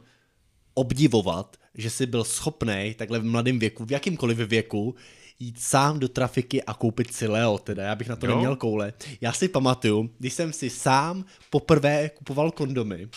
obdivovat, 0.74 1.58
že 1.76 1.90
jsi 1.90 2.06
byl 2.06 2.24
schopný 2.24 2.96
takhle 2.98 3.20
v 3.20 3.24
mladém 3.24 3.60
věku, 3.60 3.86
v 3.86 3.92
jakýmkoliv 3.92 4.38
věku, 4.38 4.96
jít 5.40 5.62
sám 5.62 6.00
do 6.00 6.08
trafiky 6.08 6.64
a 6.64 6.74
koupit 6.74 7.14
si 7.14 7.28
Leo, 7.28 7.58
teda 7.58 7.84
já 7.84 7.96
bych 7.96 8.10
na 8.10 8.16
to 8.16 8.26
jo. 8.26 8.32
neměl 8.32 8.56
koule. 8.56 8.94
Já 9.22 9.34
si 9.34 9.48
pamatuju, 9.48 10.10
když 10.20 10.34
jsem 10.34 10.54
si 10.54 10.70
sám 10.70 11.26
poprvé 11.50 12.10
kupoval 12.10 12.52
kondomy, 12.52 13.10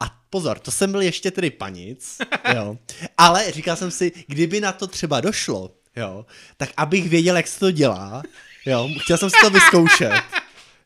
a 0.00 0.20
pozor, 0.30 0.58
to 0.58 0.70
jsem 0.70 0.92
byl 0.92 1.00
ještě 1.00 1.30
tedy 1.30 1.50
panic, 1.50 2.18
jo. 2.54 2.78
Ale 3.18 3.52
říkal 3.52 3.76
jsem 3.76 3.90
si, 3.90 4.12
kdyby 4.26 4.60
na 4.60 4.72
to 4.72 4.86
třeba 4.86 5.20
došlo, 5.20 5.70
jo, 5.96 6.26
tak 6.56 6.70
abych 6.76 7.08
věděl, 7.08 7.36
jak 7.36 7.46
se 7.46 7.58
to 7.58 7.70
dělá, 7.70 8.22
jo, 8.66 8.90
chtěl 8.98 9.18
jsem 9.18 9.30
si 9.30 9.36
to 9.40 9.50
vyzkoušet, 9.50 10.22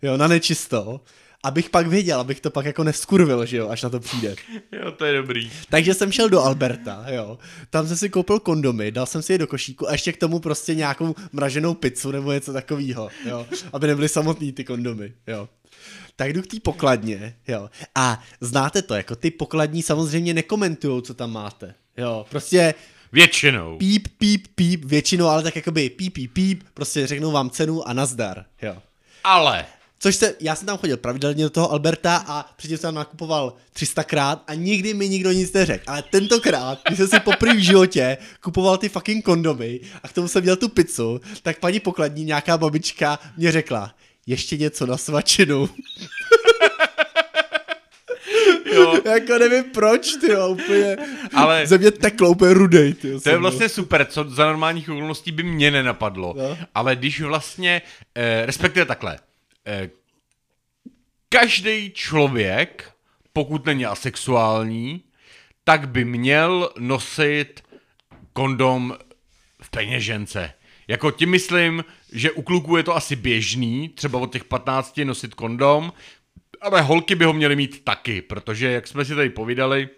jo, 0.03 0.17
na 0.17 0.29
nečisto, 0.29 1.01
abych 1.45 1.71
pak 1.71 1.87
věděl, 1.87 2.21
abych 2.21 2.41
to 2.41 2.51
pak 2.51 2.67
jako 2.67 2.85
neskurvil, 2.85 3.47
že 3.47 3.57
jo, 3.57 3.69
až 3.69 3.83
na 3.83 3.89
to 3.89 4.01
přijde. 4.01 4.35
Jo, 4.73 4.93
to 4.93 5.05
je 5.05 5.15
dobrý. 5.15 5.51
Takže 5.71 5.95
jsem 5.95 6.13
šel 6.13 6.29
do 6.29 6.41
Alberta, 6.43 7.05
jo. 7.09 7.39
Tam 7.71 7.89
jsem 7.89 7.97
si 7.97 8.09
koupil 8.09 8.41
kondomy, 8.41 8.91
dal 8.91 9.07
jsem 9.07 9.23
si 9.23 9.33
je 9.33 9.39
do 9.39 9.47
košíku 9.47 9.89
a 9.89 9.93
ještě 9.93 10.13
k 10.13 10.17
tomu 10.17 10.39
prostě 10.39 10.75
nějakou 10.75 11.15
mraženou 11.33 11.75
pizzu 11.75 12.11
nebo 12.11 12.33
něco 12.33 12.53
takového, 12.53 13.09
jo. 13.29 13.47
Aby 13.73 13.87
nebyly 13.87 14.09
samotný 14.09 14.53
ty 14.53 14.65
kondomy, 14.65 15.13
jo 15.27 15.49
tak 16.17 16.33
jdu 16.33 16.43
k 16.43 16.47
té 16.47 16.61
pokladně, 16.61 17.37
jo. 17.49 17.71
A 17.95 18.23
znáte 18.41 18.83
to, 18.83 18.95
jako 18.95 19.17
ty 19.17 19.31
pokladní 19.31 19.83
samozřejmě 19.83 20.35
nekomentují, 20.35 21.03
co 21.03 21.15
tam 21.15 21.33
máte, 21.33 21.75
jo. 21.97 22.27
Prostě 22.31 22.75
Většinou. 23.13 23.79
Píp, 23.79 24.09
píp, 24.19 24.47
píp, 24.55 24.85
většinou, 24.85 25.27
ale 25.27 25.43
tak 25.43 25.57
jakoby 25.57 25.91
píp, 25.91 26.15
píp, 26.15 26.33
píp, 26.33 26.63
prostě 26.75 27.07
řeknou 27.07 27.33
vám 27.33 27.51
cenu 27.51 27.89
a 27.89 27.93
nazdar, 27.93 28.45
jo. 28.63 28.77
Ale. 29.25 29.67
Což 30.05 30.17
se, 30.17 30.35
já 30.41 30.55
jsem 30.55 30.67
tam 30.67 30.79
chodil 30.79 30.97
pravidelně 30.97 31.45
do 31.45 31.51
toho 31.51 31.73
Alberta 31.73 32.25
a 32.27 32.47
předtím 32.57 32.79
jsem 32.79 32.89
tam 32.89 32.95
nakupoval 32.95 33.53
300krát 33.77 34.41
a 34.47 34.55
nikdy 34.55 34.95
mi 34.95 35.09
nikdo 35.09 35.33
nic 35.33 35.53
neřekl. 35.53 35.85
Ale 35.87 36.03
tentokrát, 36.03 36.79
když 36.87 36.99
jsem 36.99 37.09
si 37.09 37.21
poprvé 37.21 37.55
v 37.55 37.59
životě 37.59 38.17
kupoval 38.43 38.77
ty 38.77 38.89
fucking 38.89 39.25
kondomy 39.25 39.81
a 40.03 40.09
k 40.09 40.13
tomu 40.13 40.29
jsem 40.29 40.43
měl 40.43 40.57
tu 40.57 40.69
pizzu, 40.69 41.21
tak 41.43 41.59
paní 41.59 41.81
pokladní, 41.81 42.25
nějaká 42.25 42.59
babička, 42.59 43.19
mě 43.37 43.53
řekla, 43.53 43.95
ještě 44.27 44.57
něco 44.57 44.87
na 44.87 44.97
svačinu. 44.97 45.69
jo. 48.73 48.95
jako 49.05 49.39
nevím 49.39 49.65
proč, 49.65 50.15
ty 50.21 50.33
jo, 50.33 50.49
úplně. 50.49 50.97
Ale 51.35 51.67
ze 51.67 51.79
mě 51.79 51.91
teklo 51.91 52.31
úplně 52.31 52.55
rudej, 52.55 52.95
ty 52.95 53.21
To 53.21 53.31
je 53.31 53.39
vlastně 53.39 53.69
super, 53.69 54.07
co 54.11 54.25
za 54.25 54.47
normálních 54.47 54.89
okolností 54.89 55.33
by 55.33 55.43
mě 55.43 55.71
nenapadlo. 55.71 56.35
No. 56.37 56.59
Ale 56.75 56.97
když 56.97 57.21
vlastně, 57.21 57.83
eh, 58.15 58.47
respektive 58.47 58.87
takhle, 58.87 59.19
každý 61.29 61.91
člověk, 61.91 62.93
pokud 63.33 63.67
není 63.67 63.87
asexuální, 63.87 65.03
tak 65.65 65.89
by 65.89 66.05
měl 66.05 66.71
nosit 66.79 67.65
kondom 68.33 68.97
v 69.63 69.71
peněžence. 69.71 70.53
Jako 70.89 71.11
tím 71.11 71.31
myslím, 71.31 71.85
že 72.13 72.31
u 72.31 72.43
kluků 72.43 72.77
je 72.77 72.83
to 72.83 72.97
asi 72.97 73.17
běžný, 73.17 73.89
třeba 73.89 74.19
od 74.19 74.33
těch 74.33 74.45
15 74.45 75.01
nosit 75.05 75.35
kondom, 75.35 75.93
ale 76.61 76.83
holky 76.83 77.15
by 77.15 77.25
ho 77.25 77.33
měly 77.33 77.57
mít 77.57 77.85
taky, 77.85 78.23
protože 78.23 78.71
jak 78.71 78.87
jsme 78.87 79.05
si 79.05 79.15
tady 79.15 79.31
povídali, 79.31 79.89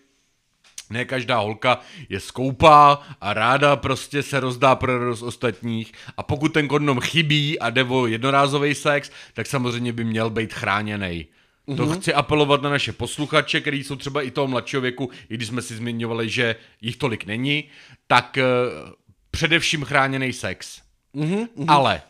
ne 0.90 1.04
každá 1.04 1.38
holka 1.38 1.80
je 2.08 2.20
skoupá 2.20 3.02
a 3.20 3.34
ráda 3.34 3.76
prostě 3.76 4.22
se 4.22 4.40
rozdá 4.40 4.74
pro 4.74 4.98
roz 4.98 5.22
ostatních 5.22 5.92
a 6.16 6.22
pokud 6.22 6.48
ten 6.48 6.68
kondom 6.68 7.00
chybí 7.00 7.58
a 7.58 7.70
jde 7.70 7.84
o 7.84 8.06
jednorázový 8.06 8.74
sex, 8.74 9.10
tak 9.34 9.46
samozřejmě 9.46 9.92
by 9.92 10.04
měl 10.04 10.30
být 10.30 10.52
chráněný. 10.52 11.26
Mm-hmm. 11.68 11.76
To 11.76 11.86
mhm. 11.86 12.00
chci 12.00 12.14
apelovat 12.14 12.62
na 12.62 12.70
naše 12.70 12.92
posluchače, 12.92 13.60
kteří 13.60 13.84
jsou 13.84 13.96
třeba 13.96 14.22
i 14.22 14.30
toho 14.30 14.48
mladšího 14.48 14.82
věku, 14.82 15.10
i 15.28 15.34
když 15.34 15.48
jsme 15.48 15.62
si 15.62 15.76
zmiňovali, 15.76 16.28
že 16.28 16.56
jich 16.80 16.96
tolik 16.96 17.26
není, 17.26 17.64
tak 18.06 18.38
uh, 18.38 18.90
především 19.30 19.84
chráněný 19.84 20.32
sex. 20.32 20.80
Mm-hmm, 21.14 21.48
Ale 21.68 22.02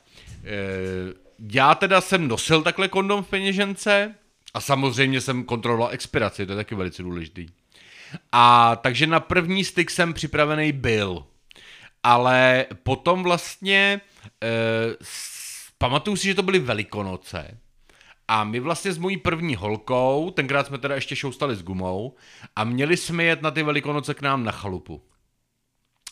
e, 0.44 0.52
já 1.52 1.74
teda 1.74 2.00
jsem 2.00 2.28
nosil 2.28 2.62
takhle 2.62 2.88
kondom 2.88 3.22
v 3.22 3.28
peněžence 3.28 4.14
a 4.54 4.60
samozřejmě 4.60 5.20
jsem 5.20 5.44
kontroloval 5.44 5.88
expiraci, 5.92 6.46
to 6.46 6.52
je 6.52 6.56
taky 6.56 6.74
velice 6.74 7.02
důležitý. 7.02 7.46
A 8.32 8.76
takže 8.76 9.06
na 9.06 9.20
první 9.20 9.64
styk 9.64 9.90
jsem 9.90 10.14
připravený 10.14 10.72
byl. 10.72 11.26
Ale 12.02 12.66
potom 12.82 13.22
vlastně 13.22 14.00
e, 14.42 14.48
pamatuju 15.78 16.16
si, 16.16 16.26
že 16.26 16.34
to 16.34 16.42
byly 16.42 16.58
velikonoce. 16.58 17.58
A 18.28 18.44
my 18.44 18.60
vlastně 18.60 18.92
s 18.92 18.98
mojí 18.98 19.16
první 19.16 19.56
holkou, 19.56 20.30
tenkrát 20.30 20.66
jsme 20.66 20.78
teda 20.78 20.94
ještě 20.94 21.16
šoustali 21.16 21.56
s 21.56 21.62
gumou, 21.62 22.16
a 22.56 22.64
měli 22.64 22.96
jsme 22.96 23.24
jet 23.24 23.42
na 23.42 23.50
ty 23.50 23.62
velikonoce 23.62 24.14
k 24.14 24.22
nám 24.22 24.44
na 24.44 24.52
chalupu. 24.52 25.02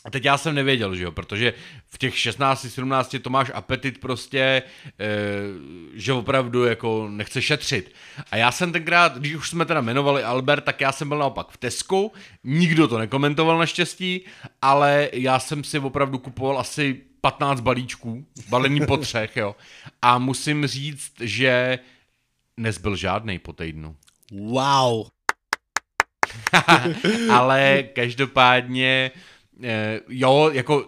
A 0.05 0.09
teď 0.09 0.25
já 0.25 0.37
jsem 0.37 0.55
nevěděl, 0.55 0.95
že 0.95 1.03
jo, 1.03 1.11
protože 1.11 1.53
v 1.87 1.97
těch 1.97 2.17
16, 2.17 2.65
17 2.69 3.15
to 3.21 3.29
máš 3.29 3.51
apetit 3.53 3.97
prostě, 3.97 4.39
e, 4.39 4.63
že 5.93 6.13
opravdu 6.13 6.65
jako 6.65 7.07
nechce 7.09 7.41
šetřit. 7.41 7.93
A 8.31 8.37
já 8.37 8.51
jsem 8.51 8.71
tenkrát, 8.71 9.17
když 9.17 9.35
už 9.35 9.49
jsme 9.49 9.65
teda 9.65 9.79
jmenovali 9.79 10.23
Albert, 10.23 10.63
tak 10.63 10.81
já 10.81 10.91
jsem 10.91 11.09
byl 11.09 11.17
naopak 11.17 11.47
v 11.49 11.57
Tesku, 11.57 12.13
nikdo 12.43 12.87
to 12.87 12.97
nekomentoval 12.97 13.57
naštěstí, 13.57 14.21
ale 14.61 15.09
já 15.13 15.39
jsem 15.39 15.63
si 15.63 15.79
opravdu 15.79 16.17
kupoval 16.17 16.59
asi 16.59 17.01
15 17.21 17.59
balíčků, 17.61 18.25
balený 18.49 18.85
po 18.85 18.97
třech, 18.97 19.37
jo. 19.37 19.55
A 20.01 20.17
musím 20.17 20.67
říct, 20.67 21.11
že 21.19 21.79
nezbyl 22.57 22.95
žádný 22.95 23.39
po 23.39 23.53
týdnu. 23.53 23.95
Wow. 24.31 25.07
ale 27.31 27.83
každopádně 27.93 29.11
jo, 30.09 30.49
jako, 30.53 30.85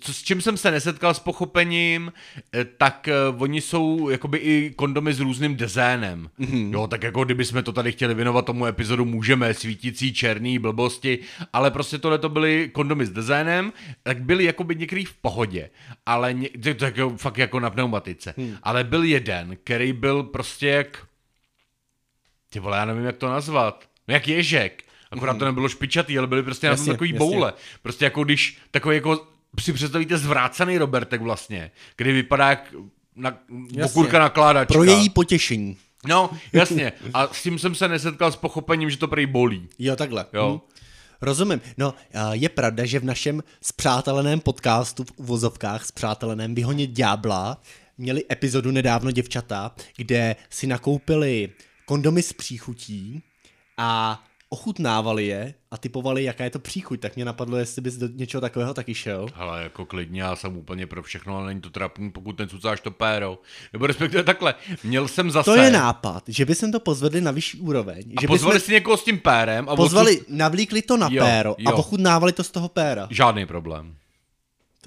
co, 0.00 0.14
s 0.14 0.22
čím 0.22 0.40
jsem 0.40 0.56
se 0.56 0.70
nesetkal 0.70 1.14
s 1.14 1.18
pochopením, 1.18 2.12
eh, 2.54 2.64
tak 2.64 3.08
uh, 3.32 3.42
oni 3.42 3.60
jsou 3.60 4.08
jakoby 4.08 4.38
i 4.38 4.72
kondomy 4.76 5.12
s 5.12 5.20
různým 5.20 5.56
dezénem. 5.56 6.30
Mm-hmm. 6.40 6.72
Jo, 6.72 6.86
tak 6.86 7.02
jako 7.02 7.24
kdyby 7.24 7.44
jsme 7.44 7.62
to 7.62 7.72
tady 7.72 7.92
chtěli 7.92 8.14
věnovat 8.14 8.44
tomu 8.44 8.66
epizodu, 8.66 9.04
můžeme, 9.04 9.54
svítící, 9.54 10.12
černý, 10.12 10.58
blbosti, 10.58 11.18
ale 11.52 11.70
prostě 11.70 11.98
tohle 11.98 12.18
to 12.18 12.28
byly 12.28 12.70
kondomy 12.72 13.06
s 13.06 13.10
dezénem, 13.10 13.72
tak 14.02 14.22
byly 14.22 14.44
jakoby 14.44 14.74
některý 14.74 15.04
v 15.04 15.14
pohodě, 15.14 15.70
ale 16.06 16.32
ně, 16.32 16.48
to 16.78 16.84
jako, 16.84 17.16
fakt 17.16 17.38
jako 17.38 17.60
na 17.60 17.70
pneumatice. 17.70 18.34
Hmm. 18.36 18.56
Ale 18.62 18.84
byl 18.84 19.02
jeden, 19.02 19.56
který 19.64 19.92
byl 19.92 20.22
prostě 20.22 20.68
jak, 20.68 21.06
ty 22.50 22.60
vole, 22.60 22.78
já 22.78 22.84
nevím, 22.84 23.04
jak 23.04 23.16
to 23.16 23.28
nazvat, 23.28 23.84
no 24.08 24.14
jak 24.14 24.28
ježek 24.28 24.87
Akorát 25.10 25.32
mm. 25.32 25.38
to 25.38 25.44
nebylo 25.44 25.68
špičatý, 25.68 26.18
ale 26.18 26.26
byly 26.26 26.42
prostě 26.42 26.66
jasně, 26.66 26.80
na 26.80 26.86
tom 26.86 26.94
takový 26.94 27.10
jasně. 27.10 27.18
boule. 27.18 27.52
Prostě 27.82 28.04
jako 28.04 28.24
když 28.24 28.58
takový 28.70 28.96
jako 28.96 29.26
si 29.60 29.72
představíte 29.72 30.18
zvrácený 30.18 30.78
Robertek 30.78 31.20
vlastně, 31.20 31.70
kdy 31.96 32.12
vypadá 32.12 32.48
jak 32.48 32.74
na, 33.16 33.38
okurka 33.84 34.18
nakládačka. 34.18 34.74
Pro 34.74 34.84
její 34.84 35.10
potěšení. 35.10 35.76
No, 36.06 36.30
jasně. 36.52 36.92
A 37.14 37.26
s 37.26 37.42
tím 37.42 37.58
jsem 37.58 37.74
se 37.74 37.88
nesetkal 37.88 38.32
s 38.32 38.36
pochopením, 38.36 38.90
že 38.90 38.96
to 38.96 39.08
prej 39.08 39.26
bolí. 39.26 39.68
Jo, 39.78 39.96
takhle. 39.96 40.26
Jo. 40.32 40.60
Hm. 40.64 40.78
Rozumím. 41.20 41.60
No, 41.78 41.94
je 42.32 42.48
pravda, 42.48 42.84
že 42.84 43.00
v 43.00 43.04
našem 43.04 43.42
spřáteleném 43.62 44.40
podcastu 44.40 45.04
v 45.04 45.12
uvozovkách 45.16 45.84
spřáteleném 45.84 46.54
Vyhonit 46.54 46.90
ďábla 46.90 47.62
měli 47.98 48.24
epizodu 48.32 48.70
nedávno 48.70 49.10
děvčata, 49.10 49.74
kde 49.96 50.36
si 50.50 50.66
nakoupili 50.66 51.48
kondomy 51.84 52.22
s 52.22 52.32
příchutí 52.32 53.22
a 53.76 54.22
ochutnávali 54.48 55.26
je 55.26 55.54
a 55.70 55.76
typovali, 55.78 56.24
jaká 56.24 56.44
je 56.44 56.50
to 56.50 56.58
příchuť, 56.58 57.00
tak 57.00 57.16
mě 57.16 57.24
napadlo, 57.24 57.56
jestli 57.56 57.82
bys 57.82 57.96
do 57.96 58.08
něčeho 58.08 58.40
takového 58.40 58.74
taky 58.74 58.94
šel. 58.94 59.26
Ale 59.34 59.62
jako 59.62 59.86
klidně, 59.86 60.22
já 60.22 60.36
jsem 60.36 60.56
úplně 60.56 60.86
pro 60.86 61.02
všechno, 61.02 61.36
ale 61.36 61.46
není 61.46 61.60
to 61.60 61.70
trapný, 61.70 62.10
pokud 62.10 62.38
necucáš 62.38 62.80
to 62.80 62.90
péro. 62.90 63.38
Nebo 63.72 63.86
respektive 63.86 64.22
takhle, 64.22 64.54
měl 64.84 65.08
jsem 65.08 65.30
zase... 65.30 65.50
To 65.50 65.56
je 65.56 65.70
nápad, 65.70 66.22
že 66.28 66.44
by 66.44 66.54
sem 66.54 66.72
to 66.72 66.80
pozvedli 66.80 67.20
na 67.20 67.30
vyšší 67.30 67.60
úroveň. 67.60 68.12
A 68.16 68.20
že 68.20 68.26
pozvali 68.26 68.60
si 68.60 68.72
někoho 68.72 68.96
s 68.96 69.04
tím 69.04 69.18
pérem. 69.18 69.68
A 69.68 69.76
pozvali, 69.76 70.20
odsud... 70.20 70.28
navlíkli 70.28 70.82
to 70.82 70.96
na 70.96 71.08
jo, 71.10 71.24
péro 71.24 71.54
jo. 71.58 71.70
a 71.70 71.74
ochutnávali 71.74 72.32
to 72.32 72.44
z 72.44 72.50
toho 72.50 72.68
péra. 72.68 73.08
Žádný 73.10 73.46
problém. 73.46 73.94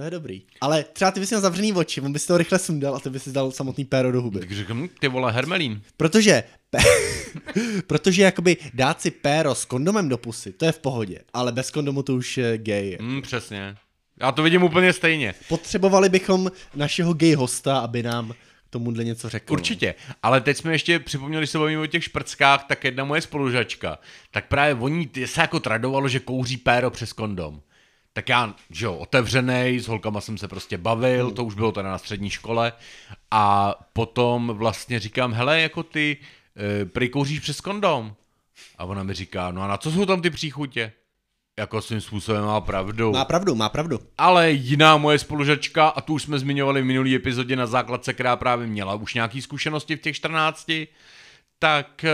To 0.02 0.06
je 0.06 0.12
dobrý. 0.12 0.42
Ale 0.62 0.84
třeba 0.84 1.12
ty 1.12 1.20
bys 1.20 1.30
měl 1.30 1.42
zavřený 1.42 1.74
oči, 1.74 2.02
on 2.02 2.14
by 2.14 2.20
si 2.20 2.28
to 2.28 2.38
rychle 2.38 2.60
sundal 2.60 2.96
a 2.96 3.00
ty 3.00 3.10
bys 3.10 3.24
si 3.24 3.32
dal 3.32 3.52
samotný 3.52 3.86
péro 3.86 4.12
do 4.12 4.22
huby. 4.22 4.40
Tak 4.40 4.52
řekl, 4.52 4.88
ty 5.00 5.08
vole, 5.08 5.32
hermelín. 5.32 5.82
Protože, 5.98 6.44
protože 7.88 8.24
jakoby 8.24 8.58
dát 8.74 9.02
si 9.02 9.12
péro 9.12 9.56
s 9.56 9.66
kondomem 9.66 10.10
do 10.10 10.18
pusy, 10.18 10.52
to 10.52 10.66
je 10.66 10.72
v 10.72 10.80
pohodě, 10.80 11.20
ale 11.34 11.52
bez 11.52 11.72
kondomu 11.72 12.04
to 12.04 12.16
už 12.16 12.38
je 12.38 12.58
gay. 12.58 12.98
Mm, 13.02 13.22
přesně. 13.22 13.76
Já 14.22 14.32
to 14.32 14.44
vidím 14.44 14.64
úplně 14.64 14.94
stejně. 14.94 15.34
Potřebovali 15.50 16.10
bychom 16.10 16.52
našeho 16.76 17.14
gay 17.14 17.34
hosta, 17.34 17.80
aby 17.80 18.04
nám 18.04 18.34
tomuhle 18.70 19.04
něco 19.04 19.30
řekl. 19.30 19.54
Určitě, 19.54 19.96
ale 20.24 20.42
teď 20.42 20.58
jsme 20.58 20.72
ještě 20.72 21.00
připomněli, 21.00 21.46
že 21.46 21.52
se 21.52 21.58
bavíme 21.58 21.82
o 21.82 21.88
těch 21.88 22.04
šprckách, 22.04 22.66
tak 22.68 22.84
jedna 22.84 23.04
moje 23.04 23.22
spolužačka, 23.22 24.00
tak 24.32 24.48
právě 24.48 24.76
oni 24.76 25.10
se 25.26 25.42
jako 25.42 25.60
tradovalo, 25.60 26.08
že 26.08 26.20
kouří 26.20 26.58
péro 26.58 26.92
přes 26.92 27.14
kondom. 27.14 27.62
Tak 28.14 28.30
já, 28.30 28.56
že 28.70 28.86
jo, 28.86 28.96
otevřený, 28.96 29.80
s 29.80 29.88
holkama 29.88 30.22
jsem 30.22 30.38
se 30.38 30.48
prostě 30.48 30.78
bavil, 30.78 31.32
to 31.32 31.44
už 31.44 31.56
bylo 31.56 31.72
teda 31.72 31.92
na 31.92 31.98
střední 31.98 32.30
škole 32.30 32.74
a 33.32 33.76
potom 33.94 34.48
vlastně 34.48 35.00
říkám, 35.00 35.34
hele, 35.34 35.62
jako 35.62 35.84
ty 35.84 36.18
e, 36.82 36.86
prý 36.86 37.10
kouříš 37.10 37.40
přes 37.40 37.62
kondom. 37.62 38.16
A 38.78 38.86
ona 38.86 39.04
mi 39.04 39.14
říká, 39.14 39.52
no 39.52 39.62
a 39.62 39.68
na 39.68 39.78
co 39.78 39.92
jsou 39.92 40.06
tam 40.06 40.22
ty 40.22 40.30
příchutě? 40.30 40.92
Jako 41.60 41.82
svým 41.82 42.02
způsobem 42.02 42.46
má 42.46 42.62
pravdu. 42.62 43.12
Má 43.12 43.26
pravdu, 43.26 43.56
má 43.56 43.70
pravdu. 43.70 44.00
Ale 44.18 44.52
jiná 44.52 44.98
moje 44.98 45.20
spolužačka, 45.20 45.88
a 45.88 46.02
tu 46.02 46.14
už 46.14 46.24
jsme 46.24 46.40
zmiňovali 46.40 46.82
v 46.82 46.86
minulý 46.86 47.16
epizodě 47.16 47.56
na 47.56 47.66
základce, 47.66 48.14
která 48.14 48.36
právě 48.36 48.68
měla 48.68 48.96
už 48.96 49.14
nějaký 49.14 49.42
zkušenosti 49.42 49.96
v 49.96 50.02
těch 50.02 50.16
14, 50.16 50.72
tak 51.64 52.04
eh, 52.04 52.12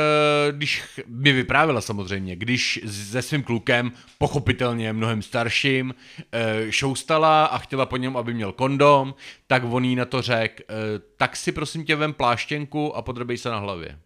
když 0.51 0.83
mi 1.07 1.31
vyprávila 1.31 1.81
samozřejmě, 1.81 2.35
když 2.35 2.79
se 2.85 3.21
svým 3.21 3.43
klukem, 3.43 3.91
pochopitelně 4.17 4.93
mnohem 4.93 5.21
starším, 5.21 5.95
eh, 6.31 6.71
šoustala 6.71 7.45
a 7.45 7.57
chtěla 7.57 7.85
po 7.85 7.97
něm, 7.97 8.17
aby 8.17 8.33
měl 8.33 8.51
kondom, 8.51 9.15
tak 9.47 9.63
on 9.65 9.85
jí 9.85 9.95
na 9.95 10.05
to 10.05 10.21
řekl, 10.21 10.63
eh, 10.69 10.73
tak 11.17 11.35
si 11.35 11.51
prosím 11.51 11.85
tě 11.85 11.95
vem 11.95 12.13
pláštěnku 12.13 12.95
a 12.95 13.01
podrbej 13.01 13.37
se 13.37 13.49
na 13.49 13.59
hlavě. 13.59 13.99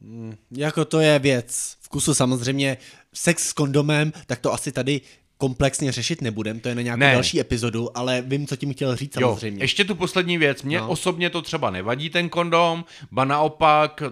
Hmm, 0.00 0.36
jako 0.50 0.84
to 0.84 1.00
je 1.00 1.18
věc 1.18 1.76
vkusu 1.80 2.14
samozřejmě. 2.14 2.76
Sex 3.14 3.48
s 3.48 3.52
kondomem, 3.52 4.12
tak 4.26 4.38
to 4.38 4.52
asi 4.52 4.72
tady 4.72 5.00
komplexně 5.36 5.92
řešit 5.92 6.22
nebudem, 6.22 6.60
to 6.60 6.68
je 6.68 6.74
na 6.74 6.82
nějakou 6.82 7.00
ne. 7.00 7.12
další 7.12 7.40
epizodu, 7.40 7.98
ale 7.98 8.22
vím, 8.22 8.46
co 8.46 8.56
tím 8.56 8.72
chtěl 8.72 8.96
říct 8.96 9.14
samozřejmě. 9.14 9.58
Jo, 9.58 9.64
ještě 9.64 9.84
tu 9.84 9.94
poslední 9.94 10.38
věc, 10.38 10.62
mně 10.62 10.78
no. 10.78 10.88
osobně 10.88 11.30
to 11.30 11.42
třeba 11.42 11.70
nevadí 11.70 12.10
ten 12.10 12.28
kondom, 12.28 12.84
ba 13.10 13.24
naopak 13.24 14.02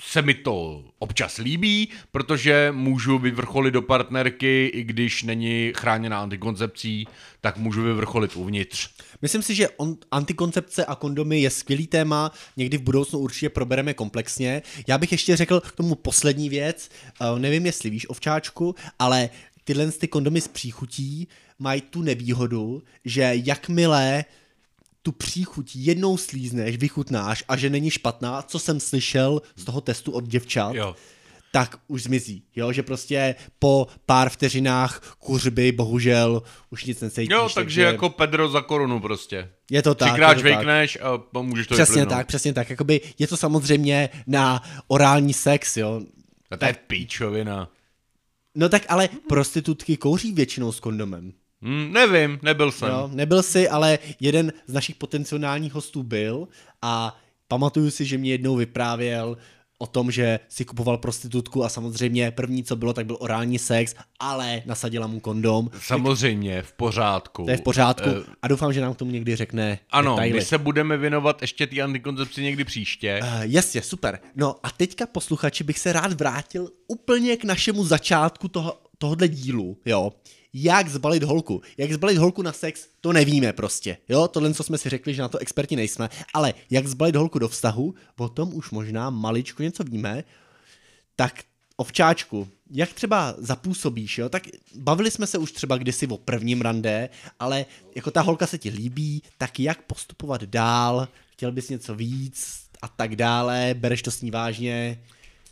se 0.00 0.22
mi 0.22 0.34
to 0.34 0.84
občas 0.98 1.36
líbí, 1.36 1.88
protože 2.10 2.72
můžu 2.72 3.18
vyvrcholit 3.18 3.74
do 3.74 3.82
partnerky, 3.82 4.66
i 4.66 4.84
když 4.84 5.22
není 5.22 5.72
chráněna 5.76 6.22
antikoncepcí, 6.22 7.06
tak 7.40 7.56
můžu 7.56 7.82
vyvrcholit 7.82 8.36
uvnitř. 8.36 8.88
Myslím 9.22 9.42
si, 9.42 9.54
že 9.54 9.68
on, 9.68 9.96
antikoncepce 10.10 10.84
a 10.84 10.94
kondomy 10.94 11.40
je 11.40 11.50
skvělý 11.50 11.86
téma, 11.86 12.32
někdy 12.56 12.78
v 12.78 12.82
budoucnu 12.82 13.18
určitě 13.18 13.48
probereme 13.48 13.94
komplexně. 13.94 14.62
Já 14.86 14.98
bych 14.98 15.12
ještě 15.12 15.36
řekl 15.36 15.60
k 15.60 15.72
tomu 15.72 15.94
poslední 15.94 16.48
věc, 16.48 16.90
uh, 17.20 17.38
nevím, 17.38 17.66
jestli 17.66 17.90
víš, 17.90 18.10
ovčáčku, 18.10 18.74
ale 18.98 19.30
tyhle 19.64 19.92
ty 19.92 20.08
kondomy 20.08 20.40
s 20.40 20.48
příchutí 20.48 21.28
mají 21.58 21.80
tu 21.80 22.02
nevýhodu, 22.02 22.82
že 23.04 23.32
jakmile 23.44 24.24
tu 25.02 25.12
příchuť 25.12 25.76
jednou 25.76 26.16
slízneš, 26.16 26.76
vychutnáš 26.76 27.44
a 27.48 27.56
že 27.56 27.70
není 27.70 27.90
špatná, 27.90 28.42
co 28.42 28.58
jsem 28.58 28.80
slyšel 28.80 29.42
z 29.56 29.64
toho 29.64 29.80
testu 29.80 30.12
od 30.12 30.24
děvčat, 30.24 30.74
jo. 30.74 30.96
tak 31.52 31.76
už 31.86 32.02
zmizí, 32.02 32.42
jo, 32.56 32.72
že 32.72 32.82
prostě 32.82 33.34
po 33.58 33.86
pár 34.06 34.28
vteřinách 34.28 35.16
kuřby 35.18 35.72
bohužel 35.72 36.42
už 36.70 36.84
nic 36.84 37.00
necítíš. 37.00 37.28
Jo, 37.30 37.40
takže, 37.40 37.54
takže 37.54 37.82
jako 37.82 38.08
Pedro 38.10 38.48
za 38.48 38.60
korunu 38.60 39.00
prostě. 39.00 39.50
Je 39.70 39.82
to 39.82 39.94
tak. 39.94 40.08
Třikrát 40.08 40.38
žvejkneš 40.38 40.98
a 41.02 41.18
pomůžeš 41.18 41.66
to 41.66 41.74
Přesně 41.74 41.92
vyplivnout. 41.92 42.18
tak, 42.18 42.26
přesně 42.26 42.52
tak. 42.52 42.70
Jakoby 42.70 43.00
je 43.18 43.26
to 43.26 43.36
samozřejmě 43.36 44.08
na 44.26 44.62
orální 44.88 45.32
sex, 45.32 45.76
jo. 45.76 46.00
A 46.50 46.56
to 46.56 46.64
je 46.64 46.76
píčovina. 46.86 47.68
No 48.54 48.68
tak 48.68 48.82
ale 48.88 49.08
prostitutky 49.28 49.96
kouří 49.96 50.32
většinou 50.32 50.72
s 50.72 50.80
kondomem. 50.80 51.32
Hmm, 51.62 51.92
nevím, 51.92 52.38
nebyl 52.42 52.72
jsem. 52.72 52.88
Jo, 52.88 53.10
nebyl 53.12 53.42
si, 53.42 53.68
ale 53.68 53.98
jeden 54.20 54.52
z 54.66 54.72
našich 54.72 54.96
potenciálních 54.96 55.72
hostů 55.72 56.02
byl 56.02 56.48
a 56.82 57.16
pamatuju 57.48 57.90
si, 57.90 58.04
že 58.04 58.18
mě 58.18 58.30
jednou 58.30 58.56
vyprávěl 58.56 59.36
o 59.78 59.86
tom, 59.86 60.10
že 60.10 60.40
si 60.48 60.64
kupoval 60.64 60.98
prostitutku 60.98 61.64
a 61.64 61.68
samozřejmě 61.68 62.30
první, 62.30 62.64
co 62.64 62.76
bylo, 62.76 62.92
tak 62.92 63.06
byl 63.06 63.16
orální 63.20 63.58
sex, 63.58 63.94
ale 64.20 64.62
nasadila 64.66 65.06
mu 65.06 65.20
kondom. 65.20 65.70
Samozřejmě, 65.80 66.62
v 66.62 66.72
pořádku. 66.72 67.44
To 67.44 67.50
je 67.50 67.56
v 67.56 67.60
pořádku 67.62 68.10
uh, 68.10 68.16
a 68.42 68.48
doufám, 68.48 68.72
že 68.72 68.80
nám 68.80 68.94
k 68.94 68.96
tomu 68.96 69.10
někdy 69.10 69.36
řekne 69.36 69.78
Ano, 69.90 70.10
detaily. 70.14 70.32
my 70.32 70.44
se 70.44 70.58
budeme 70.58 70.96
věnovat 70.96 71.42
ještě 71.42 71.66
té 71.66 71.80
antikoncepci 71.80 72.42
někdy 72.42 72.64
příště. 72.64 73.20
Uh, 73.22 73.28
jasně, 73.42 73.82
super. 73.82 74.18
No 74.36 74.56
a 74.62 74.70
teďka 74.70 75.06
posluchači 75.06 75.64
bych 75.64 75.78
se 75.78 75.92
rád 75.92 76.12
vrátil 76.12 76.70
úplně 76.88 77.36
k 77.36 77.44
našemu 77.44 77.84
začátku 77.84 78.48
toho, 78.48 78.80
tohohle 78.98 79.28
dílu, 79.28 79.78
jo 79.84 80.12
jak 80.52 80.88
zbalit 80.88 81.22
holku. 81.22 81.62
Jak 81.76 81.92
zbalit 81.92 82.18
holku 82.18 82.42
na 82.42 82.52
sex, 82.52 82.86
to 83.00 83.12
nevíme 83.12 83.52
prostě. 83.52 83.96
Jo, 84.08 84.28
tohle, 84.28 84.54
co 84.54 84.62
jsme 84.62 84.78
si 84.78 84.88
řekli, 84.88 85.14
že 85.14 85.22
na 85.22 85.28
to 85.28 85.38
experti 85.38 85.76
nejsme, 85.76 86.10
ale 86.34 86.54
jak 86.70 86.86
zbalit 86.86 87.16
holku 87.16 87.38
do 87.38 87.48
vztahu, 87.48 87.94
o 88.18 88.28
tom 88.28 88.54
už 88.54 88.70
možná 88.70 89.10
maličko 89.10 89.62
něco 89.62 89.84
víme, 89.84 90.24
tak 91.16 91.44
ovčáčku, 91.76 92.48
jak 92.70 92.92
třeba 92.92 93.34
zapůsobíš, 93.38 94.18
jo? 94.18 94.28
Tak 94.28 94.42
bavili 94.74 95.10
jsme 95.10 95.26
se 95.26 95.38
už 95.38 95.52
třeba 95.52 95.76
kdysi 95.76 96.06
o 96.06 96.16
prvním 96.16 96.60
rande, 96.60 97.08
ale 97.38 97.66
jako 97.94 98.10
ta 98.10 98.20
holka 98.20 98.46
se 98.46 98.58
ti 98.58 98.70
líbí, 98.70 99.22
tak 99.38 99.60
jak 99.60 99.82
postupovat 99.82 100.42
dál, 100.42 101.08
chtěl 101.30 101.52
bys 101.52 101.68
něco 101.68 101.94
víc 101.94 102.60
a 102.82 102.88
tak 102.88 103.16
dále, 103.16 103.74
bereš 103.78 104.02
to 104.02 104.10
s 104.10 104.22
ní 104.22 104.30
vážně, 104.30 105.02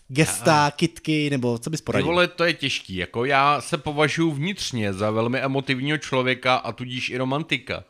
gesta, 0.09 0.73
kitky, 0.77 1.31
nebo 1.31 1.59
co 1.59 1.71
bys 1.71 1.81
poradil? 1.81 2.07
Ty 2.07 2.11
vole, 2.11 2.29
to 2.29 2.45
je 2.45 2.55
těžký, 2.55 2.97
jako 2.97 3.25
já 3.25 3.61
se 3.61 3.79
považuji 3.79 4.33
vnitřně 4.33 4.93
za 4.93 5.11
velmi 5.11 5.39
emotivního 5.39 5.99
člověka 5.99 6.55
a 6.55 6.73
tudíž 6.73 7.11
i 7.11 7.17
romantika. 7.17 7.85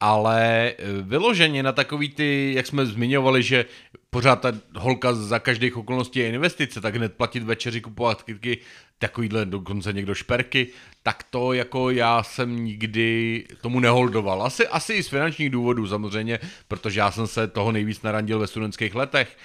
Ale 0.00 0.68
e, 0.68 0.74
vyloženě 1.02 1.62
na 1.62 1.72
takový 1.72 2.08
ty, 2.08 2.52
jak 2.56 2.66
jsme 2.66 2.86
zmiňovali, 2.86 3.42
že 3.42 3.64
pořád 4.10 4.36
ta 4.36 4.52
holka 4.76 5.14
za 5.14 5.38
každých 5.38 5.76
okolností 5.76 6.18
je 6.18 6.28
investice, 6.28 6.80
tak 6.80 6.94
hned 6.96 7.14
platit 7.14 7.42
večeři, 7.42 7.80
kupovat 7.80 8.22
kytky, 8.22 8.58
takovýhle 8.98 9.46
dokonce 9.46 9.92
někdo 9.92 10.14
šperky, 10.14 10.68
tak 11.02 11.22
to 11.30 11.52
jako 11.52 11.90
já 11.90 12.22
jsem 12.22 12.64
nikdy 12.64 13.44
tomu 13.60 13.80
neholdoval. 13.80 14.42
Asi, 14.42 14.68
asi 14.68 14.92
i 14.92 15.02
z 15.02 15.08
finančních 15.08 15.50
důvodů 15.50 15.86
samozřejmě, 15.86 16.38
protože 16.68 17.00
já 17.00 17.10
jsem 17.10 17.26
se 17.26 17.46
toho 17.46 17.72
nejvíc 17.72 18.02
narandil 18.02 18.38
ve 18.38 18.46
studentských 18.46 18.94
letech. 18.94 19.36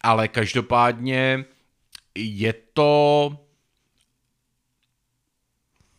Ale 0.00 0.28
každopádně 0.28 1.44
je 2.18 2.54
to 2.72 3.32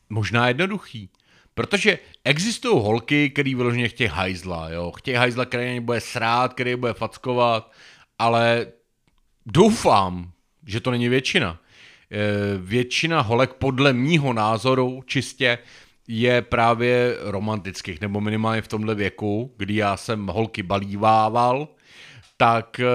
možná 0.10 0.48
jednoduchý. 0.48 1.10
Protože 1.54 2.00
existují 2.24 2.84
holky, 2.84 3.30
který 3.30 3.56
vyloženě 3.56 3.88
chtějí 3.88 4.10
hajzla, 4.10 4.70
jo. 4.70 4.92
Chtějí 4.92 5.18
hajzla, 5.18 5.46
který 5.46 5.80
bude 5.80 6.02
srát, 6.02 6.54
který 6.54 6.76
bude 6.76 6.94
fackovat, 6.94 7.72
ale 8.20 8.68
doufám, 9.46 10.32
že 10.66 10.80
to 10.80 10.92
není 10.92 11.10
většina. 11.10 11.60
E, 12.12 12.58
většina 12.58 13.22
holek 13.22 13.54
podle 13.54 13.94
mýho 13.94 14.34
názoru 14.34 15.04
čistě 15.06 15.58
je 16.08 16.42
právě 16.42 17.18
romantických, 17.20 18.02
nebo 18.02 18.22
minimálně 18.22 18.62
v 18.62 18.68
tomhle 18.68 18.96
věku, 18.96 19.54
kdy 19.58 19.76
já 19.76 19.98
jsem 19.98 20.28
holky 20.28 20.64
balívával, 20.64 21.68
tak 22.38 22.80
e, 22.80 22.86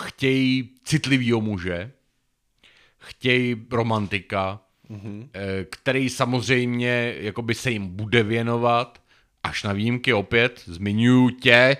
chtějí 0.00 0.70
citlivýho 0.84 1.40
muže, 1.40 1.92
chtějí 3.06 3.56
romantika, 3.70 4.60
mm-hmm. 4.90 5.28
který 5.70 6.10
samozřejmě 6.10 7.14
jakoby 7.18 7.54
se 7.54 7.70
jim 7.70 7.86
bude 7.86 8.22
věnovat, 8.22 8.98
až 9.42 9.62
na 9.62 9.72
výjimky 9.72 10.12
opět, 10.12 10.62
zmiňuji 10.66 11.30
tě, 11.30 11.76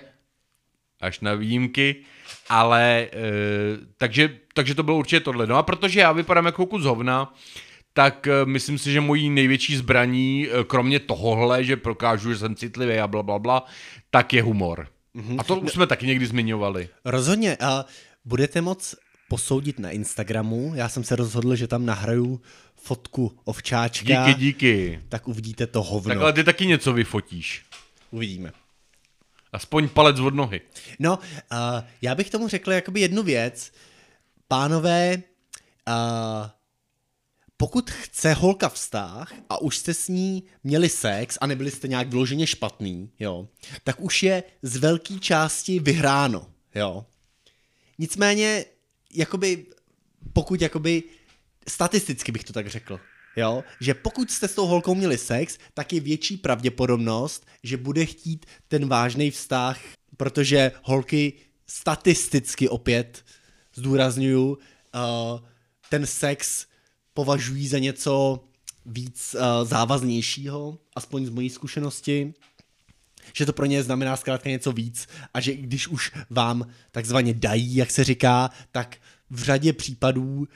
až 1.01 1.19
na 1.19 1.33
výjimky, 1.33 1.95
ale 2.49 3.01
e, 3.01 3.07
takže, 3.97 4.39
takže 4.53 4.75
to 4.75 4.83
bylo 4.83 4.97
určitě 4.97 5.19
tohle. 5.19 5.47
No 5.47 5.55
a 5.55 5.63
protože 5.63 5.99
já 5.99 6.11
vypadám 6.11 6.45
jako 6.45 6.65
kus 6.65 6.83
hovna, 6.83 7.33
tak 7.93 8.27
e, 8.27 8.45
myslím 8.45 8.77
si, 8.77 8.91
že 8.91 9.01
mojí 9.01 9.29
největší 9.29 9.77
zbraní, 9.77 10.47
kromě 10.67 10.99
tohohle, 10.99 11.63
že 11.63 11.77
prokážu, 11.77 12.33
že 12.33 12.39
jsem 12.39 12.55
citlivý 12.55 12.99
a 12.99 13.07
bla, 13.07 13.23
bla, 13.23 13.39
bla, 13.39 13.65
tak 14.09 14.33
je 14.33 14.41
humor. 14.41 14.87
Mm-hmm. 15.15 15.35
A 15.39 15.43
to 15.43 15.59
už 15.59 15.71
jsme 15.71 15.87
taky 15.87 16.07
někdy 16.07 16.25
zmiňovali. 16.25 16.89
Rozhodně. 17.05 17.57
A 17.61 17.85
budete 18.25 18.61
moc 18.61 18.95
posoudit 19.29 19.79
na 19.79 19.91
Instagramu. 19.91 20.71
Já 20.75 20.89
jsem 20.89 21.03
se 21.03 21.15
rozhodl, 21.15 21.55
že 21.55 21.67
tam 21.67 21.85
nahraju 21.85 22.41
fotku 22.75 23.39
ovčáčka. 23.43 24.27
Díky, 24.27 24.39
díky. 24.39 25.01
Tak 25.09 25.27
uvidíte 25.27 25.67
to 25.67 25.83
hovno. 25.83 26.13
Tak 26.13 26.21
ale 26.21 26.33
ty 26.33 26.43
taky 26.43 26.65
něco 26.65 26.93
vyfotíš. 26.93 27.65
Uvidíme. 28.11 28.51
Aspoň 29.53 29.89
palec 29.89 30.19
od 30.19 30.35
nohy. 30.35 30.61
No, 30.99 31.17
uh, 31.17 31.57
já 32.01 32.15
bych 32.15 32.29
tomu 32.29 32.47
řekl 32.47 32.71
jakoby 32.71 32.99
jednu 32.99 33.23
věc. 33.23 33.71
Pánové, 34.47 35.23
uh, 35.87 35.93
pokud 37.57 37.91
chce 37.91 38.33
holka 38.33 38.69
vztah 38.69 39.33
a 39.49 39.61
už 39.61 39.77
jste 39.77 39.93
s 39.93 40.07
ní 40.07 40.43
měli 40.63 40.89
sex 40.89 41.37
a 41.41 41.47
nebyli 41.47 41.71
jste 41.71 41.87
nějak 41.87 42.07
vyloženě 42.07 42.47
špatný, 42.47 43.11
jo, 43.19 43.47
tak 43.83 44.01
už 44.01 44.23
je 44.23 44.43
z 44.61 44.77
velké 44.77 45.19
části 45.19 45.79
vyhráno, 45.79 46.47
jo. 46.75 47.05
Nicméně 47.99 48.65
jakoby, 49.17 49.65
pokud 50.33 50.61
jakoby, 50.61 51.03
statisticky 51.67 52.31
bych 52.31 52.43
to 52.43 52.53
tak 52.53 52.67
řekl, 52.67 52.99
jo, 53.35 53.63
že 53.81 53.93
pokud 53.93 54.31
jste 54.31 54.47
s 54.47 54.55
tou 54.55 54.65
holkou 54.65 54.95
měli 54.95 55.17
sex, 55.17 55.57
tak 55.73 55.93
je 55.93 55.99
větší 55.99 56.37
pravděpodobnost, 56.37 57.47
že 57.63 57.77
bude 57.77 58.05
chtít 58.05 58.45
ten 58.67 58.87
vážný 58.87 59.31
vztah, 59.31 59.79
protože 60.17 60.71
holky 60.83 61.33
statisticky 61.67 62.69
opět 62.69 63.25
zdůraznuju, 63.75 64.49
uh, 64.49 64.57
ten 65.89 66.05
sex 66.05 66.65
považují 67.13 67.67
za 67.67 67.79
něco 67.79 68.43
víc 68.85 69.35
uh, 69.35 69.67
závaznějšího, 69.67 70.77
aspoň 70.95 71.25
z 71.25 71.29
mojí 71.29 71.49
zkušenosti, 71.49 72.33
že 73.33 73.45
to 73.45 73.53
pro 73.53 73.65
ně 73.65 73.83
znamená 73.83 74.17
zkrátka 74.17 74.49
něco 74.49 74.71
víc 74.71 75.07
a 75.33 75.39
že 75.39 75.53
když 75.53 75.87
už 75.87 76.11
vám 76.29 76.67
takzvaně 76.91 77.33
dají, 77.33 77.75
jak 77.75 77.91
se 77.91 78.03
říká, 78.03 78.49
tak 78.71 78.97
v 79.29 79.43
řadě 79.43 79.73
případů 79.73 80.37
uh, 80.37 80.47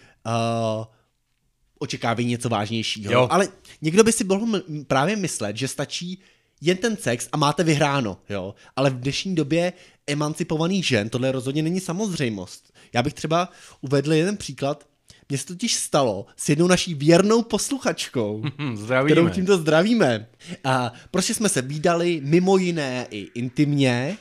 očekávají 1.79 2.27
něco 2.27 2.49
vážnějšího. 2.49 3.13
Jo. 3.13 3.27
Ale 3.31 3.47
někdo 3.81 4.03
by 4.03 4.11
si 4.11 4.23
mohl 4.23 4.61
právě 4.87 5.15
myslet, 5.15 5.57
že 5.57 5.67
stačí 5.67 6.21
jen 6.61 6.77
ten 6.77 6.97
sex 6.97 7.29
a 7.31 7.37
máte 7.37 7.63
vyhráno, 7.63 8.17
jo. 8.29 8.55
Ale 8.75 8.89
v 8.89 8.99
dnešní 8.99 9.35
době 9.35 9.73
emancipovaných 10.07 10.87
žen 10.87 11.09
tohle 11.09 11.31
rozhodně 11.31 11.63
není 11.63 11.79
samozřejmost. 11.79 12.73
Já 12.93 13.03
bych 13.03 13.13
třeba 13.13 13.49
uvedl 13.81 14.13
jeden 14.13 14.37
příklad, 14.37 14.87
mně 15.31 15.37
se 15.37 15.45
totiž 15.45 15.75
stalo 15.75 16.25
s 16.37 16.49
jednou 16.49 16.67
naší 16.67 16.93
věrnou 16.93 17.41
posluchačkou, 17.41 18.41
Hm, 18.57 18.75
kterou 18.77 18.77
zdravíme. 18.85 19.31
tímto 19.31 19.57
zdravíme. 19.57 20.27
A 20.63 20.93
prostě 21.11 21.33
jsme 21.33 21.49
se 21.49 21.61
výdali 21.61 22.21
mimo 22.23 22.57
jiné 22.57 23.07
i 23.11 23.27
intimně. 23.35 24.17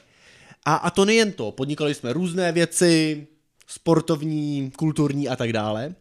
A, 0.64 0.74
a 0.74 0.90
to 0.90 1.04
nejen 1.04 1.32
to, 1.32 1.52
podnikali 1.52 1.94
jsme 1.94 2.12
různé 2.12 2.52
věci, 2.52 3.26
sportovní, 3.66 4.70
kulturní 4.76 5.28
a 5.28 5.36
tak 5.36 5.52
dále. 5.52 5.94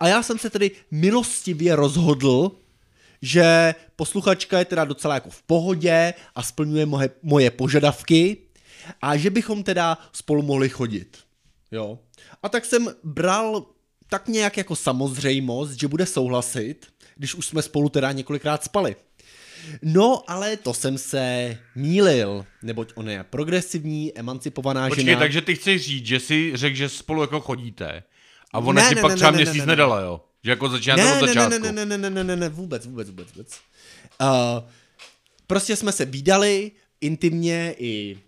A 0.00 0.08
já 0.08 0.22
jsem 0.22 0.38
se 0.38 0.50
tedy 0.50 0.70
milostivě 0.90 1.76
rozhodl, 1.76 2.50
že 3.22 3.74
posluchačka 3.96 4.58
je 4.58 4.64
teda 4.64 4.84
docela 4.84 5.14
jako 5.14 5.30
v 5.30 5.42
pohodě 5.42 6.14
a 6.34 6.42
splňuje 6.42 6.86
moje, 6.86 7.10
moje 7.22 7.50
požadavky 7.50 8.36
a 9.02 9.16
že 9.16 9.30
bychom 9.30 9.62
teda 9.62 9.98
spolu 10.12 10.42
mohli 10.42 10.68
chodit. 10.68 11.18
Jo. 11.72 11.98
A 12.42 12.48
tak 12.48 12.64
jsem 12.64 12.88
bral 13.04 13.66
tak 14.08 14.28
nějak 14.28 14.56
jako 14.56 14.76
samozřejmost, 14.76 15.72
že 15.80 15.88
bude 15.88 16.06
souhlasit, 16.06 16.86
když 17.16 17.34
už 17.34 17.46
jsme 17.46 17.62
spolu 17.62 17.88
teda 17.88 18.12
několikrát 18.12 18.64
spali. 18.64 18.96
No, 19.82 20.30
ale 20.30 20.56
to 20.56 20.74
jsem 20.74 20.98
se 20.98 21.58
mílil, 21.74 22.46
neboť 22.62 22.92
ona 22.94 23.12
je 23.12 23.24
progresivní, 23.24 24.18
emancipovaná 24.18 24.88
Počkej, 24.88 25.04
žena. 25.04 25.18
takže 25.18 25.40
ty 25.40 25.54
chceš 25.54 25.82
říct, 25.82 26.06
že 26.06 26.20
si 26.20 26.52
řekl, 26.54 26.76
že 26.76 26.88
spolu 26.88 27.20
jako 27.20 27.40
chodíte 27.40 28.02
a 28.52 28.58
ona 28.58 28.82
ne, 28.82 28.88
ti 28.88 28.94
ne, 28.94 29.00
pak 29.00 29.10
ne, 29.10 29.16
třeba 29.16 29.30
ne, 29.30 29.36
měsíc 29.36 29.54
ne, 29.54 29.60
ne, 29.60 29.66
nedala, 29.66 30.00
jo? 30.00 30.20
Že 30.44 30.50
jako 30.50 30.68
začíná 30.68 30.96
ne, 30.96 31.14
od 31.14 31.26
začátku. 31.26 31.50
Ne, 31.50 31.72
ne, 31.72 31.86
ne, 31.86 31.98
ne, 31.98 32.10
ne, 32.10 32.24
ne, 32.24 32.36
ne, 32.36 32.48
vůbec, 32.48 32.86
vůbec, 32.86 33.10
vůbec, 33.10 33.32
vůbec. 33.32 33.60
Uh, 34.20 34.28
prostě 35.46 35.76
jsme 35.76 35.92
se 35.92 36.04
výdali 36.04 36.70
intimně 37.00 37.74
i 37.78 38.18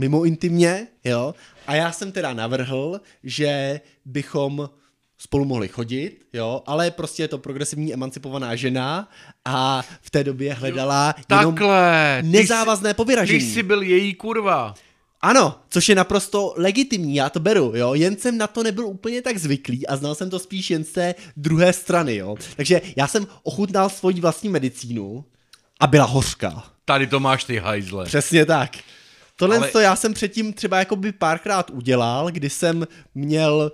mimo 0.00 0.24
intimně, 0.24 0.86
jo, 1.04 1.34
a 1.66 1.74
já 1.74 1.92
jsem 1.92 2.12
teda 2.12 2.34
navrhl, 2.34 3.00
že 3.24 3.80
bychom 4.04 4.70
spolu 5.18 5.44
mohli 5.44 5.68
chodit, 5.68 6.26
jo, 6.32 6.62
ale 6.66 6.90
prostě 6.90 7.22
je 7.22 7.28
to 7.28 7.38
progresivní 7.38 7.92
emancipovaná 7.94 8.56
žena 8.56 9.08
a 9.44 9.82
v 10.00 10.10
té 10.10 10.24
době 10.24 10.54
hledala 10.54 11.14
jenom 11.30 11.54
Takhle. 11.54 12.18
nezávazné 12.22 12.94
Ty 12.94 12.96
povyražení. 12.96 13.40
jsi 13.40 13.62
byl 13.62 13.82
její 13.82 14.14
kurva. 14.14 14.74
Ano, 15.22 15.58
což 15.68 15.88
je 15.88 15.94
naprosto 15.94 16.54
legitimní, 16.56 17.14
já 17.14 17.30
to 17.30 17.40
beru, 17.40 17.72
jo, 17.76 17.94
jen 17.94 18.16
jsem 18.16 18.38
na 18.38 18.46
to 18.46 18.62
nebyl 18.62 18.86
úplně 18.86 19.22
tak 19.22 19.38
zvyklý 19.38 19.86
a 19.86 19.96
znal 19.96 20.14
jsem 20.14 20.30
to 20.30 20.38
spíš 20.38 20.70
jen 20.70 20.84
z 20.84 20.92
té 20.92 21.14
druhé 21.36 21.72
strany, 21.72 22.16
jo. 22.16 22.36
Takže 22.56 22.80
já 22.96 23.06
jsem 23.06 23.26
ochutnal 23.42 23.88
svoji 23.88 24.20
vlastní 24.20 24.48
medicínu 24.48 25.24
a 25.80 25.86
byla 25.86 26.04
hořká. 26.04 26.64
Tady 26.84 27.06
to 27.06 27.20
máš 27.20 27.44
ty 27.44 27.58
hajzle. 27.58 28.04
Přesně 28.04 28.46
tak. 28.46 28.70
Tohle 29.40 29.56
Ale- 29.58 29.68
to 29.68 29.80
já 29.80 29.96
jsem 29.96 30.14
předtím 30.14 30.52
třeba 30.52 30.78
jakoby 30.78 31.12
párkrát 31.12 31.70
udělal, 31.70 32.30
kdy 32.30 32.50
jsem 32.50 32.86
měl 33.14 33.72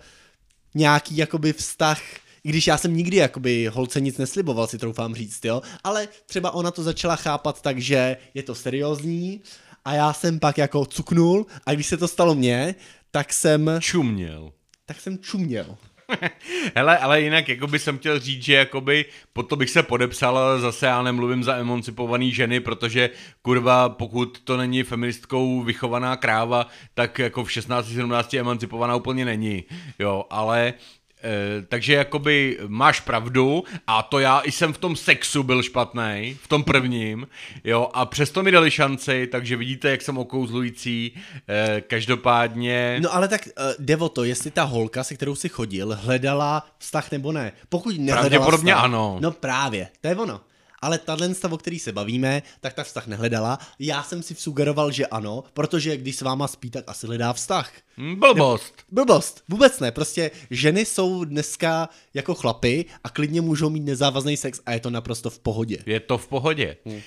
nějaký 0.74 1.16
jakoby 1.16 1.52
vztah, 1.52 2.00
i 2.44 2.48
když 2.48 2.66
já 2.66 2.78
jsem 2.78 2.96
nikdy 2.96 3.16
jakoby 3.16 3.66
holce 3.72 4.00
nic 4.00 4.18
nesliboval, 4.18 4.66
si 4.66 4.78
troufám 4.78 5.14
říct, 5.14 5.44
jo, 5.44 5.62
ale 5.84 6.08
třeba 6.26 6.50
ona 6.50 6.70
to 6.70 6.82
začala 6.82 7.16
chápat 7.16 7.62
tak, 7.62 7.78
že 7.78 8.16
je 8.34 8.42
to 8.42 8.54
seriózní 8.54 9.40
a 9.84 9.94
já 9.94 10.12
jsem 10.12 10.38
pak 10.40 10.58
jako 10.58 10.86
cuknul 10.86 11.46
a 11.66 11.74
když 11.74 11.86
se 11.86 11.96
to 11.96 12.08
stalo 12.08 12.34
mně, 12.34 12.74
tak 13.10 13.32
jsem, 13.32 13.70
Čuměl. 13.80 14.52
tak 14.86 15.00
jsem 15.00 15.18
čuměl. 15.18 15.76
Hele, 16.76 16.98
ale 16.98 17.20
jinak 17.20 17.48
jako 17.48 17.66
by 17.66 17.78
jsem 17.78 17.98
chtěl 17.98 18.18
říct, 18.18 18.42
že 18.42 18.54
jakoby 18.54 19.04
pod 19.32 19.42
to 19.42 19.56
bych 19.56 19.70
se 19.70 19.82
podepsal, 19.82 20.60
zase 20.60 20.86
já 20.86 21.02
nemluvím 21.02 21.44
za 21.44 21.56
emancipovaný 21.56 22.32
ženy, 22.32 22.60
protože 22.60 23.10
kurva, 23.42 23.88
pokud 23.88 24.40
to 24.40 24.56
není 24.56 24.82
feministkou 24.82 25.62
vychovaná 25.62 26.16
kráva, 26.16 26.66
tak 26.94 27.18
jako 27.18 27.44
v 27.44 27.48
16-17 27.48 28.40
emancipovaná 28.40 28.96
úplně 28.96 29.24
není, 29.24 29.64
jo, 29.98 30.24
ale 30.30 30.74
Eh, 31.22 31.62
takže 31.68 31.94
jakoby 31.94 32.58
máš 32.66 33.00
pravdu 33.00 33.64
a 33.86 34.02
to 34.02 34.18
já 34.18 34.40
i 34.40 34.52
jsem 34.52 34.72
v 34.72 34.78
tom 34.78 34.96
sexu 34.96 35.42
byl 35.42 35.62
špatný, 35.62 36.36
v 36.42 36.48
tom 36.48 36.64
prvním, 36.64 37.26
jo, 37.64 37.90
a 37.94 38.06
přesto 38.06 38.42
mi 38.42 38.50
dali 38.50 38.70
šanci, 38.70 39.26
takže 39.26 39.56
vidíte, 39.56 39.90
jak 39.90 40.02
jsem 40.02 40.18
okouzlující, 40.18 41.12
eh, 41.48 41.80
každopádně... 41.80 42.98
No 43.02 43.14
ale 43.14 43.28
tak 43.28 43.40
uh, 43.46 43.64
jde 43.78 43.96
o 43.96 44.08
to, 44.08 44.24
jestli 44.24 44.50
ta 44.50 44.62
holka, 44.62 45.04
se 45.04 45.14
kterou 45.14 45.34
si 45.34 45.48
chodil, 45.48 45.98
hledala 46.00 46.66
vztah 46.78 47.10
nebo 47.10 47.32
ne. 47.32 47.52
Pokud 47.68 47.98
nehledala 47.98 48.20
Pravděpodobně 48.20 48.72
vztah, 48.72 48.84
ano. 48.84 49.18
No 49.20 49.32
právě, 49.32 49.88
to 50.00 50.08
je 50.08 50.16
ono. 50.16 50.40
Ale 50.82 50.98
tahle 50.98 51.34
stav, 51.34 51.52
o 51.52 51.58
který 51.58 51.78
se 51.78 51.92
bavíme, 51.92 52.42
tak 52.60 52.72
ta 52.72 52.84
vztah 52.84 53.06
nehledala. 53.06 53.58
Já 53.78 54.02
jsem 54.02 54.22
si 54.22 54.34
sugeroval, 54.34 54.92
že 54.92 55.06
ano, 55.06 55.44
protože 55.52 55.96
když 55.96 56.16
s 56.16 56.20
váma 56.20 56.48
spí, 56.48 56.70
tak 56.70 56.84
asi 56.86 57.06
hledá 57.06 57.32
vztah. 57.32 57.72
Hm, 57.98 58.16
Blbost. 58.20 58.74
Blbost, 58.92 59.44
vůbec 59.48 59.80
ne, 59.80 59.92
prostě 59.92 60.30
ženy 60.50 60.84
jsou 60.84 61.24
dneska 61.24 61.88
jako 62.14 62.34
chlapy 62.34 62.84
a 63.04 63.10
klidně 63.10 63.40
můžou 63.40 63.70
mít 63.70 63.84
nezávazný 63.84 64.36
sex 64.36 64.60
a 64.66 64.72
je 64.72 64.80
to 64.80 64.90
naprosto 64.90 65.30
v 65.30 65.38
pohodě. 65.38 65.78
Je 65.86 66.00
to 66.00 66.18
v 66.18 66.28
pohodě. 66.28 66.76
Hmm. 66.86 67.00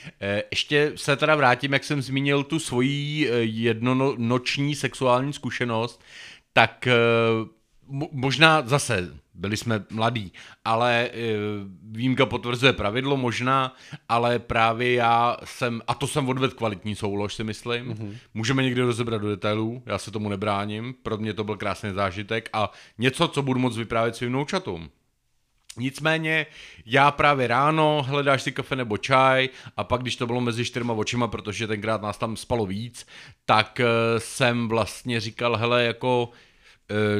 Ještě 0.51 0.91
se 0.95 1.15
teda 1.15 1.35
vrátím, 1.35 1.73
jak 1.73 1.83
jsem 1.83 2.01
zmínil 2.01 2.43
tu 2.43 2.59
svoji 2.59 3.29
eh, 3.29 3.33
jednonoční 3.43 4.75
sexuální 4.75 5.33
zkušenost, 5.33 6.01
tak 6.53 6.87
mo- 7.91 8.09
možná 8.11 8.63
zase 8.67 9.09
byli 9.39 9.57
jsme 9.57 9.85
mladí, 9.89 10.33
ale 10.65 11.09
eh, 11.13 11.17
výjimka 11.91 12.25
potvrzuje 12.25 12.73
pravidlo 12.73 13.17
možná, 13.17 13.75
ale 14.09 14.39
právě 14.39 14.93
já 14.93 15.37
jsem, 15.43 15.81
a 15.87 15.93
to 15.93 16.07
jsem 16.07 16.29
odvedl 16.29 16.55
kvalitní 16.55 16.95
soulož 16.95 17.33
si 17.33 17.43
myslím, 17.43 17.93
mm-hmm. 17.93 18.15
můžeme 18.33 18.63
někdy 18.63 18.81
rozebrat 18.81 19.21
do 19.21 19.29
detailů, 19.29 19.83
já 19.85 19.97
se 19.97 20.11
tomu 20.11 20.29
nebráním, 20.29 20.95
pro 21.03 21.17
mě 21.17 21.33
to 21.33 21.43
byl 21.43 21.57
krásný 21.57 21.93
zážitek 21.93 22.49
a 22.53 22.71
něco, 22.97 23.27
co 23.27 23.41
budu 23.41 23.59
moc 23.59 23.77
vyprávět 23.77 24.15
svým 24.15 24.31
noučatům. 24.31 24.89
Nicméně 25.77 26.45
já 26.85 27.11
právě 27.11 27.47
ráno 27.47 28.05
hledáš 28.07 28.41
si 28.41 28.51
kafe 28.51 28.75
nebo 28.75 28.97
čaj 28.97 29.49
a 29.77 29.83
pak, 29.83 30.01
když 30.01 30.15
to 30.15 30.27
bylo 30.27 30.41
mezi 30.41 30.65
čtyřma 30.65 30.93
očima, 30.93 31.27
protože 31.27 31.67
tenkrát 31.67 32.01
nás 32.01 32.17
tam 32.17 32.37
spalo 32.37 32.65
víc, 32.65 33.07
tak 33.45 33.79
uh, 33.79 33.85
jsem 34.17 34.67
vlastně 34.67 35.19
říkal, 35.19 35.55
hele, 35.55 35.83
jako 35.83 36.29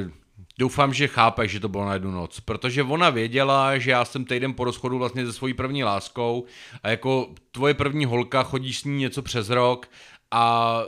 uh, 0.03 0.11
doufám, 0.59 0.93
že 0.93 1.07
chápeš, 1.07 1.51
že 1.51 1.59
to 1.59 1.69
bylo 1.69 1.85
na 1.85 1.93
jednu 1.93 2.11
noc, 2.11 2.39
protože 2.39 2.83
ona 2.83 3.09
věděla, 3.09 3.77
že 3.77 3.91
já 3.91 4.05
jsem 4.05 4.25
týden 4.25 4.53
po 4.53 4.63
rozchodu 4.63 4.97
vlastně 4.97 5.25
se 5.25 5.33
svojí 5.33 5.53
první 5.53 5.83
láskou 5.83 6.45
a 6.83 6.89
jako 6.89 7.29
tvoje 7.51 7.73
první 7.73 8.05
holka, 8.05 8.43
chodíš 8.43 8.79
s 8.79 8.83
ní 8.83 8.97
něco 8.97 9.21
přes 9.21 9.49
rok 9.49 9.89
a 10.31 10.83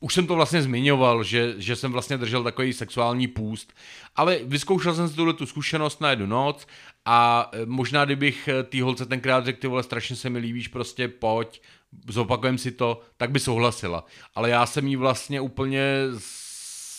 už 0.00 0.14
jsem 0.14 0.26
to 0.26 0.34
vlastně 0.34 0.62
zmiňoval, 0.62 1.24
že, 1.24 1.54
že 1.58 1.76
jsem 1.76 1.92
vlastně 1.92 2.18
držel 2.18 2.44
takový 2.44 2.72
sexuální 2.72 3.28
půst, 3.28 3.72
ale 4.16 4.38
vyzkoušel 4.44 4.94
jsem 4.94 5.08
si 5.08 5.16
tuhle 5.16 5.32
tu 5.32 5.46
zkušenost 5.46 6.00
na 6.00 6.10
jednu 6.10 6.26
noc 6.26 6.66
a 7.04 7.50
e, 7.52 7.66
možná 7.66 8.04
kdybych 8.04 8.48
e, 8.48 8.62
té 8.62 8.82
holce 8.82 9.06
tenkrát 9.06 9.44
řekl, 9.44 9.60
ty 9.60 9.66
vole, 9.66 9.82
strašně 9.82 10.16
se 10.16 10.30
mi 10.30 10.38
líbíš, 10.38 10.68
prostě 10.68 11.08
pojď, 11.08 11.62
zopakujem 12.08 12.58
si 12.58 12.70
to, 12.72 13.00
tak 13.16 13.30
by 13.30 13.40
souhlasila. 13.40 14.04
Ale 14.34 14.50
já 14.50 14.66
jsem 14.66 14.86
jí 14.86 14.96
vlastně 14.96 15.40
úplně 15.40 15.82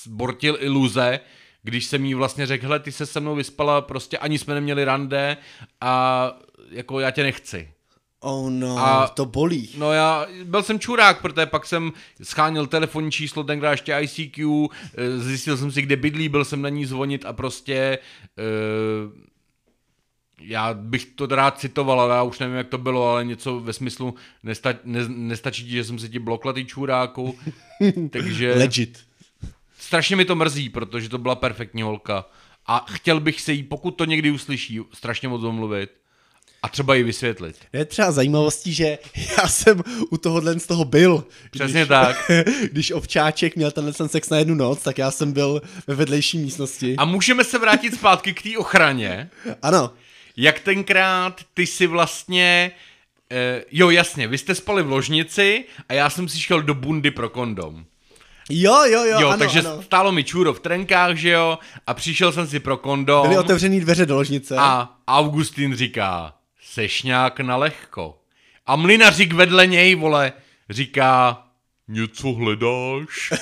zbortil 0.06 0.58
iluze, 0.60 1.20
když 1.64 1.86
jsem 1.86 2.05
jí 2.05 2.14
vlastně 2.14 2.45
řekl, 2.45 2.66
hele, 2.66 2.80
ty 2.80 2.91
se 2.91 3.05
se 3.05 3.20
mnou 3.20 3.36
vyspala, 3.36 3.82
prostě 3.82 4.18
ani 4.18 4.39
jsme 4.39 4.53
neměli 4.53 4.86
rande 4.86 5.38
a 5.82 6.32
jako 6.70 6.99
já 6.99 7.11
tě 7.11 7.24
nechci. 7.24 7.70
Oh 8.20 8.49
no, 8.49 8.78
A- 8.78 9.07
to 9.07 9.26
bolí. 9.26 9.70
No 9.78 9.93
já 9.93 10.28
byl 10.43 10.64
jsem 10.64 10.80
čurák, 10.80 11.22
protože 11.22 11.45
pak 11.45 11.66
jsem 11.66 11.93
schánil 12.24 12.68
telefonní 12.68 13.11
číslo, 13.11 13.43
tenkrát 13.43 13.72
ještě 13.72 13.97
ICQ, 14.01 14.70
eh, 14.95 15.18
zjistil 15.20 15.57
jsem 15.57 15.72
si, 15.72 15.82
kde 15.82 15.95
bydlí, 15.95 16.30
byl 16.30 16.45
jsem 16.45 16.61
na 16.61 16.70
ní 16.70 16.86
zvonit 16.86 17.26
a 17.26 17.34
prostě 17.34 17.99
uh, 18.38 19.24
já 20.41 20.74
bych 20.74 21.05
to 21.05 21.26
rád 21.26 21.59
citoval, 21.59 22.01
ale 22.01 22.16
já 22.16 22.24
už 22.24 22.39
nevím, 22.39 22.55
jak 22.55 22.68
to 22.68 22.78
bylo, 22.78 23.09
ale 23.09 23.26
něco 23.26 23.59
ve 23.59 23.74
smyslu 23.74 24.16
nesta, 24.43 24.74
ne, 24.84 24.99
nestačí 25.07 25.64
ti, 25.64 25.70
že 25.70 25.84
jsem 25.84 25.99
se 25.99 26.09
ti 26.09 26.20
blokla, 26.20 26.53
ty 26.53 26.66
čuráku, 26.66 27.38
takže 28.09 28.53
Legit. 28.53 28.99
Strašně 29.94 30.16
mi 30.16 30.26
to 30.26 30.36
mrzí, 30.36 30.70
protože 30.70 31.10
to 31.10 31.18
byla 31.18 31.36
perfektní 31.36 31.82
holka 31.82 32.26
A 32.66 32.86
chtěl 32.89 33.20
bych 33.20 33.41
se 33.41 33.54
jí, 33.54 33.64
pokud 33.64 33.91
to 33.91 34.06
někdy 34.06 34.32
uslyší, 34.32 34.80
strašně 34.94 35.28
moc 35.28 35.44
omluvit. 35.44 35.89
A 36.64 36.70
třeba 36.70 36.96
ji 36.96 37.04
vysvětlit. 37.04 37.58
Je 37.74 37.86
třeba 37.86 38.12
zajímavostí, 38.12 38.74
že 38.74 38.98
já 39.38 39.48
jsem 39.48 39.84
u 40.10 40.18
tohohle 40.18 40.60
z 40.60 40.68
toho 40.68 40.86
byl. 40.86 41.24
Přesně 41.52 41.80
když, 41.80 41.88
tak. 41.88 42.32
Když 42.72 42.91
ovčáček 42.91 43.56
měl 43.56 43.72
tenhle 43.72 43.94
ten 43.94 44.10
sex 44.10 44.30
na 44.30 44.38
jednu 44.38 44.56
noc, 44.56 44.84
tak 44.84 44.98
já 44.98 45.12
jsem 45.12 45.32
byl 45.32 45.62
ve 45.88 45.96
vedlejší 45.96 46.38
místnosti. 46.38 46.96
A 46.98 47.06
můžeme 47.06 47.44
se 47.44 47.60
vrátit 47.60 47.94
zpátky 47.94 48.34
k 48.34 48.41
té 48.41 48.58
ochraně. 48.58 49.30
Ano, 49.62 49.91
Jak 50.38 50.60
tenkrát 50.60 51.41
ty 51.54 51.68
si 51.68 51.88
vlastně... 51.88 52.72
Eh, 53.32 53.64
jo, 53.72 53.89
jasně, 53.89 54.28
vy 54.28 54.38
jste 54.38 54.56
spali 54.56 54.84
v 54.84 54.89
ložnici 54.89 55.66
a 55.89 55.94
já 55.94 56.10
jsem 56.10 56.30
si 56.30 56.39
šel 56.39 56.62
do 56.62 56.74
bundy 56.74 57.12
pro 57.12 57.30
kondom. 57.30 57.86
Jo, 58.50 58.84
jo, 58.86 59.04
jo, 59.04 59.20
Jo, 59.20 59.28
ano, 59.28 59.38
takže 59.38 59.60
ano. 59.60 59.82
stálo 59.82 60.12
mi 60.12 60.24
čůro 60.24 60.54
v 60.54 60.60
trenkách, 60.60 61.16
že 61.18 61.30
jo, 61.30 61.58
a 61.88 61.94
přišel 61.94 62.32
jsem 62.32 62.48
si 62.48 62.60
pro 62.60 62.78
kondom 62.78 63.22
Byly 63.28 63.38
otevřený 63.38 63.80
dveře 63.80 64.06
do 64.06 64.16
ložnice. 64.16 64.56
a 64.60 64.98
Augustín 65.08 65.76
říká, 65.76 66.34
seš 66.74 67.04
nějak 67.04 67.39
na 67.39 67.56
lehko. 67.58 68.18
A 68.66 68.76
mlinařík 68.76 69.34
vedle 69.34 69.68
něj, 69.68 69.96
vole, 69.96 70.34
říká, 70.70 71.44
něco 71.88 72.28
hledáš? 72.28 73.34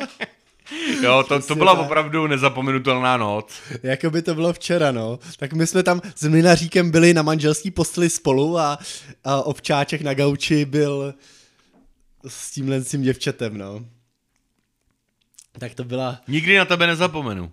jo, 1.02 1.24
to, 1.28 1.42
to 1.42 1.54
byla 1.54 1.74
tak. 1.76 1.84
opravdu 1.84 2.26
nezapomenutelná 2.26 3.16
noc. 3.16 3.52
Jako 3.82 4.10
by 4.10 4.22
to 4.22 4.34
bylo 4.34 4.52
včera, 4.52 4.92
no. 4.92 5.18
Tak 5.38 5.52
my 5.52 5.66
jsme 5.66 5.82
tam 5.82 6.00
s 6.16 6.28
Mlinaříkem 6.28 6.90
byli 6.90 7.14
na 7.14 7.22
manželský 7.22 7.70
posteli 7.70 8.10
spolu 8.10 8.58
a, 8.58 8.78
a 9.24 9.42
ovčáček 9.42 10.02
na 10.02 10.14
gauči 10.14 10.64
byl 10.64 11.14
s 12.28 12.50
tímhle 12.50 12.80
s 12.80 12.90
tím 12.90 13.02
děvčetem, 13.02 13.58
no. 13.58 13.80
Tak 15.58 15.74
to 15.74 15.84
byla 15.84 16.20
Nikdy 16.28 16.58
na 16.58 16.64
tebe 16.64 16.86
nezapomenu. 16.86 17.52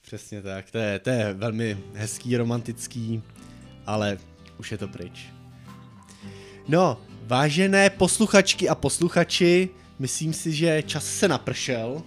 přesně 0.00 0.42
tak. 0.42 0.70
To 0.70 0.78
je, 0.78 0.98
to 0.98 1.10
je 1.10 1.32
velmi 1.34 1.78
hezký, 1.94 2.36
romantický, 2.36 3.22
ale 3.86 4.18
už 4.58 4.72
je 4.72 4.78
to 4.78 4.88
pryč. 4.88 5.26
No, 6.68 7.00
vážené 7.26 7.90
posluchačky 7.90 8.68
a 8.68 8.74
posluchači, 8.74 9.68
myslím 9.98 10.32
si, 10.32 10.52
že 10.52 10.82
čas 10.82 11.06
se 11.06 11.28
napršel. 11.28 12.02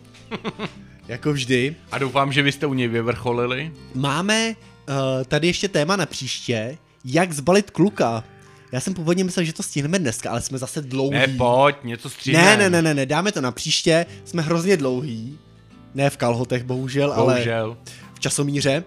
jako 1.07 1.33
vždy. 1.33 1.75
A 1.91 1.97
doufám, 1.97 2.33
že 2.33 2.41
vy 2.41 2.51
jste 2.51 2.65
u 2.65 2.73
něj 2.73 2.87
vyvrcholili. 2.87 3.73
Máme 3.93 4.49
uh, 4.49 4.95
tady 5.27 5.47
ještě 5.47 5.67
téma 5.67 5.95
na 5.95 6.05
příště, 6.05 6.77
jak 7.05 7.33
zbalit 7.33 7.71
kluka. 7.71 8.23
Já 8.75 8.81
jsem 8.81 8.93
původně 8.93 9.23
myslel, 9.23 9.45
že 9.45 9.53
to 9.53 9.63
stihneme 9.63 9.99
dneska, 9.99 10.31
ale 10.31 10.41
jsme 10.41 10.57
zase 10.57 10.81
dlouhý. 10.81 11.13
Ne, 11.17 11.27
pojď, 11.27 11.75
něco 11.83 12.09
stříhne. 12.09 12.43
ne, 12.43 12.57
ne, 12.57 12.69
ne, 12.69 12.81
ne, 12.81 12.93
ne, 12.93 13.05
dáme 13.05 13.31
to 13.31 13.41
na 13.41 13.51
příště, 13.51 14.05
jsme 14.25 14.41
hrozně 14.41 14.77
dlouhý. 14.77 15.37
Ne 15.93 16.09
v 16.09 16.17
kalhotech, 16.17 16.63
bohužel, 16.63 17.13
ale 17.13 17.33
Bohužel. 17.33 17.77
v 18.13 18.19
časomíře. 18.19 18.83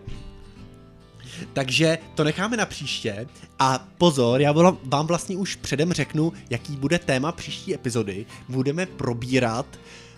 Takže 1.52 1.98
to 2.14 2.24
necháme 2.24 2.56
na 2.56 2.66
příště. 2.66 3.26
A 3.58 3.88
pozor, 3.98 4.40
já 4.40 4.52
vám- 4.52 4.78
vám 4.84 5.06
vlastně 5.06 5.36
už 5.36 5.56
předem 5.56 5.92
řeknu, 5.92 6.32
jaký 6.50 6.76
bude 6.76 6.98
téma 6.98 7.32
příští 7.32 7.74
epizody. 7.74 8.26
Budeme 8.48 8.86
probírat 8.86 9.66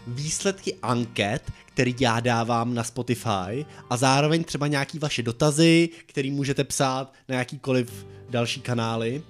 výsledky 0.07 0.75
anket, 0.83 1.43
který 1.64 1.95
já 2.01 2.21
dávám 2.21 2.75
na 2.75 2.85
Spotify 2.85 3.66
a 3.91 3.97
zároveň 3.97 4.45
třeba 4.45 4.66
nějaký 4.66 4.99
vaše 4.99 5.23
dotazy, 5.23 5.89
který 6.07 6.31
můžete 6.31 6.64
psát 6.64 7.12
na 7.29 7.37
jakýkoliv 7.39 8.07
další 8.31 8.61
kanály. 8.61 9.23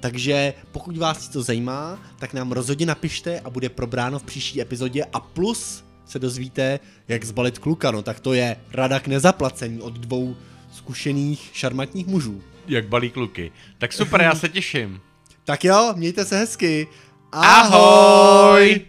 Takže 0.00 0.54
pokud 0.72 0.96
vás 0.96 1.28
to 1.28 1.42
zajímá, 1.42 1.98
tak 2.18 2.34
nám 2.34 2.52
rozhodně 2.52 2.86
napište 2.86 3.40
a 3.40 3.50
bude 3.50 3.68
probráno 3.68 4.18
v 4.18 4.22
příští 4.22 4.60
epizodě 4.60 5.04
a 5.12 5.20
plus 5.20 5.84
se 6.04 6.18
dozvíte, 6.18 6.80
jak 7.08 7.24
zbalit 7.24 7.58
kluka, 7.58 7.90
no 7.90 8.02
tak 8.02 8.20
to 8.20 8.34
je 8.34 8.56
rada 8.72 9.00
k 9.00 9.06
nezaplacení 9.06 9.80
od 9.80 9.92
dvou 9.94 10.36
zkušených 10.72 11.50
šarmantních 11.52 12.06
mužů. 12.06 12.42
Jak 12.68 12.88
balí 12.88 13.10
kluky. 13.10 13.52
Tak 13.78 13.92
super, 13.92 14.20
já 14.20 14.34
se 14.34 14.48
těším. 14.48 15.00
Tak 15.44 15.64
jo, 15.64 15.92
mějte 15.96 16.24
se 16.24 16.38
hezky. 16.38 16.88
Ahoj! 17.32 18.80